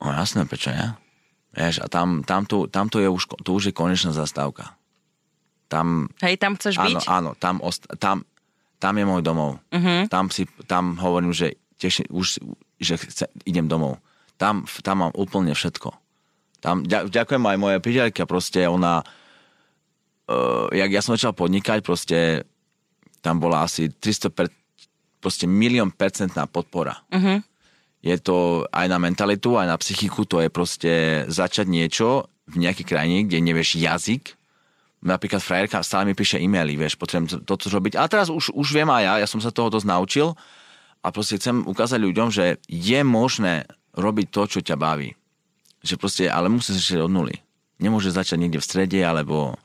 No 0.00 0.16
jasné, 0.16 0.48
prečo 0.48 0.72
nie? 0.72 0.88
Vieš, 1.52 1.84
a 1.84 1.86
tam, 1.90 2.24
tam, 2.24 2.48
to, 2.48 2.70
tam 2.70 2.88
to, 2.88 3.02
je 3.02 3.08
už, 3.10 3.28
to 3.44 3.50
už 3.52 3.70
je 3.70 3.74
konečná 3.74 4.14
zastávka. 4.16 4.72
Tam, 5.68 6.10
Hej, 6.24 6.40
tam 6.40 6.56
chceš 6.56 6.80
áno, 6.80 6.86
byť? 6.86 7.02
Áno, 7.06 7.30
tam, 7.36 7.54
tam, 8.00 8.16
tam 8.80 8.94
je 8.96 9.04
môj 9.04 9.22
domov. 9.22 9.60
Uh-huh. 9.70 10.08
Tam, 10.08 10.32
si, 10.32 10.48
tam 10.64 10.96
hovorím, 10.98 11.36
že, 11.36 11.60
teším, 11.76 12.08
už, 12.10 12.40
že 12.80 12.96
chce, 12.96 13.28
idem 13.44 13.68
domov. 13.68 14.00
Tam, 14.40 14.64
tam 14.80 15.04
mám 15.04 15.12
úplne 15.12 15.52
všetko. 15.52 15.92
Tam, 16.60 16.84
ďakujem 16.84 17.40
aj 17.40 17.56
moje 17.56 17.78
priateľka, 17.80 18.28
proste 18.28 18.68
ona, 18.68 19.00
uh, 19.00 20.68
jak 20.70 20.90
ja 20.92 21.00
som 21.00 21.16
začal 21.16 21.32
podnikať, 21.32 21.80
proste 21.80 22.44
tam 23.24 23.40
bola 23.40 23.64
asi 23.64 23.88
300, 23.88 24.28
per, 24.32 24.52
proste 25.20 25.48
milión 25.48 25.92
percentná 25.92 26.44
podpora. 26.44 27.00
Uh-huh. 27.12 27.40
Je 28.00 28.16
to 28.16 28.64
aj 28.72 28.86
na 28.88 28.96
mentalitu, 28.96 29.60
aj 29.60 29.68
na 29.68 29.76
psychiku, 29.76 30.24
to 30.24 30.40
je 30.40 30.48
proste 30.48 30.92
začať 31.28 31.68
niečo 31.68 32.28
v 32.48 32.64
nejakej 32.64 32.86
krajine, 32.88 33.28
kde 33.28 33.44
nevieš 33.44 33.76
jazyk, 33.76 34.40
napríklad 35.04 35.40
frajerka 35.40 35.84
stále 35.84 36.08
mi 36.08 36.14
píše 36.16 36.40
e-maily, 36.40 36.76
vieš, 36.76 36.96
potrebujem 36.96 37.44
toto 37.44 37.72
robiť. 37.72 37.96
A 37.96 38.08
teraz 38.08 38.28
už, 38.28 38.52
už 38.52 38.68
viem 38.72 38.88
aj 38.88 39.02
ja, 39.04 39.14
ja 39.24 39.28
som 39.28 39.40
sa 39.40 39.52
toho 39.52 39.72
dosť 39.72 39.88
naučil 39.88 40.36
a 41.00 41.08
proste 41.08 41.40
chcem 41.40 41.64
ukázať 41.64 42.00
ľuďom, 42.00 42.28
že 42.28 42.60
je 42.68 43.00
možné 43.04 43.64
robiť 43.96 44.26
to, 44.32 44.42
čo 44.48 44.60
ťa 44.60 44.76
baví. 44.76 45.16
Že 45.80 45.94
proste, 45.96 46.24
ale 46.28 46.52
musí 46.52 46.76
začať 46.76 47.04
od 47.04 47.12
nuly. 47.12 47.40
Nemôže 47.80 48.12
začať 48.12 48.36
niekde 48.36 48.60
v 48.60 48.68
strede, 48.68 49.00
alebo 49.00 49.56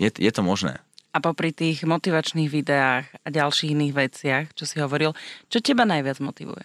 je, 0.00 0.08
je 0.08 0.32
to 0.32 0.40
možné. 0.40 0.80
a 1.16 1.18
popri 1.24 1.48
tých 1.48 1.80
motivačných 1.88 2.52
videách 2.52 3.08
a 3.24 3.28
ďalších 3.32 3.72
iných 3.72 3.94
veciach, 3.96 4.44
čo 4.52 4.68
si 4.68 4.76
hovoril, 4.76 5.16
čo 5.48 5.64
teba 5.64 5.88
najviac 5.88 6.20
motivuje? 6.20 6.64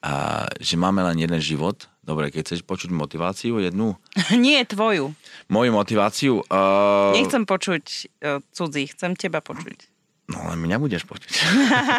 A, 0.00 0.46
že 0.62 0.78
máme 0.78 1.02
len 1.02 1.18
jeden 1.18 1.42
život. 1.42 1.90
Dobre, 2.00 2.32
keď 2.32 2.46
chceš 2.46 2.62
počuť 2.64 2.94
motiváciu 2.94 3.60
jednu? 3.60 3.98
Nie, 4.38 4.62
tvoju. 4.64 5.12
Moju 5.50 5.70
motiváciu? 5.74 6.46
Uh... 6.46 7.12
Nechcem 7.12 7.44
počuť 7.44 7.84
uh, 8.22 8.40
cudzí, 8.54 8.86
chcem 8.94 9.18
teba 9.18 9.42
počuť. 9.42 9.90
No, 10.30 10.46
ale 10.46 10.54
mňa 10.56 10.78
budeš 10.78 11.04
počuť. 11.10 11.30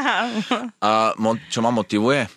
a, 0.88 1.14
mo, 1.20 1.36
čo 1.52 1.60
ma 1.60 1.70
motivuje? 1.70 2.32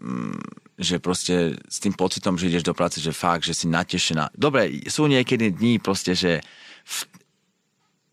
Mm, 0.00 0.40
že 0.76 1.00
proste 1.00 1.56
s 1.66 1.80
tým 1.80 1.96
pocitom, 1.96 2.36
že 2.36 2.52
ideš 2.52 2.68
do 2.68 2.76
práce, 2.76 3.00
že 3.00 3.16
fakt, 3.16 3.48
že 3.48 3.56
si 3.56 3.64
natešená. 3.64 4.36
Dobre, 4.36 4.84
sú 4.92 5.08
niekedy 5.08 5.56
dní 5.56 5.80
proste, 5.80 6.12
že 6.12 6.44
v, 6.84 6.96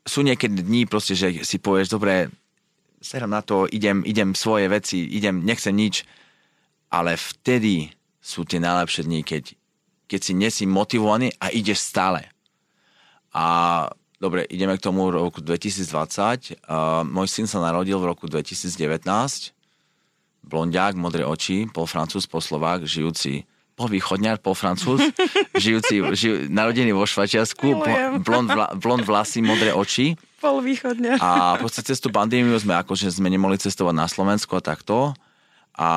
sú 0.07 0.24
niekedy 0.24 0.64
dní 0.64 0.88
proste, 0.88 1.11
že 1.16 1.43
si 1.43 1.59
povieš, 1.59 1.91
dobre, 1.91 2.32
serám 3.03 3.36
na 3.36 3.43
to, 3.43 3.68
idem, 3.68 3.99
idem 4.07 4.32
svoje 4.32 4.72
veci, 4.72 5.03
idem, 5.03 5.43
nechcem 5.43 5.76
nič, 5.76 6.07
ale 6.88 7.20
vtedy 7.20 7.91
sú 8.24 8.47
tie 8.47 8.64
najlepšie 8.64 9.03
dní, 9.03 9.28
keď, 9.28 9.43
keď 10.07 10.20
si 10.24 10.34
nesi 10.34 10.64
motivovaný 10.64 11.36
a 11.43 11.51
ideš 11.51 11.84
stále. 11.84 12.32
A 13.36 13.89
dobre, 14.24 14.47
ideme 14.47 14.80
k 14.80 14.86
tomu 14.88 15.11
roku 15.11 15.43
2020. 15.43 16.64
Uh, 16.64 17.03
môj 17.03 17.28
syn 17.28 17.43
sa 17.43 17.59
narodil 17.59 17.99
v 17.99 18.07
roku 18.07 18.32
2019 18.32 19.51
blondiák, 20.44 20.94
modré 21.00 21.24
oči, 21.24 21.66
pol 21.72 21.88
francúz, 21.88 22.28
pol 22.28 22.44
slovák, 22.44 22.84
žijúci 22.86 23.48
pol 23.74 23.89
východňar, 23.89 24.38
pol 24.38 24.54
francúz, 24.54 25.02
žijúci, 25.64 26.06
žij, 26.14 26.46
narodený 26.46 26.94
vo 26.94 27.10
Švajčiarsku, 27.10 27.82
blond, 28.22 28.48
vla, 28.54 28.70
blond 28.78 29.02
vlasy, 29.02 29.41
modré 29.41 29.74
oči. 29.74 30.14
Pol 30.38 30.62
východňar. 30.62 31.18
A 31.18 31.58
proste 31.58 31.82
cez 31.82 31.98
tú 31.98 32.14
pandémiu 32.14 32.54
sme 32.62 32.78
akože 32.78 33.10
sme 33.10 33.34
nemohli 33.34 33.58
cestovať 33.58 33.96
na 33.98 34.06
Slovensku 34.06 34.54
a 34.54 34.62
takto. 34.62 35.18
A 35.74 35.89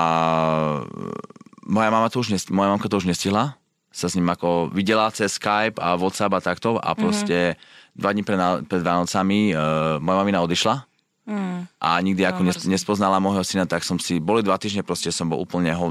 moja 1.68 1.90
mama 1.92 2.08
to 2.08 2.24
už, 2.24 2.48
moja 2.48 2.72
mamka 2.72 2.88
to 2.88 2.96
už 2.96 3.12
nestihla 3.12 3.60
sa 3.96 4.12
s 4.12 4.16
ním 4.20 4.28
ako 4.28 4.68
videla 4.76 5.08
cez 5.08 5.40
Skype 5.40 5.80
a 5.80 5.96
WhatsApp 5.96 6.36
a 6.36 6.44
takto 6.44 6.76
a 6.76 6.92
proste 6.92 7.56
mm-hmm. 7.56 7.96
dva 7.96 8.10
dní 8.12 8.22
pred, 8.28 8.40
pred 8.68 8.82
Vánocami 8.84 9.56
uh, 9.56 9.96
moja 10.04 10.16
mamina 10.20 10.44
odišla 10.44 10.84
Mm. 11.26 11.66
A 11.82 11.98
nikdy 11.98 12.22
ako 12.22 12.46
no, 12.46 12.54
nespoznala 12.70 13.18
môjho 13.18 13.42
syna, 13.42 13.66
tak 13.66 13.82
som 13.82 13.98
si, 13.98 14.22
boli 14.22 14.46
dva 14.46 14.54
týždne, 14.56 14.86
proste 14.86 15.10
som 15.10 15.26
bol 15.26 15.42
úplne 15.42 15.74
ho, 15.74 15.90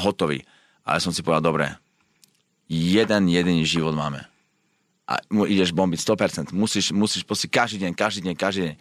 hotový. 0.00 0.40
Ale 0.88 1.04
som 1.04 1.12
si 1.12 1.20
povedal, 1.20 1.52
dobre, 1.52 1.76
jeden 2.68 3.28
jediný 3.28 3.64
život 3.68 3.92
máme. 3.92 4.24
A 5.08 5.20
ideš 5.48 5.72
bombiť 5.72 6.00
100%. 6.00 6.56
Musíš, 6.56 6.92
musíš 6.92 7.24
proste 7.28 7.48
každý 7.48 7.84
deň, 7.84 7.92
každý 7.92 8.20
deň, 8.28 8.34
každý 8.36 8.60
deň. 8.72 8.76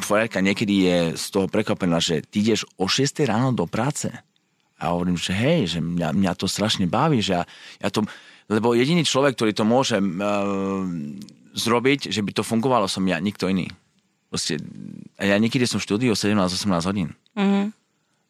Frajerka 0.00 0.40
niekedy 0.40 0.88
je 0.88 0.96
z 1.20 1.26
toho 1.28 1.48
prekvapená, 1.48 2.00
že 2.00 2.24
ty 2.24 2.40
ideš 2.40 2.64
o 2.80 2.88
6 2.88 3.24
ráno 3.28 3.52
do 3.52 3.68
práce. 3.68 4.08
A 4.80 4.92
hovorím, 4.92 5.20
že 5.20 5.36
hej, 5.36 5.76
že 5.76 5.78
mňa, 5.84 6.16
mňa 6.16 6.32
to 6.36 6.48
strašne 6.48 6.88
baví, 6.88 7.20
že 7.20 7.40
ja, 7.40 7.42
ja 7.80 7.88
to, 7.92 8.04
lebo 8.48 8.72
jediný 8.72 9.04
človek, 9.04 9.36
ktorý 9.36 9.52
to 9.52 9.64
môže 9.68 9.96
uh, 10.00 10.84
zrobiť, 11.52 12.08
že 12.08 12.20
by 12.24 12.32
to 12.36 12.42
fungovalo, 12.44 12.88
som 12.88 13.04
ja, 13.04 13.20
nikto 13.20 13.48
iný. 13.48 13.68
Proste, 14.34 14.58
ja 15.14 15.38
niekedy 15.38 15.62
som 15.62 15.78
v 15.78 15.86
štúdiu 15.86 16.18
17-18 16.18 16.90
hodín. 16.90 17.14
Mm-hmm. 17.38 17.70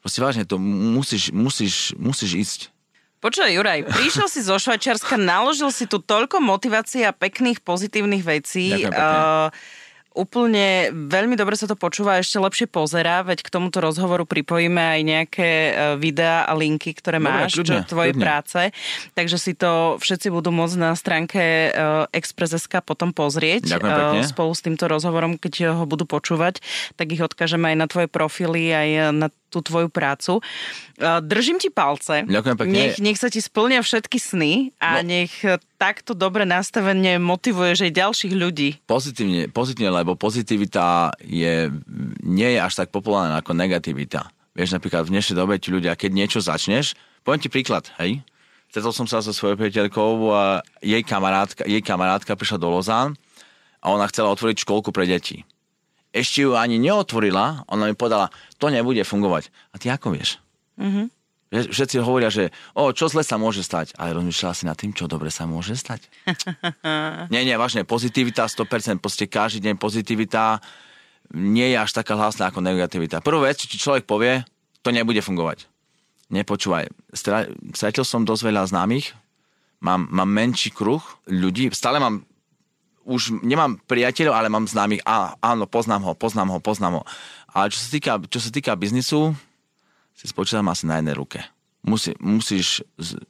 Proste 0.04 0.20
vážne, 0.20 0.44
to 0.44 0.60
musíš, 0.60 1.32
musíš, 1.32 1.96
musíš 1.96 2.32
ísť. 2.36 2.60
Počúvaj, 3.24 3.56
Juraj, 3.56 3.80
prišiel 3.88 4.28
si 4.28 4.44
zo 4.44 4.60
Švajčiarska, 4.60 5.16
naložil 5.32 5.72
si 5.72 5.88
tu 5.88 5.96
toľko 5.96 6.44
motivácií 6.44 7.08
a 7.08 7.16
pekných, 7.16 7.64
pozitívnych 7.64 8.20
vecí. 8.20 8.84
Ďakujem 8.84 8.92
pekne. 8.92 9.16
Uh, 9.16 9.48
úplne 10.14 10.94
veľmi 10.94 11.34
dobre 11.34 11.58
sa 11.58 11.66
to 11.66 11.74
počúva, 11.74 12.22
ešte 12.22 12.38
lepšie 12.38 12.66
pozerá, 12.70 13.26
veď 13.26 13.42
k 13.42 13.52
tomuto 13.52 13.82
rozhovoru 13.82 14.22
pripojíme 14.22 14.78
aj 14.78 15.00
nejaké 15.02 15.50
e, 15.50 15.72
videá 15.98 16.46
a 16.46 16.54
linky, 16.54 16.94
ktoré 16.94 17.18
dobre, 17.18 17.50
máš, 17.50 17.58
kľudne, 17.58 17.82
čo 17.82 17.90
tvoje 17.90 18.12
práce. 18.14 18.60
Takže 19.18 19.36
si 19.36 19.52
to 19.58 19.98
všetci 19.98 20.30
budú 20.30 20.54
môcť 20.54 20.76
na 20.78 20.94
stránke 20.94 21.42
e, 21.42 21.70
Express.sk 22.14 22.86
potom 22.86 23.10
pozrieť. 23.10 23.74
E, 23.74 24.22
Spolu 24.22 24.54
s 24.54 24.62
týmto 24.62 24.86
rozhovorom, 24.86 25.34
keď 25.36 25.74
ho 25.74 25.84
budú 25.84 26.06
počúvať, 26.06 26.62
tak 26.94 27.10
ich 27.10 27.20
odkážeme 27.20 27.74
aj 27.74 27.76
na 27.76 27.86
tvoje 27.90 28.06
profily, 28.06 28.70
aj 28.70 28.88
na 29.10 29.28
tú 29.54 29.62
tvoju 29.62 29.86
prácu. 29.86 30.42
Držím 31.22 31.62
ti 31.62 31.70
palce. 31.70 32.26
Ďakujem 32.26 32.56
pekne. 32.58 32.74
Nech, 32.74 32.98
nech 32.98 33.18
sa 33.18 33.30
ti 33.30 33.38
splnia 33.38 33.78
všetky 33.86 34.18
sny 34.18 34.74
a 34.82 34.98
no. 34.98 35.14
nech 35.14 35.30
takto 35.78 36.18
dobre 36.18 36.42
nastavenie 36.42 37.22
motivuješ 37.22 37.86
aj 37.86 37.92
ďalších 37.94 38.34
ľudí. 38.34 38.68
Pozitívne, 38.90 39.46
pozitívne, 39.54 39.94
lebo 39.94 40.18
pozitivita 40.18 41.14
je, 41.22 41.70
nie 42.26 42.50
je 42.50 42.58
až 42.58 42.82
tak 42.82 42.90
populárna 42.90 43.38
ako 43.38 43.54
negativita. 43.54 44.26
Vieš, 44.58 44.74
napríklad 44.74 45.06
v 45.06 45.14
dnešnej 45.14 45.36
dobe 45.38 45.58
ti 45.62 45.70
ľudia, 45.70 45.94
keď 45.94 46.10
niečo 46.14 46.38
začneš, 46.42 46.98
poviem 47.26 47.42
ti 47.42 47.50
príklad, 47.50 47.90
hej, 47.98 48.22
stretol 48.70 48.94
som 48.94 49.06
sa 49.06 49.18
so 49.22 49.34
svojou 49.34 49.58
priateľkou 49.58 50.30
a 50.30 50.62
jej 50.82 51.02
kamarátka, 51.02 51.66
jej 51.66 51.82
kamarátka 51.82 52.34
prišla 52.38 52.62
do 52.62 52.70
Lozán 52.70 53.18
a 53.82 53.90
ona 53.90 54.06
chcela 54.10 54.30
otvoriť 54.30 54.62
školku 54.62 54.94
pre 54.94 55.10
deti 55.10 55.42
ešte 56.14 56.46
ju 56.46 56.54
ani 56.54 56.78
neotvorila, 56.78 57.66
ona 57.66 57.90
mi 57.90 57.98
povedala, 57.98 58.30
to 58.62 58.70
nebude 58.70 59.02
fungovať. 59.02 59.50
A 59.74 59.82
ty 59.82 59.90
ako 59.90 60.14
vieš? 60.14 60.38
Mm-hmm. 60.78 61.06
Všetci 61.54 62.02
hovoria, 62.02 62.30
že 62.30 62.50
o, 62.74 62.90
čo 62.90 63.06
zle 63.06 63.22
sa 63.22 63.38
môže 63.38 63.62
stať, 63.62 63.94
ale 63.98 64.14
rozmýšľala 64.14 64.54
si 64.58 64.64
nad 64.66 64.78
tým, 64.78 64.90
čo 64.90 65.06
dobre 65.06 65.30
sa 65.30 65.46
môže 65.46 65.74
stať. 65.78 66.06
nie, 67.34 67.42
nie, 67.46 67.54
vážne, 67.54 67.86
pozitivita 67.86 68.46
100%, 68.46 68.98
proste 68.98 69.30
každý 69.30 69.70
deň 69.70 69.74
pozitivita 69.78 70.58
nie 71.34 71.74
je 71.74 71.78
až 71.78 71.90
taká 71.94 72.18
hlasná 72.18 72.50
ako 72.50 72.58
negativita. 72.58 73.22
Prvú 73.22 73.46
vec, 73.46 73.58
čo 73.58 73.70
ti 73.70 73.78
človek 73.78 74.06
povie, 74.06 74.42
to 74.82 74.90
nebude 74.90 75.18
fungovať. 75.22 75.66
Nepočúvaj, 76.34 76.90
stretol 77.74 78.02
som 78.02 78.26
dosť 78.26 78.50
veľa 78.50 78.66
známych, 78.66 79.14
mám, 79.78 80.10
mám 80.10 80.26
menší 80.26 80.74
kruh 80.74 81.02
ľudí, 81.30 81.70
stále 81.70 82.02
mám 82.02 82.26
už 83.04 83.44
nemám 83.44 83.78
priateľov, 83.84 84.34
ale 84.34 84.48
mám 84.48 84.68
známych, 84.68 85.04
á, 85.04 85.36
áno, 85.40 85.68
poznám 85.68 86.02
ho, 86.08 86.12
poznám 86.16 86.56
ho, 86.56 86.58
poznám 86.58 87.00
ho. 87.00 87.02
Ale 87.54 87.70
čo 87.70 87.78
sa 87.78 87.88
týka, 87.88 88.12
čo 88.26 88.40
sa 88.42 88.50
týka 88.50 88.72
biznisu, 88.74 89.36
si 90.14 90.26
spočítam 90.26 90.66
asi 90.70 90.88
na 90.88 90.98
jednej 90.98 91.14
ruke. 91.14 91.40
Musí, 91.84 92.16
musíš, 92.16 92.80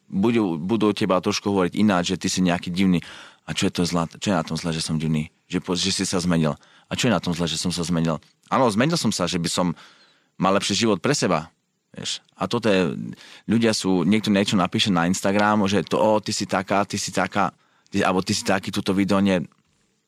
budú, 0.07 0.55
budú 0.55 0.95
teba 0.95 1.19
trošku 1.19 1.51
hovoriť 1.51 1.75
ináč, 1.75 2.15
že 2.15 2.21
ty 2.23 2.29
si 2.31 2.41
nejaký 2.41 2.71
divný. 2.71 3.03
A 3.45 3.53
čo 3.53 3.67
je 3.67 3.73
to 3.75 3.83
zlé? 3.83 4.07
Čo 4.23 4.31
je 4.31 4.37
na 4.39 4.47
tom 4.47 4.57
zle, 4.57 4.71
že 4.71 4.81
som 4.81 4.97
divný? 4.97 5.29
Že, 5.51 5.59
že 5.75 5.91
si 5.91 6.05
sa 6.07 6.23
zmenil. 6.23 6.55
A 6.89 6.93
čo 6.95 7.11
je 7.11 7.13
na 7.13 7.21
tom 7.21 7.35
zle, 7.35 7.51
že 7.51 7.59
som 7.59 7.75
sa 7.75 7.83
zmenil? 7.83 8.23
Áno, 8.49 8.71
zmenil 8.71 8.97
som 8.97 9.11
sa, 9.11 9.27
že 9.27 9.43
by 9.43 9.51
som 9.51 9.67
mal 10.39 10.55
lepší 10.55 10.87
život 10.87 11.03
pre 11.03 11.13
seba. 11.13 11.51
Vieš. 11.95 12.23
A 12.35 12.51
toto 12.51 12.67
je, 12.67 12.95
ľudia 13.47 13.71
sú, 13.71 14.03
niekto 14.03 14.31
niečo 14.31 14.59
napíše 14.59 14.91
na 14.91 15.07
Instagram, 15.07 15.67
že 15.71 15.87
to, 15.87 15.99
o, 15.99 16.19
ty 16.19 16.35
si 16.35 16.47
taká, 16.47 16.83
ty 16.83 16.99
si 16.99 17.15
taká, 17.15 17.55
ty, 17.91 18.03
alebo 18.03 18.19
ty 18.23 18.35
si 18.35 18.43
taký, 18.43 18.75
túto 18.75 18.91
video 18.91 19.23
nie, 19.23 19.39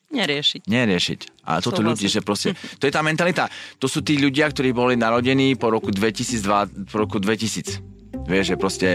Neriešiť. 0.07 0.71
Neriešiť. 0.71 1.19
A 1.43 1.59
toto 1.59 1.83
ľudí, 1.83 2.07
že 2.07 2.23
proste, 2.23 2.55
to 2.79 2.87
je 2.87 2.93
tá 2.95 3.03
mentalita. 3.03 3.51
To 3.83 3.91
sú 3.91 3.99
tí 3.99 4.15
ľudia, 4.15 4.47
ktorí 4.47 4.71
boli 4.71 4.95
narodení 4.95 5.59
po 5.59 5.67
roku 5.67 5.91
2002, 5.91 6.87
po 6.87 6.95
roku 6.95 7.19
2000. 7.19 8.27
Vieš, 8.27 8.45
že 8.51 8.55
proste 8.55 8.89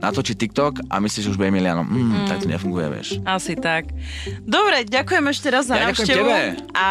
natočí 0.00 0.36
TikTok 0.36 0.86
a 0.92 1.00
myslíš, 1.00 1.22
že 1.26 1.30
už 1.32 1.38
bude 1.40 1.50
miliónom. 1.52 1.86
Mm, 1.86 2.24
mm. 2.24 2.26
Tak 2.28 2.36
to 2.44 2.48
nefunguje, 2.48 2.86
vieš. 2.92 3.08
Asi 3.24 3.56
tak. 3.56 3.90
Dobre, 4.44 4.84
ďakujem 4.84 5.24
ešte 5.32 5.48
raz 5.50 5.64
za 5.68 5.76
ja 5.76 5.88
návštevu. 5.88 6.28
A 6.76 6.88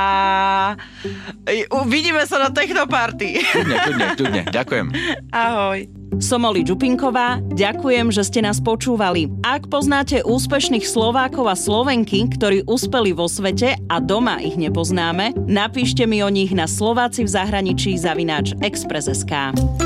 uvidíme 1.85 2.21
sa 2.25 2.41
na 2.41 2.49
Technoparty. 2.49 3.41
Kľudne, 3.41 3.77
kľudne, 3.77 4.07
kľudne. 4.17 4.41
Ďakujem. 4.57 4.85
Ahoj. 5.31 5.79
Som 6.23 6.47
Oli 6.47 6.63
Čupinková, 6.63 7.43
ďakujem, 7.43 8.07
že 8.07 8.23
ste 8.23 8.39
nás 8.39 8.63
počúvali. 8.63 9.27
Ak 9.43 9.67
poznáte 9.67 10.23
úspešných 10.23 10.87
Slovákov 10.87 11.51
a 11.51 11.55
Slovenky, 11.59 12.31
ktorí 12.31 12.63
uspeli 12.71 13.11
vo 13.11 13.27
svete 13.27 13.75
a 13.91 13.99
doma 13.99 14.39
ich 14.39 14.55
nepoznáme, 14.55 15.35
napíšte 15.43 16.07
mi 16.07 16.23
o 16.23 16.31
nich 16.31 16.55
na 16.55 16.71
Slováci 16.71 17.27
v 17.27 17.33
zahraničí 17.35 17.99
zavináč 17.99 18.55
Express.sk. 18.63 19.84